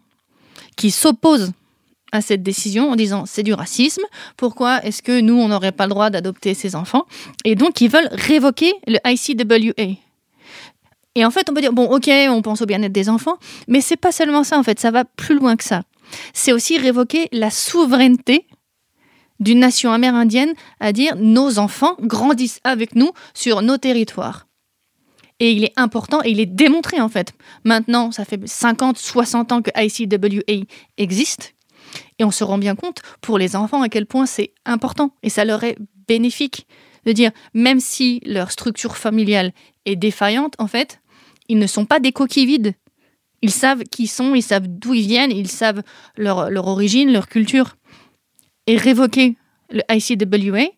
qui 0.76 0.90
s'opposent 0.90 1.52
à 2.12 2.20
cette 2.20 2.42
décision 2.42 2.90
en 2.90 2.96
disant 2.96 3.24
c'est 3.26 3.42
du 3.42 3.54
racisme, 3.54 4.02
pourquoi 4.36 4.84
est-ce 4.84 5.02
que 5.02 5.20
nous, 5.20 5.34
on 5.34 5.48
n'aurait 5.48 5.72
pas 5.72 5.86
le 5.86 5.90
droit 5.90 6.10
d'adopter 6.10 6.54
ces 6.54 6.76
enfants? 6.76 7.06
Et 7.44 7.54
donc, 7.54 7.80
ils 7.80 7.88
veulent 7.88 8.10
révoquer 8.12 8.74
le 8.86 8.98
ICWA. 9.04 9.98
Et 11.14 11.24
en 11.24 11.30
fait, 11.30 11.48
on 11.50 11.54
peut 11.54 11.60
dire, 11.60 11.72
bon, 11.72 11.84
ok, 11.84 12.10
on 12.28 12.42
pense 12.42 12.62
au 12.62 12.66
bien-être 12.66 12.92
des 12.92 13.08
enfants, 13.08 13.38
mais 13.68 13.80
c'est 13.80 13.96
pas 13.96 14.12
seulement 14.12 14.44
ça, 14.44 14.58
en 14.58 14.62
fait, 14.62 14.80
ça 14.80 14.90
va 14.90 15.04
plus 15.04 15.34
loin 15.34 15.56
que 15.56 15.64
ça. 15.64 15.82
C'est 16.32 16.52
aussi 16.52 16.78
révoquer 16.78 17.28
la 17.32 17.50
souveraineté 17.50 18.46
d'une 19.40 19.60
nation 19.60 19.92
amérindienne 19.92 20.52
à 20.80 20.92
dire 20.92 21.16
nos 21.16 21.58
enfants 21.58 21.96
grandissent 22.00 22.60
avec 22.64 22.94
nous 22.94 23.10
sur 23.34 23.62
nos 23.62 23.76
territoires. 23.76 24.46
Et 25.42 25.50
il 25.50 25.64
est 25.64 25.72
important 25.74 26.20
et 26.22 26.30
il 26.30 26.38
est 26.38 26.46
démontré 26.46 27.00
en 27.00 27.08
fait. 27.08 27.32
Maintenant, 27.64 28.12
ça 28.12 28.24
fait 28.24 28.40
50, 28.46 28.96
60 28.96 29.50
ans 29.50 29.60
que 29.60 29.72
ICWA 29.76 30.64
existe. 30.98 31.56
Et 32.20 32.24
on 32.24 32.30
se 32.30 32.44
rend 32.44 32.58
bien 32.58 32.76
compte 32.76 33.02
pour 33.20 33.38
les 33.38 33.56
enfants 33.56 33.82
à 33.82 33.88
quel 33.88 34.06
point 34.06 34.24
c'est 34.24 34.52
important 34.64 35.16
et 35.24 35.30
ça 35.30 35.44
leur 35.44 35.64
est 35.64 35.76
bénéfique 36.06 36.68
de 37.06 37.10
dire, 37.10 37.32
même 37.54 37.80
si 37.80 38.20
leur 38.24 38.52
structure 38.52 38.96
familiale 38.96 39.52
est 39.84 39.96
défaillante, 39.96 40.54
en 40.60 40.68
fait, 40.68 41.00
ils 41.48 41.58
ne 41.58 41.66
sont 41.66 41.86
pas 41.86 41.98
des 41.98 42.12
coquilles 42.12 42.46
vides. 42.46 42.74
Ils 43.42 43.50
savent 43.50 43.82
qui 43.82 44.04
ils 44.04 44.08
sont, 44.08 44.36
ils 44.36 44.44
savent 44.44 44.68
d'où 44.68 44.94
ils 44.94 45.08
viennent, 45.08 45.32
ils 45.32 45.48
savent 45.48 45.82
leur, 46.16 46.50
leur 46.50 46.68
origine, 46.68 47.12
leur 47.12 47.26
culture. 47.26 47.74
Et 48.68 48.76
révoquer 48.76 49.36
le 49.70 49.82
ICWA, 49.90 50.68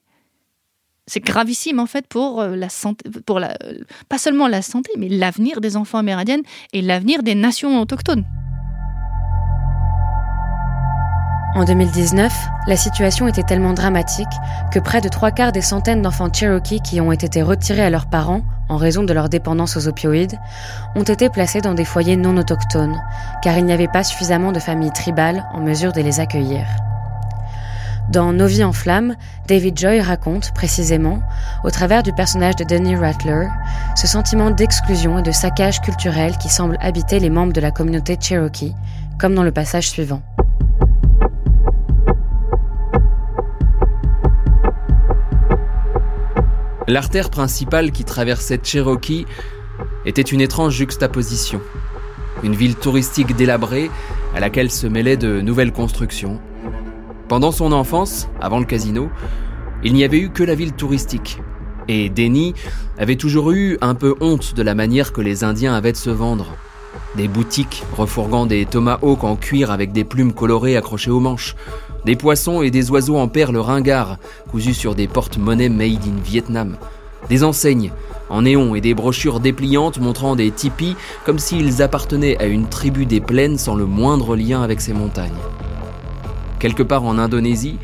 c'est 1.07 1.21
gravissime 1.21 1.81
en 1.81 1.87
fait 1.87 2.07
pour 2.07 2.41
euh, 2.41 2.57
la 2.57 2.69
santé, 2.69 3.09
la, 3.29 3.57
pas 4.09 4.19
seulement 4.19 4.49
la 4.49 4.63
santé, 4.63 4.91
mais 4.99 5.09
l'avenir 5.09 5.61
des 5.61 5.77
enfants 5.77 5.99
amérindiennes 5.99 6.43
et 6.73 6.83
l'avenir 6.83 7.23
des 7.23 7.35
nations 7.35 7.81
autochtones. 7.81 8.25
En 11.57 11.65
2019, 11.65 12.33
la 12.67 12.77
situation 12.77 13.29
était 13.29 13.45
tellement 13.45 13.75
dramatique 13.75 14.27
que 14.73 14.81
près 14.81 15.01
de 15.01 15.09
trois 15.09 15.31
quarts 15.31 15.53
des 15.53 15.61
centaines 15.61 16.03
d'enfants 16.03 16.33
Cherokee 16.33 16.81
qui 16.81 17.01
ont 17.01 17.13
été 17.13 17.43
retirés 17.43 17.85
à 17.85 17.91
leurs 17.91 18.11
parents 18.11 18.43
en 18.69 18.77
raison 18.77 19.05
de 19.05 19.13
leur 19.13 19.29
dépendance 19.29 19.77
aux 19.77 19.87
opioïdes 19.87 20.37
ont 20.97 21.05
été 21.05 21.29
placés 21.29 21.61
dans 21.61 21.75
des 21.75 21.85
foyers 21.85 22.17
non 22.17 22.37
autochtones, 22.39 23.01
car 23.41 23.57
il 23.57 23.67
n'y 23.67 23.73
avait 23.73 23.87
pas 23.87 24.03
suffisamment 24.03 24.51
de 24.51 24.59
familles 24.59 24.93
tribales 24.93 25.47
en 25.53 25.61
mesure 25.61 25.93
de 25.93 26.01
les 26.01 26.19
accueillir. 26.19 26.67
Dans 28.11 28.35
Nos 28.35 28.47
vies 28.47 28.65
en 28.65 28.73
flammes, 28.73 29.17
David 29.49 29.79
Joy 29.79 30.01
raconte 30.01 30.53
précisément, 30.55 31.23
au 31.65 31.71
travers 31.71 32.03
du 32.03 32.13
personnage 32.13 32.55
de 32.57 32.65
Denny 32.65 32.95
Rattler, 32.95 33.47
ce 33.97 34.07
sentiment 34.07 34.51
d'exclusion 34.51 35.19
et 35.19 35.23
de 35.23 35.33
saccage 35.33 35.81
culturel 35.81 36.37
qui 36.37 36.51
semble 36.51 36.77
habiter 36.81 37.19
les 37.19 37.31
membres 37.31 37.55
de 37.55 37.63
la 37.63 37.71
communauté 37.71 38.19
Cherokee, 38.21 38.75
comme 39.19 39.35
dans 39.35 39.43
le 39.43 39.53
passage 39.53 39.89
suivant. 39.89 40.23
L'artère 46.87 47.31
principale 47.31 47.91
qui 47.91 48.05
traversait 48.05 48.61
Cherokee 48.63 49.27
était 50.05 50.21
une 50.21 50.43
étrange 50.43 50.75
juxtaposition. 50.75 51.63
Une 52.43 52.55
ville 52.55 52.77
touristique 52.77 53.35
délabrée 53.35 53.91
à 54.37 54.41
laquelle 54.41 54.71
se 54.71 54.87
mêlaient 54.87 55.17
de 55.17 55.41
nouvelles 55.41 55.73
constructions, 55.73 56.39
pendant 57.29 57.53
son 57.53 57.73
enfance, 57.73 58.29
avant 58.41 58.59
le 58.59 58.65
casino, 58.65 59.09
il 59.83 59.95
n'y 59.95 60.05
avait 60.05 60.19
eu 60.19 60.31
que 60.31 60.43
la 60.43 60.55
ville 60.55 60.73
touristique. 60.73 61.41
Et 61.89 62.09
Denny 62.09 62.55
avait 62.99 63.17
toujours 63.17 63.53
eu 63.53 63.79
un 63.81 63.95
peu 63.95 64.15
honte 64.21 64.55
de 64.55 64.63
la 64.63 64.75
manière 64.75 65.13
que 65.13 65.21
les 65.21 65.45
Indiens 65.45 65.75
avaient 65.75 65.93
de 65.93 65.97
se 65.97 66.11
vendre. 66.11 66.55
Des 67.17 67.29
boutiques 67.29 67.85
refourguant 67.97 68.47
des 68.47 68.67
tomahawks 68.67 69.25
en 69.25 69.37
cuir 69.37 69.71
avec 69.71 69.93
des 69.93 70.05
plumes 70.05 70.33
colorées 70.33 70.77
accrochées 70.77 71.11
aux 71.11 71.21
manches, 71.21 71.57
des 72.05 72.17
poissons 72.17 72.63
et 72.63 72.71
des 72.71 72.91
oiseaux 72.91 73.17
en 73.17 73.29
perles 73.29 73.57
ringards 73.57 74.19
cousus 74.51 74.75
sur 74.75 74.95
des 74.95 75.09
porte-monnaies 75.09 75.69
made 75.69 76.07
in 76.07 76.23
Vietnam, 76.23 76.77
des 77.29 77.45
enseignes 77.45 77.93
en 78.31 78.43
néon 78.43 78.75
et 78.75 78.81
des 78.81 78.95
brochures 78.95 79.41
dépliantes 79.41 79.99
montrant 79.99 80.37
des 80.37 80.51
tipis 80.51 80.97
comme 81.25 81.39
s'ils 81.39 81.83
appartenaient 81.83 82.39
à 82.39 82.47
une 82.47 82.69
tribu 82.69 83.07
des 83.07 83.21
plaines 83.21 83.59
sans 83.59 83.75
le 83.75 83.87
moindre 83.87 84.37
lien 84.37 84.63
avec 84.63 84.81
ces 84.81 84.93
montagnes. 84.93 85.33
Quelque 86.65 86.83
part 86.83 87.05
en 87.05 87.19
Indonésie, 87.19 87.77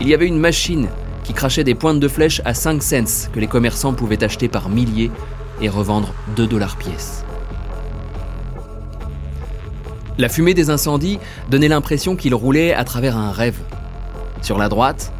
il 0.00 0.08
y 0.08 0.12
avait 0.12 0.26
une 0.26 0.40
machine 0.40 0.88
qui 1.22 1.32
crachait 1.32 1.62
des 1.62 1.76
pointes 1.76 2.00
de 2.00 2.08
flèche 2.08 2.42
à 2.44 2.54
5 2.54 2.82
cents 2.82 3.30
que 3.32 3.38
les 3.38 3.46
commerçants 3.46 3.92
pouvaient 3.92 4.24
acheter 4.24 4.48
par 4.48 4.68
milliers 4.68 5.12
et 5.62 5.68
revendre 5.68 6.12
2 6.34 6.44
dollars 6.48 6.76
pièce. 6.76 7.24
La 10.18 10.28
fumée 10.28 10.54
des 10.54 10.70
incendies 10.70 11.20
donnait 11.52 11.68
l'impression 11.68 12.16
qu'il 12.16 12.34
roulait 12.34 12.74
à 12.74 12.82
travers 12.82 13.16
un 13.16 13.30
rêve. 13.30 13.60
Sur 14.42 14.58
la 14.58 14.68
droite, 14.68 15.12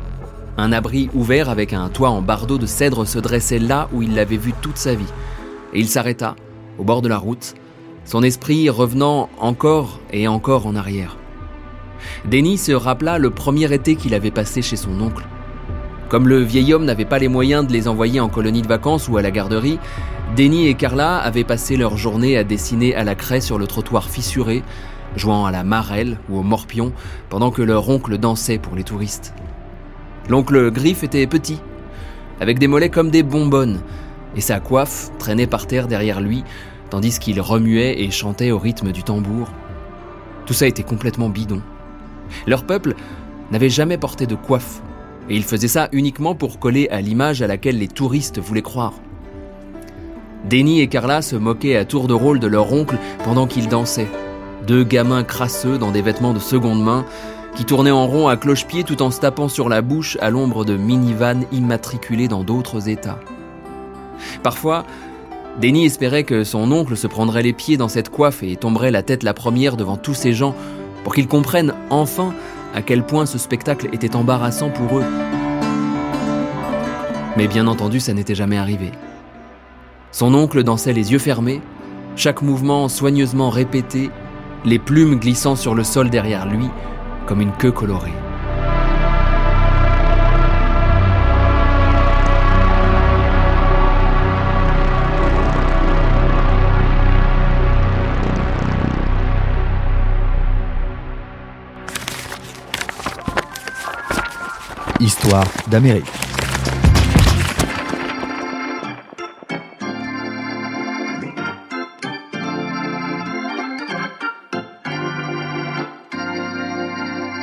un 0.56 0.72
abri 0.72 1.08
ouvert 1.14 1.48
avec 1.48 1.74
un 1.74 1.88
toit 1.90 2.10
en 2.10 2.22
bardeau 2.22 2.58
de 2.58 2.66
cèdre 2.66 3.06
se 3.06 3.20
dressait 3.20 3.60
là 3.60 3.88
où 3.92 4.02
il 4.02 4.16
l'avait 4.16 4.36
vu 4.36 4.52
toute 4.60 4.78
sa 4.78 4.96
vie. 4.96 5.12
Et 5.72 5.78
il 5.78 5.88
s'arrêta, 5.88 6.34
au 6.76 6.82
bord 6.82 7.02
de 7.02 7.08
la 7.08 7.18
route, 7.18 7.54
son 8.04 8.24
esprit 8.24 8.68
revenant 8.68 9.28
encore 9.38 10.00
et 10.12 10.26
encore 10.26 10.66
en 10.66 10.74
arrière. 10.74 11.16
Denis 12.24 12.58
se 12.58 12.72
rappela 12.72 13.18
le 13.18 13.30
premier 13.30 13.72
été 13.72 13.96
qu'il 13.96 14.14
avait 14.14 14.30
passé 14.30 14.62
chez 14.62 14.76
son 14.76 15.00
oncle. 15.00 15.26
Comme 16.08 16.28
le 16.28 16.40
vieil 16.40 16.72
homme 16.72 16.84
n'avait 16.84 17.04
pas 17.04 17.18
les 17.18 17.28
moyens 17.28 17.66
de 17.66 17.72
les 17.72 17.88
envoyer 17.88 18.20
en 18.20 18.28
colonie 18.28 18.62
de 18.62 18.68
vacances 18.68 19.08
ou 19.08 19.16
à 19.16 19.22
la 19.22 19.32
garderie, 19.32 19.78
Denis 20.36 20.68
et 20.68 20.74
Carla 20.74 21.18
avaient 21.18 21.44
passé 21.44 21.76
leur 21.76 21.96
journée 21.96 22.36
à 22.36 22.44
dessiner 22.44 22.94
à 22.94 23.02
la 23.02 23.14
craie 23.14 23.40
sur 23.40 23.58
le 23.58 23.66
trottoir 23.66 24.08
fissuré, 24.08 24.62
jouant 25.16 25.46
à 25.46 25.50
la 25.50 25.64
marelle 25.64 26.18
ou 26.28 26.38
au 26.38 26.42
morpion, 26.42 26.92
pendant 27.28 27.50
que 27.50 27.62
leur 27.62 27.88
oncle 27.88 28.18
dansait 28.18 28.58
pour 28.58 28.76
les 28.76 28.84
touristes. 28.84 29.34
L'oncle 30.28 30.70
Griff 30.70 31.02
était 31.02 31.26
petit, 31.26 31.60
avec 32.40 32.58
des 32.58 32.68
mollets 32.68 32.90
comme 32.90 33.10
des 33.10 33.22
bonbonnes, 33.22 33.80
et 34.36 34.40
sa 34.40 34.60
coiffe 34.60 35.10
traînait 35.18 35.46
par 35.46 35.66
terre 35.66 35.88
derrière 35.88 36.20
lui, 36.20 36.44
tandis 36.90 37.18
qu'il 37.18 37.40
remuait 37.40 38.02
et 38.02 38.10
chantait 38.10 38.52
au 38.52 38.58
rythme 38.58 38.92
du 38.92 39.02
tambour. 39.02 39.48
Tout 40.44 40.54
ça 40.54 40.66
était 40.66 40.82
complètement 40.82 41.28
bidon. 41.28 41.62
Leur 42.46 42.64
peuple 42.64 42.94
n'avait 43.50 43.70
jamais 43.70 43.98
porté 43.98 44.26
de 44.26 44.34
coiffe, 44.34 44.82
et 45.28 45.36
ils 45.36 45.44
faisaient 45.44 45.68
ça 45.68 45.88
uniquement 45.92 46.34
pour 46.34 46.58
coller 46.58 46.88
à 46.90 47.00
l'image 47.00 47.42
à 47.42 47.46
laquelle 47.46 47.78
les 47.78 47.88
touristes 47.88 48.38
voulaient 48.38 48.62
croire. 48.62 48.94
Denny 50.48 50.80
et 50.80 50.86
Carla 50.86 51.22
se 51.22 51.34
moquaient 51.34 51.76
à 51.76 51.84
tour 51.84 52.06
de 52.06 52.14
rôle 52.14 52.38
de 52.38 52.46
leur 52.46 52.72
oncle 52.72 52.98
pendant 53.24 53.46
qu'ils 53.46 53.68
dansaient. 53.68 54.08
Deux 54.66 54.84
gamins 54.84 55.24
crasseux 55.24 55.78
dans 55.78 55.90
des 55.90 56.02
vêtements 56.02 56.34
de 56.34 56.38
seconde 56.38 56.82
main 56.82 57.04
qui 57.56 57.64
tournaient 57.64 57.90
en 57.90 58.06
rond 58.06 58.28
à 58.28 58.36
cloche-pied 58.36 58.84
tout 58.84 59.02
en 59.02 59.10
se 59.10 59.20
tapant 59.20 59.48
sur 59.48 59.68
la 59.68 59.82
bouche 59.82 60.18
à 60.20 60.30
l'ombre 60.30 60.64
de 60.64 60.76
minivans 60.76 61.42
immatriculés 61.52 62.28
dans 62.28 62.44
d'autres 62.44 62.88
États. 62.88 63.18
Parfois, 64.42 64.84
Denny 65.60 65.86
espérait 65.86 66.24
que 66.24 66.44
son 66.44 66.70
oncle 66.70 66.96
se 66.96 67.06
prendrait 67.06 67.42
les 67.42 67.54
pieds 67.54 67.78
dans 67.78 67.88
cette 67.88 68.10
coiffe 68.10 68.42
et 68.42 68.56
tomberait 68.56 68.90
la 68.90 69.02
tête 69.02 69.22
la 69.22 69.34
première 69.34 69.76
devant 69.76 69.96
tous 69.96 70.14
ces 70.14 70.34
gens 70.34 70.54
pour 71.06 71.14
qu'ils 71.14 71.28
comprennent 71.28 71.72
enfin 71.88 72.34
à 72.74 72.82
quel 72.82 73.04
point 73.04 73.26
ce 73.26 73.38
spectacle 73.38 73.88
était 73.92 74.16
embarrassant 74.16 74.70
pour 74.70 74.98
eux. 74.98 75.04
Mais 77.36 77.46
bien 77.46 77.68
entendu, 77.68 78.00
ça 78.00 78.12
n'était 78.12 78.34
jamais 78.34 78.58
arrivé. 78.58 78.90
Son 80.10 80.34
oncle 80.34 80.64
dansait 80.64 80.92
les 80.92 81.12
yeux 81.12 81.20
fermés, 81.20 81.62
chaque 82.16 82.42
mouvement 82.42 82.88
soigneusement 82.88 83.50
répété, 83.50 84.10
les 84.64 84.80
plumes 84.80 85.20
glissant 85.20 85.54
sur 85.54 85.76
le 85.76 85.84
sol 85.84 86.10
derrière 86.10 86.44
lui 86.44 86.66
comme 87.28 87.40
une 87.40 87.52
queue 87.52 87.70
colorée. 87.70 88.25
Histoire 105.06 105.46
d'Amérique. 105.68 106.04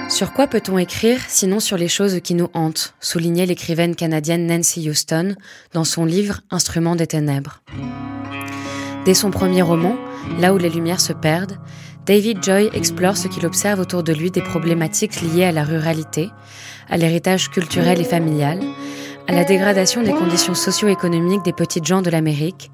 Sur 0.10 0.34
quoi 0.34 0.48
peut-on 0.48 0.78
écrire 0.78 1.22
sinon 1.30 1.62
sur 1.62 1.78
les 1.78 1.88
choses 1.88 2.20
qui 2.22 2.34
nous 2.34 2.50
hantent 2.54 2.96
soulignait 3.00 3.46
l'écrivaine 3.46 3.96
canadienne 3.96 4.46
Nancy 4.46 4.90
Houston 4.90 5.38
dans 5.72 5.86
son 5.86 6.04
livre 6.04 6.42
Instrument 6.52 6.98
des 6.98 7.08
ténèbres. 7.08 7.62
Dès 9.06 9.14
son 9.14 9.32
premier 9.32 9.62
roman, 9.62 9.96
Là 10.40 10.54
où 10.54 10.58
les 10.58 10.70
lumières 10.70 11.02
se 11.02 11.14
perdent, 11.14 11.58
David 12.06 12.44
Joy 12.44 12.70
explore 12.74 13.16
ce 13.16 13.30
qu'il 13.30 13.46
observe 13.46 13.80
autour 13.80 14.04
de 14.04 14.12
lui 14.12 14.30
des 14.30 14.42
problématiques 14.42 15.22
liées 15.22 15.46
à 15.46 15.54
la 15.54 15.64
ruralité, 15.64 16.32
à 16.90 16.98
l'héritage 16.98 17.50
culturel 17.50 18.02
et 18.02 18.04
familial, 18.04 18.60
à 19.28 19.32
la 19.32 19.46
dégradation 19.46 20.04
des 20.04 20.12
conditions 20.12 20.54
socio-économiques 20.54 21.46
des 21.46 21.54
petites 21.54 21.86
gens 21.86 22.02
de 22.02 22.10
l'Amérique, 22.10 22.72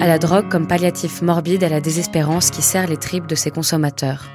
à 0.00 0.06
la 0.06 0.18
drogue 0.18 0.48
comme 0.48 0.66
palliatif 0.66 1.20
morbide 1.20 1.62
à 1.62 1.68
la 1.68 1.82
désespérance 1.82 2.50
qui 2.50 2.62
serre 2.62 2.88
les 2.88 2.96
tripes 2.96 3.26
de 3.26 3.34
ses 3.34 3.50
consommateurs. 3.50 4.30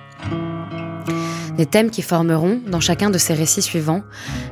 Des 1.57 1.65
thèmes 1.65 1.89
qui 1.89 2.03
formeront, 2.03 2.61
dans 2.67 2.80
chacun 2.80 3.09
de 3.09 3.17
ces 3.17 3.34
récits 3.34 3.63
suivants, 3.63 4.03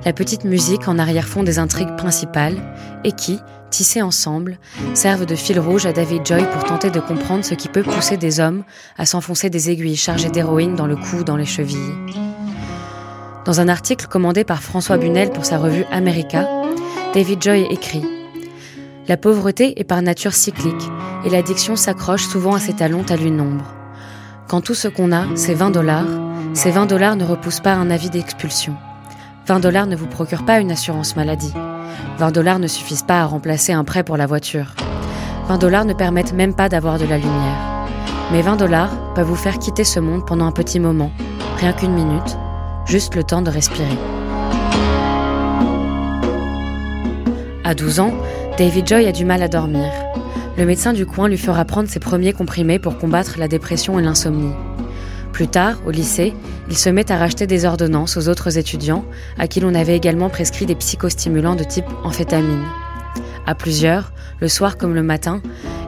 la 0.05 0.11
petite 0.11 0.43
musique 0.43 0.87
en 0.87 0.97
arrière-fond 0.97 1.43
des 1.43 1.59
intrigues 1.59 1.95
principales 1.95 2.57
et 3.03 3.11
qui, 3.11 3.39
tissés 3.69 4.01
ensemble, 4.01 4.57
servent 4.93 5.25
de 5.25 5.35
fil 5.35 5.59
rouge 5.59 5.85
à 5.85 5.93
David 5.93 6.25
Joy 6.25 6.43
pour 6.51 6.63
tenter 6.63 6.89
de 6.89 6.99
comprendre 6.99 7.45
ce 7.45 7.53
qui 7.53 7.67
peut 7.67 7.83
pousser 7.83 8.17
des 8.17 8.39
hommes 8.39 8.63
à 8.97 9.05
s'enfoncer 9.05 9.49
des 9.49 9.69
aiguilles 9.69 9.95
chargées 9.95 10.29
d'héroïne 10.29 10.75
dans 10.75 10.87
le 10.87 10.95
cou 10.95 11.17
ou 11.19 11.23
dans 11.23 11.37
les 11.37 11.45
chevilles. 11.45 11.95
Dans 13.45 13.61
un 13.61 13.69
article 13.69 14.07
commandé 14.07 14.43
par 14.43 14.61
François 14.61 14.97
Bunel 14.97 15.31
pour 15.31 15.45
sa 15.45 15.57
revue 15.57 15.85
America, 15.91 16.47
David 17.13 17.41
Joy 17.41 17.67
écrit 17.69 18.03
La 19.07 19.17
pauvreté 19.17 19.79
est 19.79 19.85
par 19.85 20.01
nature 20.01 20.33
cyclique 20.33 20.89
et 21.25 21.29
l'addiction 21.29 21.75
s'accroche 21.75 22.25
souvent 22.27 22.55
à 22.55 22.59
ses 22.59 22.73
talons 22.73 23.03
talus 23.03 23.31
nombre. 23.31 23.73
Quand 24.47 24.61
tout 24.61 24.75
ce 24.75 24.87
qu'on 24.87 25.11
a, 25.11 25.25
c'est 25.35 25.53
20 25.53 25.71
dollars, 25.71 26.07
ces 26.53 26.71
20 26.71 26.85
dollars 26.87 27.15
ne 27.15 27.25
repoussent 27.25 27.59
pas 27.59 27.73
un 27.73 27.89
avis 27.89 28.09
d'expulsion. 28.09 28.75
20 29.47 29.61
dollars 29.61 29.87
ne 29.87 29.95
vous 29.95 30.07
procurent 30.07 30.43
pas 30.43 30.59
une 30.59 30.71
assurance 30.71 31.15
maladie. 31.15 31.53
20 32.17 32.31
dollars 32.31 32.59
ne 32.59 32.67
suffisent 32.67 33.03
pas 33.03 33.21
à 33.21 33.25
remplacer 33.25 33.71
un 33.71 33.85
prêt 33.85 34.03
pour 34.03 34.17
la 34.17 34.25
voiture. 34.25 34.73
20 35.47 35.57
dollars 35.57 35.85
ne 35.85 35.93
permettent 35.93 36.33
même 36.33 36.53
pas 36.53 36.67
d'avoir 36.67 36.99
de 36.99 37.05
la 37.05 37.17
lumière. 37.17 37.87
Mais 38.33 38.41
20 38.41 38.57
dollars 38.57 39.13
peuvent 39.13 39.27
vous 39.27 39.35
faire 39.37 39.57
quitter 39.57 39.85
ce 39.85 40.01
monde 40.01 40.25
pendant 40.27 40.45
un 40.45 40.51
petit 40.51 40.81
moment, 40.81 41.11
rien 41.59 41.71
qu'une 41.71 41.93
minute, 41.93 42.37
juste 42.85 43.15
le 43.15 43.23
temps 43.23 43.41
de 43.41 43.49
respirer. 43.49 43.87
À 47.63 47.73
12 47.73 48.01
ans, 48.01 48.13
David 48.57 48.85
Joy 48.85 49.07
a 49.07 49.13
du 49.13 49.23
mal 49.23 49.41
à 49.43 49.47
dormir. 49.47 49.89
Le 50.57 50.65
médecin 50.65 50.91
du 50.91 51.05
coin 51.05 51.29
lui 51.29 51.37
fera 51.37 51.63
prendre 51.63 51.87
ses 51.87 51.99
premiers 51.99 52.33
comprimés 52.33 52.79
pour 52.79 52.97
combattre 52.97 53.39
la 53.39 53.47
dépression 53.47 53.97
et 53.97 54.03
l'insomnie. 54.03 54.51
Plus 55.37 55.47
tard, 55.47 55.83
au 55.85 55.91
lycée, 55.91 56.33
il 56.67 56.75
se 56.75 56.89
met 56.89 57.11
à 57.11 57.15
racheter 57.15 57.45
des 57.45 57.65
ordonnances 57.65 58.17
aux 58.17 58.27
autres 58.27 58.57
étudiants, 58.57 59.05
à 59.37 59.47
qui 59.47 59.59
l'on 59.59 59.75
avait 59.75 59.95
également 59.95 60.29
prescrit 60.29 60.65
des 60.65 60.73
psychostimulants 60.73 61.53
de 61.53 61.63
type 61.63 61.85
amphétamine. 62.03 62.65
À 63.45 63.53
plusieurs, 63.53 64.13
le 64.41 64.47
soir 64.47 64.79
comme 64.79 64.95
le 64.95 65.03
matin, 65.03 65.43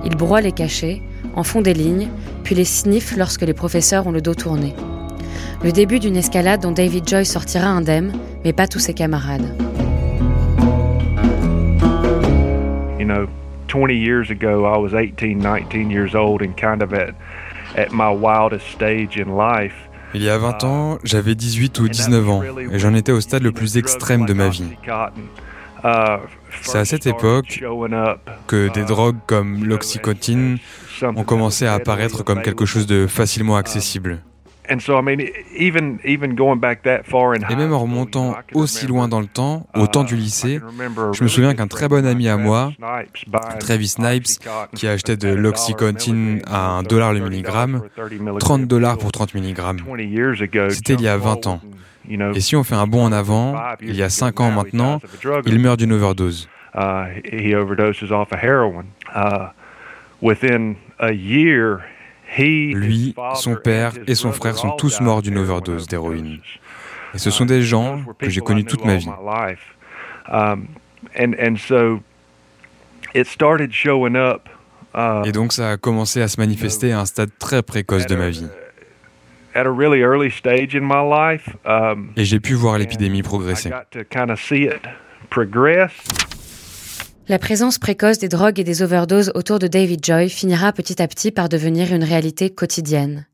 il 0.06 0.16
broie 0.16 0.42
les 0.42 0.52
cachets, 0.52 1.02
en 1.36 1.42
font 1.42 1.64
des 1.64 1.74
lignes, 1.74 2.10
puis 2.44 2.54
les 2.54 2.64
sniffe 2.64 3.18
lorsque 3.18 3.42
les 3.42 3.56
professeurs 3.56 4.06
ont 4.06 4.12
le 4.12 4.22
dos 4.22 4.36
tourné. 4.36 4.76
Le 5.64 5.72
début 5.72 5.98
d'une 5.98 6.16
escalade 6.16 6.62
dont 6.62 6.72
David 6.72 7.10
Joy 7.10 7.26
sortira 7.26 7.70
indemne, 7.70 8.14
mais 8.46 8.54
pas 8.54 8.68
tous 8.68 8.78
ses 8.78 8.94
camarades. 8.94 9.52
You 13.00 13.06
know, 13.08 13.26
20 13.68 13.96
years 13.96 14.30
ago, 14.30 14.68
I 14.68 14.78
was 14.78 14.94
18, 14.94 15.40
19 15.40 15.90
years 15.90 16.14
old 16.14 16.44
and 16.44 16.56
kind 16.56 16.84
of 16.84 16.94
at 16.94 17.16
il 20.16 20.24
y 20.24 20.30
a 20.30 20.38
20 20.40 20.64
ans, 20.64 20.98
j'avais 21.04 21.36
18 21.36 21.80
ou 21.82 21.88
19 21.88 22.30
ans 22.30 22.42
et 22.72 22.80
j'en 22.80 22.96
étais 22.96 23.12
au 23.12 23.22
stade 23.22 23.44
le 23.44 23.52
plus 23.52 23.78
extrême 23.78 24.26
de 24.26 24.34
ma 24.34 24.50
vie. 24.50 24.76
C'est 26.62 26.78
à 26.78 26.86
cette 26.86 27.06
époque 27.06 27.64
que 28.48 28.70
des 28.74 28.84
drogues 28.84 29.20
comme 29.28 29.64
l'oxycotine 29.66 30.58
ont 31.04 31.24
commencé 31.24 31.66
à 31.66 31.74
apparaître 31.74 32.24
comme 32.24 32.42
quelque 32.42 32.66
chose 32.66 32.88
de 32.88 33.08
facilement 33.08 33.56
accessible. 33.56 34.20
Et 34.70 34.78
même 37.56 37.74
en 37.74 37.80
remontant 37.80 38.36
aussi 38.54 38.86
loin 38.88 39.08
dans 39.08 39.20
le 39.20 39.26
temps, 39.26 39.68
au 39.76 39.88
temps 39.88 40.04
du 40.04 40.16
lycée, 40.16 40.60
je 41.14 41.24
me 41.24 41.28
souviens 41.28 41.56
qu'un 41.56 41.68
très 41.68 41.88
bon 41.88 42.06
ami 42.06 42.30
à 42.30 42.38
moi, 42.38 42.72
Travis 43.60 43.88
Snipes, 43.88 44.28
qui 44.76 44.88
achetait 44.88 45.18
de 45.18 45.30
l'oxycontin 45.30 46.38
à 46.48 46.72
1 46.78 46.84
dollar 46.84 47.14
le 47.14 47.20
milligramme, 47.22 47.82
30 48.40 48.66
dollars 48.68 48.98
pour 48.98 49.12
30 49.12 49.34
milligrammes. 49.34 49.80
C'était 50.70 50.94
il 50.94 51.02
y 51.02 51.08
a 51.08 51.18
20 51.18 51.48
ans. 51.48 51.62
Et 52.36 52.40
si 52.40 52.56
on 52.56 52.64
fait 52.64 52.76
un 52.76 52.88
bond 52.88 53.04
en 53.04 53.12
avant, 53.12 53.56
il 53.82 53.96
y 53.96 54.04
a 54.04 54.10
5 54.10 54.40
ans 54.40 54.52
maintenant, 54.52 55.02
il 55.46 55.60
meurt 55.60 55.80
d'une 55.80 55.94
overdose. 55.94 56.48
Within 60.22 60.76
a 61.00 61.14
year, 61.14 61.80
lui, 62.38 63.16
son 63.36 63.56
père 63.56 63.94
et 64.08 64.16
son 64.16 64.32
frère 64.32 64.58
sont 64.58 64.72
tous 64.72 65.02
morts 65.02 65.22
d'une 65.22 65.38
overdose 65.38 65.88
d'héroïne. 65.88 66.40
Et 67.14 67.18
ce 67.18 67.32
sont 67.32 67.46
des 67.46 67.62
gens 67.64 68.02
que 68.20 68.30
j'ai 68.30 68.42
connus 68.42 68.66
toute 68.66 68.86
ma 68.86 68.98
vie. 68.98 69.10
Et 75.26 75.32
donc 75.32 75.54
ça 75.54 75.72
a 75.72 75.78
commencé 75.78 76.22
à 76.22 76.28
se 76.28 76.40
manifester 76.40 76.92
à 76.92 77.00
un 77.00 77.06
stade 77.06 77.32
très 77.40 77.62
précoce 77.64 78.06
de 78.06 78.16
ma 78.16 78.30
vie. 78.30 78.48
Et 82.16 82.26
j'ai 82.26 82.40
pu 82.40 82.54
voir 82.54 82.78
l'épidémie 82.78 83.24
progresser. 83.24 83.72
La 87.30 87.38
présence 87.38 87.78
précoce 87.78 88.18
des 88.18 88.28
drogues 88.28 88.58
et 88.58 88.64
des 88.64 88.82
overdoses 88.82 89.32
autour 89.36 89.60
de 89.60 89.68
David 89.68 90.04
Joy 90.04 90.30
finira 90.30 90.74
petit 90.74 91.00
à 91.00 91.08
petit 91.08 91.30
par 91.30 91.48
devenir 91.48 91.94
une 91.94 92.04
réalité 92.04 92.50
quotidienne. 92.50 93.28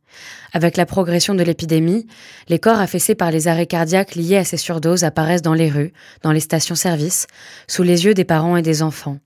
Avec 0.52 0.76
la 0.76 0.86
progression 0.86 1.34
de 1.34 1.44
l'épidémie, 1.44 2.06
les 2.50 2.60
corps 2.60 2.82
affaissés 2.82 3.16
par 3.16 3.32
les 3.32 3.48
arrêts 3.48 3.68
cardiaques 3.68 4.16
liés 4.16 4.36
à 4.36 4.44
ces 4.44 4.58
surdoses 4.58 5.06
apparaissent 5.06 5.42
dans 5.42 5.54
les 5.54 5.70
rues, 5.70 5.94
dans 6.24 6.34
les 6.34 6.42
stations-service, 6.42 7.28
sous 7.70 7.84
les 7.84 8.04
yeux 8.04 8.14
des 8.14 8.26
parents 8.26 8.58
et 8.58 8.62
des 8.62 8.84
enfants. 8.84 9.20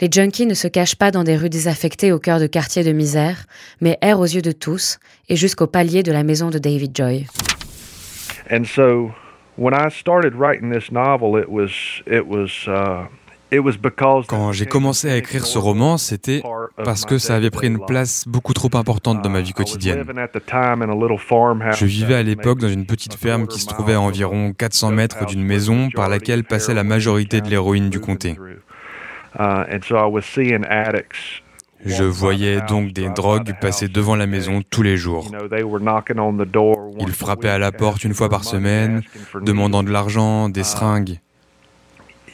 Les 0.00 0.08
junkies 0.10 0.46
ne 0.46 0.54
se 0.54 0.66
cachent 0.66 0.96
pas 0.96 1.10
dans 1.10 1.22
des 1.22 1.36
rues 1.36 1.50
désaffectées 1.50 2.10
au 2.10 2.18
cœur 2.18 2.40
de 2.40 2.46
quartiers 2.46 2.84
de 2.84 2.92
misère, 2.92 3.44
mais 3.82 3.98
errent 4.00 4.20
aux 4.20 4.24
yeux 4.24 4.40
de 4.40 4.52
tous 4.52 4.98
et 5.28 5.36
jusqu'au 5.36 5.66
palier 5.66 6.02
de 6.02 6.10
la 6.10 6.24
maison 6.24 6.48
de 6.48 6.58
David 6.58 6.96
Joy. 6.96 7.26
And 8.50 8.64
so, 8.64 9.10
when 9.58 9.74
I 9.74 9.90
started 9.90 10.32
writing 10.34 10.72
this 10.72 10.90
novel, 10.90 11.38
it 11.38 11.50
was, 11.50 11.70
it 12.06 12.26
was, 12.26 12.66
uh, 12.66 13.08
quand 14.28 14.52
j'ai 14.52 14.66
commencé 14.66 15.10
à 15.10 15.16
écrire 15.16 15.46
ce 15.46 15.58
roman, 15.58 15.98
c'était 15.98 16.42
parce 16.84 17.04
que 17.04 17.18
ça 17.18 17.34
avait 17.34 17.50
pris 17.50 17.66
une 17.66 17.84
place 17.84 18.24
beaucoup 18.26 18.52
trop 18.52 18.70
importante 18.74 19.22
dans 19.22 19.30
ma 19.30 19.40
vie 19.40 19.52
quotidienne. 19.52 20.04
Je 21.72 21.86
vivais 21.86 22.14
à 22.14 22.22
l'époque 22.22 22.58
dans 22.58 22.68
une 22.68 22.86
petite 22.86 23.14
ferme 23.14 23.46
qui 23.46 23.60
se 23.60 23.66
trouvait 23.66 23.94
à 23.94 24.00
environ 24.00 24.52
400 24.52 24.90
mètres 24.92 25.26
d'une 25.26 25.44
maison 25.44 25.90
par 25.90 26.08
laquelle 26.08 26.44
passait 26.44 26.74
la 26.74 26.84
majorité 26.84 27.40
de 27.40 27.48
l'héroïne 27.48 27.90
du 27.90 28.00
comté. 28.00 28.36
Je 31.86 32.04
voyais 32.04 32.60
donc 32.62 32.92
des 32.92 33.10
drogues 33.10 33.52
passer 33.60 33.88
devant 33.88 34.16
la 34.16 34.26
maison 34.26 34.62
tous 34.70 34.82
les 34.82 34.96
jours. 34.96 35.30
Ils 36.98 37.12
frappaient 37.12 37.48
à 37.48 37.58
la 37.58 37.72
porte 37.72 38.04
une 38.04 38.14
fois 38.14 38.30
par 38.30 38.44
semaine, 38.44 39.02
demandant 39.42 39.82
de 39.82 39.90
l'argent, 39.90 40.48
des 40.48 40.64
seringues 40.64 41.18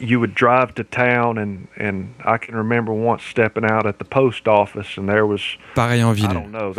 you 0.01 0.19
would 0.19 0.35
drive 0.35 0.75
to 0.75 0.83
town 0.85 1.39
and 1.39 1.67
and 1.79 2.07
I 2.25 2.39
can 2.39 2.55
remember 2.57 2.93
once 2.93 3.23
stepping 3.23 3.65
out 3.65 3.87
at 3.87 3.99
the 3.99 4.05
post 4.05 4.49
office 4.49 4.99
and 4.99 5.07
there 5.07 5.27
was 5.27 5.41
Pareil 5.75 6.05
en 6.05 6.13
ville. 6.13 6.29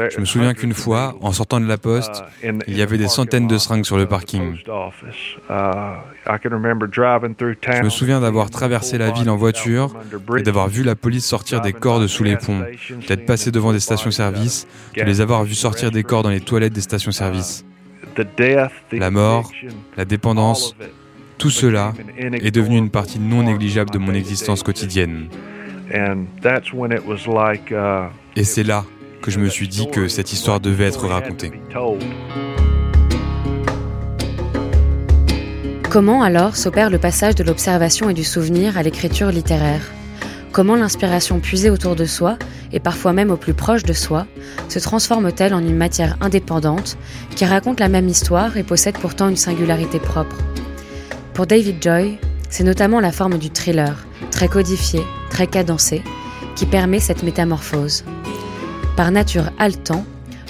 Je 0.10 0.20
me 0.20 0.26
souviens 0.26 0.54
qu'une 0.54 0.74
fois, 0.74 1.16
en 1.22 1.32
sortant 1.32 1.60
de 1.60 1.68
la 1.68 1.78
poste, 1.78 2.24
uh, 2.44 2.52
il 2.68 2.78
y 2.78 2.82
avait 2.82 2.98
des 2.98 3.08
centaines 3.08 3.48
de 3.48 3.58
seringues 3.58 3.86
sur 3.86 3.98
le 3.98 4.06
parking. 4.06 4.56
Uh, 5.50 5.54
Je 6.28 7.84
me 7.84 7.90
souviens 7.90 8.20
d'avoir 8.22 8.50
traversé 8.50 8.98
la 8.98 9.12
ville 9.12 9.30
en 9.30 9.38
voiture 9.38 9.94
et 10.38 10.42
d'avoir 10.42 10.68
vu 10.68 10.84
la 10.84 10.96
police 10.96 11.26
sortir 11.26 11.62
des 11.62 11.74
corps 11.74 12.00
de 12.00 12.08
sous 12.08 12.24
les 12.24 12.38
ponts, 12.38 12.64
d'être 13.08 13.26
passé 13.26 13.52
devant 13.52 13.72
des 13.72 13.80
stations-service, 13.80 14.68
de 14.96 15.04
les 15.04 15.22
avoir 15.22 15.44
vus 15.44 15.56
sortir 15.56 15.92
des 15.92 16.04
corps 16.04 16.24
dans 16.24 16.30
les 16.30 16.42
toilettes 16.42 16.74
des 16.74 16.82
stations-service. 16.82 17.66
La 18.92 19.12
mort, 19.12 19.52
la 19.98 20.06
dépendance, 20.06 20.76
tout 21.42 21.50
cela 21.50 21.94
est 22.20 22.52
devenu 22.52 22.78
une 22.78 22.92
partie 22.92 23.18
non 23.18 23.42
négligeable 23.42 23.90
de 23.90 23.98
mon 23.98 24.14
existence 24.14 24.62
quotidienne. 24.62 25.26
Et 28.36 28.44
c'est 28.44 28.62
là 28.64 28.86
que 29.24 29.32
je 29.32 29.40
me 29.40 29.50
suis 29.50 29.68
dit 29.68 29.90
que 29.90 30.08
cette 30.08 30.34
histoire 30.34 30.60
devait 30.60 30.86
être 30.86 31.08
racontée. 31.08 31.52
Comment 35.90 36.22
alors 36.22 36.56
s'opère 36.56 36.92
le 36.92 37.00
passage 37.00 37.34
de 37.34 37.44
l'observation 37.44 38.08
et 38.12 38.14
du 38.14 38.24
souvenir 38.24 38.78
à 38.78 38.84
l'écriture 38.84 39.32
littéraire? 39.32 39.82
Comment 40.52 40.76
l'inspiration 40.76 41.40
puisée 41.40 41.72
autour 41.72 41.96
de 41.96 42.06
soi 42.06 42.38
et 42.72 42.80
parfois 42.80 43.14
même 43.14 43.32
au 43.32 43.38
plus 43.38 43.56
proche 43.56 43.82
de 43.82 43.94
soi, 43.94 44.28
se 44.70 44.78
transforme-t-elle 44.78 45.56
en 45.56 45.60
une 45.60 45.76
matière 45.76 46.18
indépendante 46.22 46.98
qui 47.36 47.46
raconte 47.46 47.80
la 47.80 47.90
même 47.90 48.08
histoire 48.08 48.58
et 48.58 48.64
possède 48.64 49.00
pourtant 49.00 49.28
une 49.28 49.38
singularité 49.38 49.98
propre? 49.98 50.38
Pour 51.34 51.48
David 51.48 51.82
Joy, 51.82 52.18
c'est 52.50 52.66
notamment 52.66 53.00
la 53.00 53.14
forme 53.14 53.38
du 53.38 53.50
thriller, 53.50 54.06
très 54.32 54.50
codifié, 54.50 55.02
très 55.30 55.48
cadencé, 55.48 56.04
qui 56.58 56.66
permet 56.66 57.00
cette 57.00 57.24
métamorphose. 57.24 58.04
Par 58.98 59.12
nature 59.12 59.50
haletant, 59.58 60.06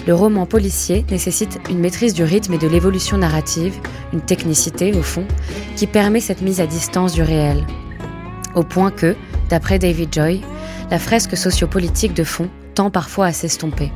le 0.08 0.14
roman 0.14 0.44
policier 0.44 1.06
nécessite 1.08 1.60
une 1.70 1.78
maîtrise 1.78 2.14
du 2.14 2.24
rythme 2.24 2.54
et 2.54 2.58
de 2.58 2.66
l'évolution 2.66 3.16
narrative, 3.16 3.74
une 4.12 4.20
technicité 4.20 4.92
au 4.92 5.02
fond, 5.02 5.24
qui 5.76 5.86
permet 5.86 6.20
cette 6.20 6.42
mise 6.42 6.60
à 6.60 6.66
distance 6.66 7.12
du 7.12 7.22
réel. 7.22 7.64
Au 8.56 8.64
point 8.64 8.90
que, 8.90 9.14
d'après 9.48 9.78
David 9.78 10.12
Joy, 10.12 10.40
la 10.90 10.98
fresque 10.98 11.36
sociopolitique 11.36 12.14
de 12.14 12.24
fond 12.24 12.50
tend 12.74 12.90
parfois 12.90 13.26
à 13.26 13.32
s'estomper. 13.32 13.92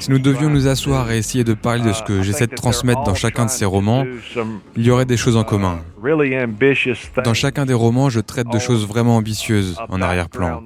Si 0.00 0.10
nous 0.10 0.18
devions 0.18 0.50
nous 0.50 0.68
asseoir 0.68 1.10
et 1.10 1.18
essayer 1.18 1.44
de 1.44 1.54
parler 1.54 1.82
de 1.82 1.92
ce 1.92 2.02
que 2.02 2.22
j'essaie 2.22 2.46
de 2.46 2.54
transmettre 2.54 3.02
dans 3.02 3.14
chacun 3.14 3.46
de 3.46 3.50
ces 3.50 3.64
romans, 3.64 4.04
il 4.76 4.86
y 4.86 4.90
aurait 4.90 5.04
des 5.04 5.16
choses 5.16 5.36
en 5.36 5.44
commun. 5.44 5.80
Dans 7.24 7.34
chacun 7.34 7.66
des 7.66 7.74
romans, 7.74 8.08
je 8.08 8.20
traite 8.20 8.48
de 8.48 8.58
choses 8.58 8.86
vraiment 8.86 9.16
ambitieuses 9.16 9.76
en 9.88 10.00
arrière-plan. 10.00 10.62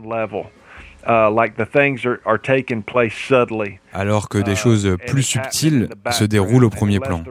Alors 3.93 4.29
que 4.29 4.39
des 4.39 4.55
choses 4.55 4.97
plus 5.07 5.23
subtiles 5.23 5.89
se 6.11 6.25
déroulent 6.25 6.65
au 6.65 6.71
premier 6.71 7.01
plan. 7.01 7.25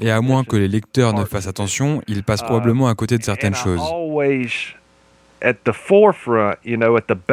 Et 0.00 0.10
à 0.10 0.20
moins 0.20 0.44
que 0.44 0.56
les 0.56 0.68
lecteurs 0.68 1.14
ne 1.14 1.24
fassent 1.24 1.46
attention, 1.46 2.02
ils 2.06 2.22
passent 2.22 2.42
probablement 2.42 2.88
à 2.88 2.94
côté 2.94 3.16
de 3.16 3.22
certaines 3.22 3.54
choses. 3.54 3.80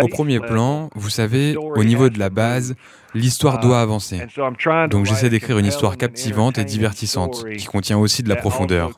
Au 0.02 0.08
premier 0.08 0.40
plan, 0.40 0.90
vous 0.96 1.10
savez, 1.10 1.56
au 1.58 1.84
niveau 1.84 2.10
de 2.10 2.20
la 2.20 2.30
base, 2.30 2.76
l'histoire 3.14 3.60
doit 3.60 3.82
avancer. 3.82 4.22
Donc 4.90 5.06
j'essaie 5.06 5.30
d'écrire 5.30 5.58
une 5.58 5.66
histoire 5.66 5.98
captivante 5.98 6.58
et 6.58 6.66
divertissante, 6.66 7.46
qui 7.58 7.66
contient 7.66 7.98
aussi 7.98 8.24
de 8.24 8.30
la 8.30 8.36
profondeur. 8.36 8.92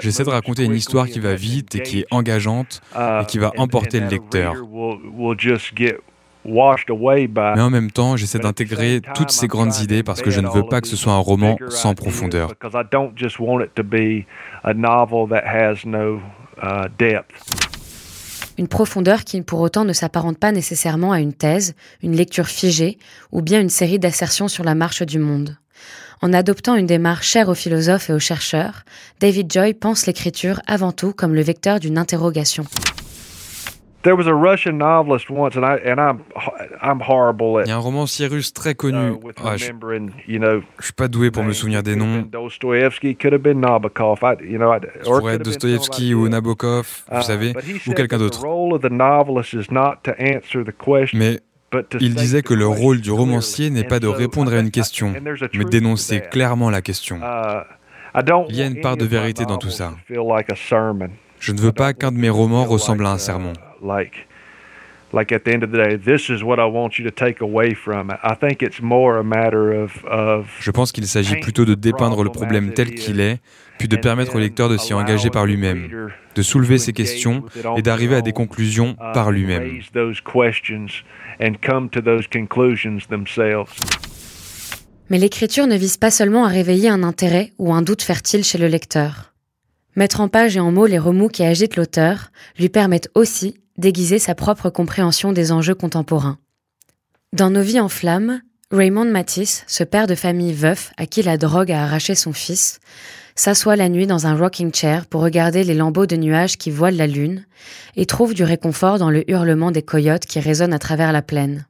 J'essaie 0.00 0.24
de 0.24 0.30
raconter 0.30 0.64
une 0.64 0.74
histoire 0.74 1.06
qui 1.06 1.20
va 1.20 1.34
vite 1.34 1.74
et 1.74 1.82
qui 1.82 2.00
est 2.00 2.06
engageante 2.10 2.80
et 2.96 3.26
qui 3.26 3.38
va 3.38 3.52
emporter 3.56 4.00
le 4.00 4.08
lecteur. 4.08 4.54
Mais 6.44 7.62
en 7.62 7.70
même 7.70 7.90
temps, 7.90 8.16
j'essaie 8.16 8.38
d'intégrer 8.38 9.00
toutes 9.14 9.30
ces 9.30 9.46
grandes 9.46 9.76
idées 9.78 10.02
parce 10.02 10.22
que 10.22 10.30
je 10.30 10.40
ne 10.40 10.48
veux 10.48 10.64
pas 10.64 10.80
que 10.80 10.88
ce 10.88 10.96
soit 10.96 11.12
un 11.12 11.18
roman 11.18 11.56
sans 11.68 11.94
profondeur. 11.94 12.52
Une 18.58 18.68
profondeur 18.68 19.24
qui 19.24 19.40
pour 19.42 19.60
autant 19.60 19.84
ne 19.84 19.92
s'apparente 19.92 20.38
pas 20.38 20.52
nécessairement 20.52 21.12
à 21.12 21.20
une 21.20 21.32
thèse, 21.32 21.74
une 22.02 22.14
lecture 22.14 22.46
figée 22.46 22.98
ou 23.30 23.40
bien 23.40 23.60
une 23.60 23.70
série 23.70 23.98
d'assertions 23.98 24.48
sur 24.48 24.62
la 24.62 24.74
marche 24.74 25.02
du 25.02 25.18
monde. 25.18 25.56
En 26.20 26.32
adoptant 26.32 26.76
une 26.76 26.86
démarche 26.86 27.26
chère 27.26 27.48
aux 27.48 27.54
philosophes 27.54 28.10
et 28.10 28.12
aux 28.12 28.20
chercheurs, 28.20 28.84
David 29.20 29.52
Joy 29.52 29.74
pense 29.74 30.06
l'écriture 30.06 30.60
avant 30.66 30.92
tout 30.92 31.12
comme 31.12 31.34
le 31.34 31.42
vecteur 31.42 31.80
d'une 31.80 31.98
interrogation. 31.98 32.64
Il 34.04 34.08
y 37.68 37.70
a 37.70 37.76
un 37.76 37.78
romancier 37.78 38.26
russe 38.26 38.52
très 38.52 38.74
connu. 38.74 39.12
Uh, 39.12 39.18
ah, 39.44 39.56
je, 39.56 39.70
ne 39.70 40.08
suis 40.80 40.92
pas 40.92 41.06
doué 41.08 41.30
pour 41.30 41.44
me 41.44 41.52
souvenir 41.52 41.84
des 41.84 41.94
noms. 41.94 42.28
Ça 42.32 42.38
pourrait 45.04 45.34
être 45.34 45.44
Dostoevsky 45.44 46.14
ou 46.14 46.28
Nabokov, 46.28 47.04
vous 47.10 47.20
uh, 47.20 47.22
savez, 47.22 47.52
ou 47.86 47.92
quelqu'un 47.92 48.18
d'autre. 48.18 48.44
Mais 51.14 51.38
il 52.00 52.14
disait 52.14 52.42
que 52.42 52.54
le 52.54 52.66
rôle 52.66 53.00
du 53.00 53.12
romancier 53.12 53.70
n'est 53.70 53.84
pas 53.84 54.00
de 54.00 54.08
répondre 54.08 54.52
à 54.52 54.58
une 54.58 54.70
question, 54.70 55.14
mais 55.54 55.64
d'énoncer 55.64 56.20
clairement 56.20 56.68
la 56.70 56.82
question. 56.82 57.18
Uh, 57.18 57.62
Il 58.48 58.56
y 58.56 58.62
a 58.62 58.66
une 58.66 58.80
part 58.80 58.96
de 58.96 59.04
vérité 59.04 59.44
dans 59.44 59.58
tout 59.58 59.70
ça. 59.70 59.94
Je 60.08 61.52
ne 61.52 61.60
veux 61.60 61.72
pas 61.72 61.92
qu'un 61.92 62.12
de 62.12 62.18
mes 62.18 62.30
romans 62.30 62.64
ressemble 62.64 63.06
à 63.06 63.12
un 63.12 63.18
sermon. 63.18 63.52
Je 70.58 70.70
pense 70.70 70.90
qu'il 70.90 71.06
s'agit 71.06 71.36
plutôt 71.36 71.64
de 71.64 71.74
dépeindre 71.74 72.24
le 72.24 72.30
problème 72.30 72.72
tel 72.72 72.94
qu'il 72.94 73.20
est, 73.20 73.40
puis 73.78 73.88
de 73.88 73.96
permettre 73.96 74.36
au 74.36 74.38
lecteur 74.38 74.68
de 74.68 74.76
s'y 74.76 74.94
engager 74.94 75.28
par 75.28 75.44
lui-même, 75.44 76.10
de 76.34 76.42
soulever 76.42 76.78
ses 76.78 76.92
questions 76.92 77.44
et 77.76 77.82
d'arriver 77.82 78.16
à 78.16 78.22
des 78.22 78.32
conclusions 78.32 78.96
uh, 79.00 79.12
par 79.12 79.30
lui-même. 79.30 79.80
Mais 85.10 85.18
l'écriture 85.18 85.66
ne 85.66 85.76
vise 85.76 85.96
pas 85.98 86.10
seulement 86.10 86.46
à 86.46 86.48
réveiller 86.48 86.88
un 86.88 87.02
intérêt 87.02 87.52
ou 87.58 87.74
un 87.74 87.82
doute 87.82 88.02
fertile 88.02 88.44
chez 88.44 88.56
le 88.56 88.68
lecteur. 88.68 89.34
Mettre 89.94 90.22
en 90.22 90.28
page 90.28 90.56
et 90.56 90.60
en 90.60 90.72
mots 90.72 90.86
les 90.86 90.98
remous 90.98 91.28
qui 91.28 91.44
agitent 91.44 91.76
l'auteur 91.76 92.30
lui 92.58 92.70
permettent 92.70 93.10
aussi 93.14 93.61
d'aiguiser 93.78 94.18
sa 94.18 94.34
propre 94.34 94.70
compréhension 94.70 95.32
des 95.32 95.52
enjeux 95.52 95.74
contemporains. 95.74 96.38
Dans 97.32 97.50
Nos 97.50 97.62
vies 97.62 97.80
en 97.80 97.88
flammes, 97.88 98.42
Raymond 98.70 99.10
Matisse, 99.10 99.64
ce 99.66 99.84
père 99.84 100.06
de 100.06 100.14
famille 100.14 100.52
veuf 100.52 100.92
à 100.96 101.06
qui 101.06 101.22
la 101.22 101.36
drogue 101.36 101.72
a 101.72 101.82
arraché 101.82 102.14
son 102.14 102.32
fils, 102.32 102.80
s'assoit 103.34 103.76
la 103.76 103.88
nuit 103.88 104.06
dans 104.06 104.26
un 104.26 104.36
rocking 104.36 104.72
chair 104.74 105.06
pour 105.06 105.22
regarder 105.22 105.64
les 105.64 105.74
lambeaux 105.74 106.06
de 106.06 106.16
nuages 106.16 106.58
qui 106.58 106.70
voilent 106.70 106.96
la 106.96 107.06
lune 107.06 107.46
et 107.96 108.06
trouve 108.06 108.34
du 108.34 108.44
réconfort 108.44 108.98
dans 108.98 109.10
le 109.10 109.28
hurlement 109.30 109.70
des 109.70 109.82
coyotes 109.82 110.26
qui 110.26 110.40
résonnent 110.40 110.74
à 110.74 110.78
travers 110.78 111.12
la 111.12 111.22
plaine. 111.22 111.66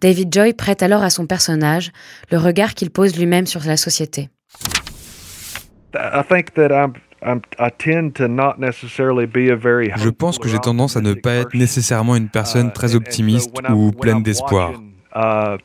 David 0.00 0.34
Joy 0.34 0.52
prête 0.52 0.82
alors 0.82 1.02
à 1.02 1.10
son 1.10 1.26
personnage 1.26 1.92
le 2.30 2.38
regard 2.38 2.74
qu'il 2.74 2.90
pose 2.90 3.16
lui-même 3.16 3.46
sur 3.46 3.64
la 3.64 3.76
société. 3.76 4.30
Je 9.96 10.08
pense 10.08 10.38
que 10.38 10.48
j'ai 10.48 10.58
tendance 10.58 10.96
à 10.96 11.00
ne 11.00 11.14
pas 11.14 11.34
être 11.34 11.54
nécessairement 11.54 12.16
une 12.16 12.28
personne 12.28 12.68
uh, 12.68 12.72
très 12.72 12.94
optimiste 12.94 13.50
ou 13.70 13.92
pleine 13.92 14.22
d'espoir. 14.22 14.72
Uh, 15.14 15.58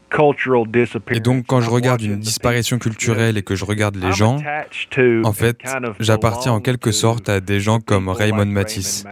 et 1.09 1.19
donc 1.21 1.45
quand 1.47 1.61
je 1.61 1.69
regarde 1.69 2.01
une 2.01 2.19
disparition 2.19 2.79
culturelle 2.79 3.37
et 3.37 3.43
que 3.43 3.55
je 3.55 3.63
regarde 3.63 3.95
les 3.95 4.11
gens, 4.11 4.39
en 5.23 5.33
fait, 5.33 5.57
j'appartiens 6.01 6.51
en 6.51 6.59
quelque 6.59 6.91
sorte 6.91 7.29
à 7.29 7.39
des 7.39 7.61
gens 7.61 7.79
comme 7.79 8.09
Raymond 8.09 8.45
Matisse 8.45 9.05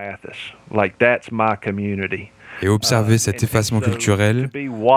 et 2.61 2.67
observer 2.67 3.17
cet 3.17 3.43
effacement 3.43 3.79
culturel, 3.79 4.49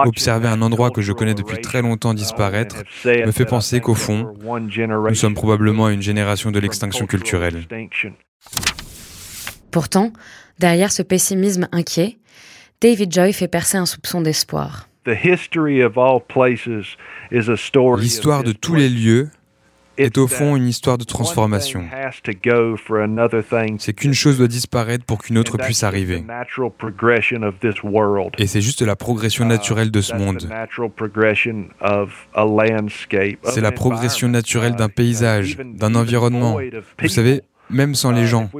observer 0.04 0.48
un 0.48 0.62
endroit 0.62 0.90
que 0.90 1.02
je 1.02 1.12
connais 1.12 1.34
depuis 1.34 1.60
très 1.60 1.82
longtemps 1.82 2.14
disparaître, 2.14 2.76
me 3.04 3.30
fait 3.30 3.44
penser 3.44 3.80
qu'au 3.80 3.94
fond, 3.94 4.34
nous 4.42 5.14
sommes 5.14 5.34
probablement 5.34 5.88
une 5.88 6.02
génération 6.02 6.50
de 6.50 6.58
l'extinction 6.58 7.06
culturelle. 7.06 7.64
Pourtant, 9.70 10.12
derrière 10.58 10.92
ce 10.92 11.02
pessimisme 11.02 11.68
inquiet, 11.72 12.18
David 12.80 13.12
Joy 13.12 13.32
fait 13.32 13.48
percer 13.48 13.76
un 13.76 13.86
soupçon 13.86 14.20
d'espoir. 14.20 14.88
L'histoire 17.98 18.44
de 18.44 18.52
tous 18.52 18.74
les 18.74 18.88
lieux 18.88 19.30
est 19.98 20.18
au 20.18 20.26
fond 20.26 20.56
une 20.56 20.66
histoire 20.66 20.98
de 20.98 21.04
transformation. 21.04 21.84
C'est 23.78 23.92
qu'une 23.92 24.14
chose 24.14 24.38
doit 24.38 24.48
disparaître 24.48 25.04
pour 25.04 25.18
qu'une 25.18 25.38
autre 25.38 25.58
puisse 25.58 25.82
arriver. 25.82 26.24
Et 28.38 28.46
c'est 28.46 28.60
juste 28.60 28.82
la 28.82 28.96
progression 28.96 29.44
uh, 29.44 29.48
naturelle 29.48 29.90
de 29.90 30.00
ce 30.00 30.14
monde. 30.14 30.48
C'est 33.44 33.60
la 33.60 33.72
progression 33.72 34.28
naturelle 34.28 34.76
d'un 34.76 34.88
uh, 34.88 34.92
paysage, 34.92 35.56
d'un 35.56 35.94
environnement. 35.94 36.58
Vous 37.00 37.08
savez, 37.08 37.42
même 37.70 37.94
sans 37.94 38.12
les 38.12 38.24
uh, 38.24 38.26
gens. 38.26 38.50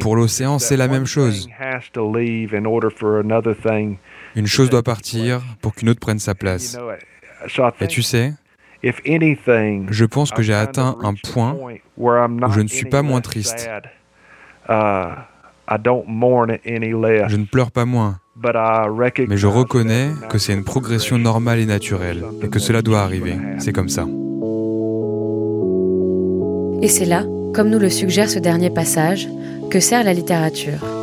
Pour 0.00 0.16
l'océan, 0.16 0.58
c'est 0.58 0.76
la 0.76 0.88
même 0.88 1.06
chose. 1.06 1.48
Une 4.36 4.46
chose 4.46 4.70
doit 4.70 4.82
partir 4.82 5.42
pour 5.60 5.74
qu'une 5.74 5.88
autre 5.88 6.00
prenne 6.00 6.18
sa 6.18 6.34
place. 6.34 6.78
Et 7.80 7.86
tu 7.86 8.02
sais, 8.02 8.34
je 8.82 10.04
pense 10.04 10.30
que 10.30 10.42
j'ai 10.42 10.54
atteint 10.54 10.96
un 11.02 11.14
point 11.14 11.56
où 11.96 12.10
je 12.50 12.60
ne 12.60 12.68
suis 12.68 12.86
pas 12.86 13.02
moins 13.02 13.20
triste. 13.20 13.68
Uh, 14.68 15.14
je 15.68 17.36
ne 17.36 17.44
pleure 17.44 17.70
pas 17.70 17.84
moins. 17.84 18.18
Mais 19.28 19.36
je 19.36 19.46
reconnais 19.46 20.10
que 20.28 20.38
c'est 20.38 20.54
une 20.54 20.64
progression 20.64 21.18
normale 21.18 21.58
et 21.58 21.66
naturelle 21.66 22.24
et 22.42 22.48
que 22.48 22.58
cela 22.58 22.82
doit 22.82 23.00
arriver. 23.00 23.36
C'est 23.58 23.72
comme 23.72 23.88
ça. 23.88 24.06
Et 26.82 26.88
c'est 26.88 27.04
là, 27.04 27.24
comme 27.54 27.68
nous 27.68 27.78
le 27.78 27.90
suggère 27.90 28.30
ce 28.30 28.38
dernier 28.38 28.70
passage, 28.70 29.28
que 29.70 29.80
sert 29.80 30.02
la 30.02 30.14
littérature 30.14 30.99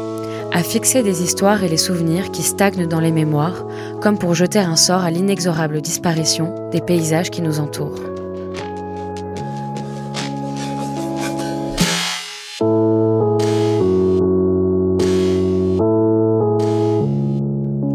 à 0.57 0.63
fixer 0.63 1.03
des 1.03 1.21
histoires 1.21 1.63
et 1.63 1.69
les 1.69 1.77
souvenirs 1.77 2.31
qui 2.31 2.41
stagnent 2.41 2.87
dans 2.87 2.99
les 2.99 3.11
mémoires, 3.11 3.67
comme 4.01 4.17
pour 4.17 4.33
jeter 4.33 4.57
un 4.57 4.75
sort 4.75 5.01
à 5.01 5.11
l'inexorable 5.11 5.81
disparition 5.81 6.51
des 6.71 6.81
paysages 6.81 7.29
qui 7.29 7.43
nous 7.43 7.59
entourent. 7.59 8.01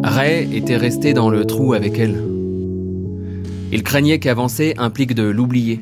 Ray 0.05 0.57
était 0.57 0.77
resté 0.77 1.15
dans 1.15 1.31
le 1.31 1.45
trou 1.45 1.75
avec 1.75 1.99
elle. 1.99 2.23
Il 3.73 3.83
craignait 3.83 4.21
qu'avancer 4.21 4.75
implique 4.79 5.17
de 5.17 5.25
l'oublier, 5.25 5.81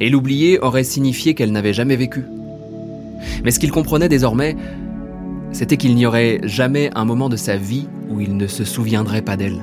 et 0.00 0.08
l'oublier 0.08 0.60
aurait 0.60 0.84
signifié 0.84 1.34
qu'elle 1.34 1.50
n'avait 1.50 1.72
jamais 1.72 1.96
vécu. 1.96 2.22
Mais 3.42 3.50
ce 3.50 3.58
qu'il 3.58 3.72
comprenait 3.72 4.08
désormais, 4.08 4.56
c'était 5.52 5.76
qu'il 5.76 5.94
n'y 5.94 6.06
aurait 6.06 6.40
jamais 6.44 6.90
un 6.94 7.04
moment 7.04 7.28
de 7.28 7.36
sa 7.36 7.56
vie 7.56 7.88
où 8.10 8.20
il 8.20 8.36
ne 8.36 8.46
se 8.46 8.64
souviendrait 8.64 9.22
pas 9.22 9.36
d'elle. 9.36 9.62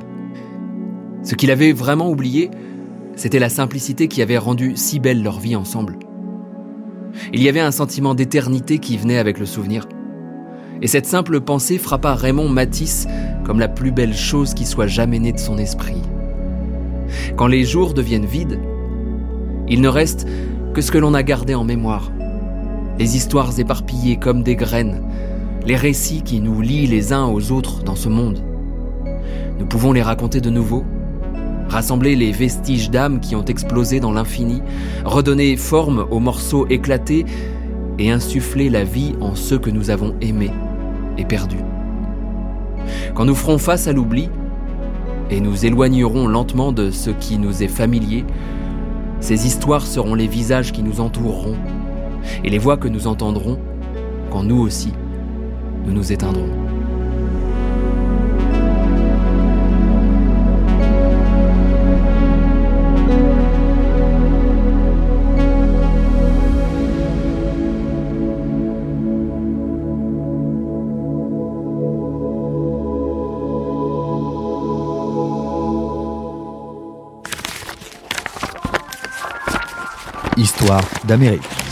Ce 1.24 1.36
qu'il 1.36 1.52
avait 1.52 1.74
vraiment 1.74 2.10
oublié, 2.10 2.50
c'était 3.16 3.40
la 3.40 3.50
simplicité 3.50 4.08
qui 4.08 4.22
avait 4.22 4.38
rendu 4.38 4.74
si 4.76 5.00
belle 5.00 5.22
leur 5.24 5.40
vie 5.40 5.56
ensemble. 5.56 5.98
Il 7.34 7.44
y 7.44 7.50
avait 7.50 7.60
un 7.60 7.72
sentiment 7.72 8.16
d'éternité 8.16 8.78
qui 8.78 8.98
venait 8.98 9.18
avec 9.18 9.40
le 9.40 9.46
souvenir. 9.46 9.88
Et 10.82 10.88
cette 10.88 11.06
simple 11.06 11.42
pensée 11.42 11.78
frappa 11.78 12.16
Raymond 12.16 12.48
Matisse 12.48 13.08
comme 13.44 13.60
la 13.60 13.68
plus 13.68 13.92
belle 13.92 14.16
chose 14.16 14.54
qui 14.54 14.66
soit 14.66 14.88
jamais 14.88 15.20
née 15.20 15.34
de 15.34 15.40
son 15.40 15.58
esprit. 15.58 16.02
Quand 17.36 17.48
les 17.48 17.66
jours 17.66 17.94
deviennent 17.94 18.26
vides, 18.26 18.60
il 19.68 19.82
ne 19.82 19.88
reste 19.90 20.28
que 20.74 20.82
ce 20.82 20.92
que 20.92 20.98
l'on 20.98 21.14
a 21.14 21.24
gardé 21.24 21.56
en 21.56 21.64
mémoire. 21.64 22.12
Les 22.98 23.16
histoires 23.16 23.60
éparpillées 23.60 24.18
comme 24.18 24.44
des 24.44 24.56
graines, 24.56 25.02
les 25.70 25.76
récits 25.76 26.24
qui 26.24 26.40
nous 26.40 26.62
lient 26.62 26.88
les 26.88 27.14
uns 27.14 27.28
aux 27.28 27.52
autres 27.52 27.84
dans 27.84 27.96
ce 27.96 28.10
monde. 28.10 28.40
Nous 29.60 29.68
pouvons 29.68 29.92
les 29.92 30.02
raconter 30.02 30.42
de 30.42 30.50
nouveau, 30.50 30.84
rassembler 31.68 32.16
les 32.16 32.32
vestiges 32.32 32.90
d'âme 32.90 33.20
qui 33.20 33.36
ont 33.36 33.46
explosé 33.46 34.00
dans 34.00 34.12
l'infini, 34.12 34.64
redonner 35.06 35.56
forme 35.58 36.08
aux 36.10 36.20
morceaux 36.20 36.66
éclatés 36.72 37.24
et 38.00 38.10
insuffler 38.10 38.72
la 38.72 38.84
vie 38.84 39.14
en 39.22 39.36
ceux 39.36 39.60
que 39.60 39.70
nous 39.70 39.92
avons 39.92 40.16
aimés 40.22 40.50
et 41.20 41.26
perdus. 41.26 41.64
Quand 43.14 43.26
nous 43.26 43.36
ferons 43.36 43.60
face 43.60 43.88
à 43.88 43.94
l'oubli, 43.94 44.28
et 45.30 45.40
nous 45.40 45.68
éloignerons 45.68 46.28
lentement 46.28 46.72
de 46.72 46.90
ce 46.90 47.12
qui 47.12 47.38
nous 47.38 47.62
est 47.62 47.68
familier, 47.68 48.26
ces 49.20 49.46
histoires 49.46 49.86
seront 49.86 50.16
les 50.16 50.26
visages 50.26 50.72
qui 50.72 50.82
nous 50.82 51.00
entoureront, 51.00 51.58
et 52.44 52.50
les 52.50 52.58
voix 52.58 52.78
que 52.78 52.88
nous 52.88 53.06
entendrons 53.06 53.60
quand 54.32 54.42
nous 54.42 54.58
aussi, 54.58 54.94
nous 55.86 55.94
nous 55.94 56.12
éteindrons. 56.12 56.50
Histoire 80.38 80.82
d'Amérique. 81.04 81.69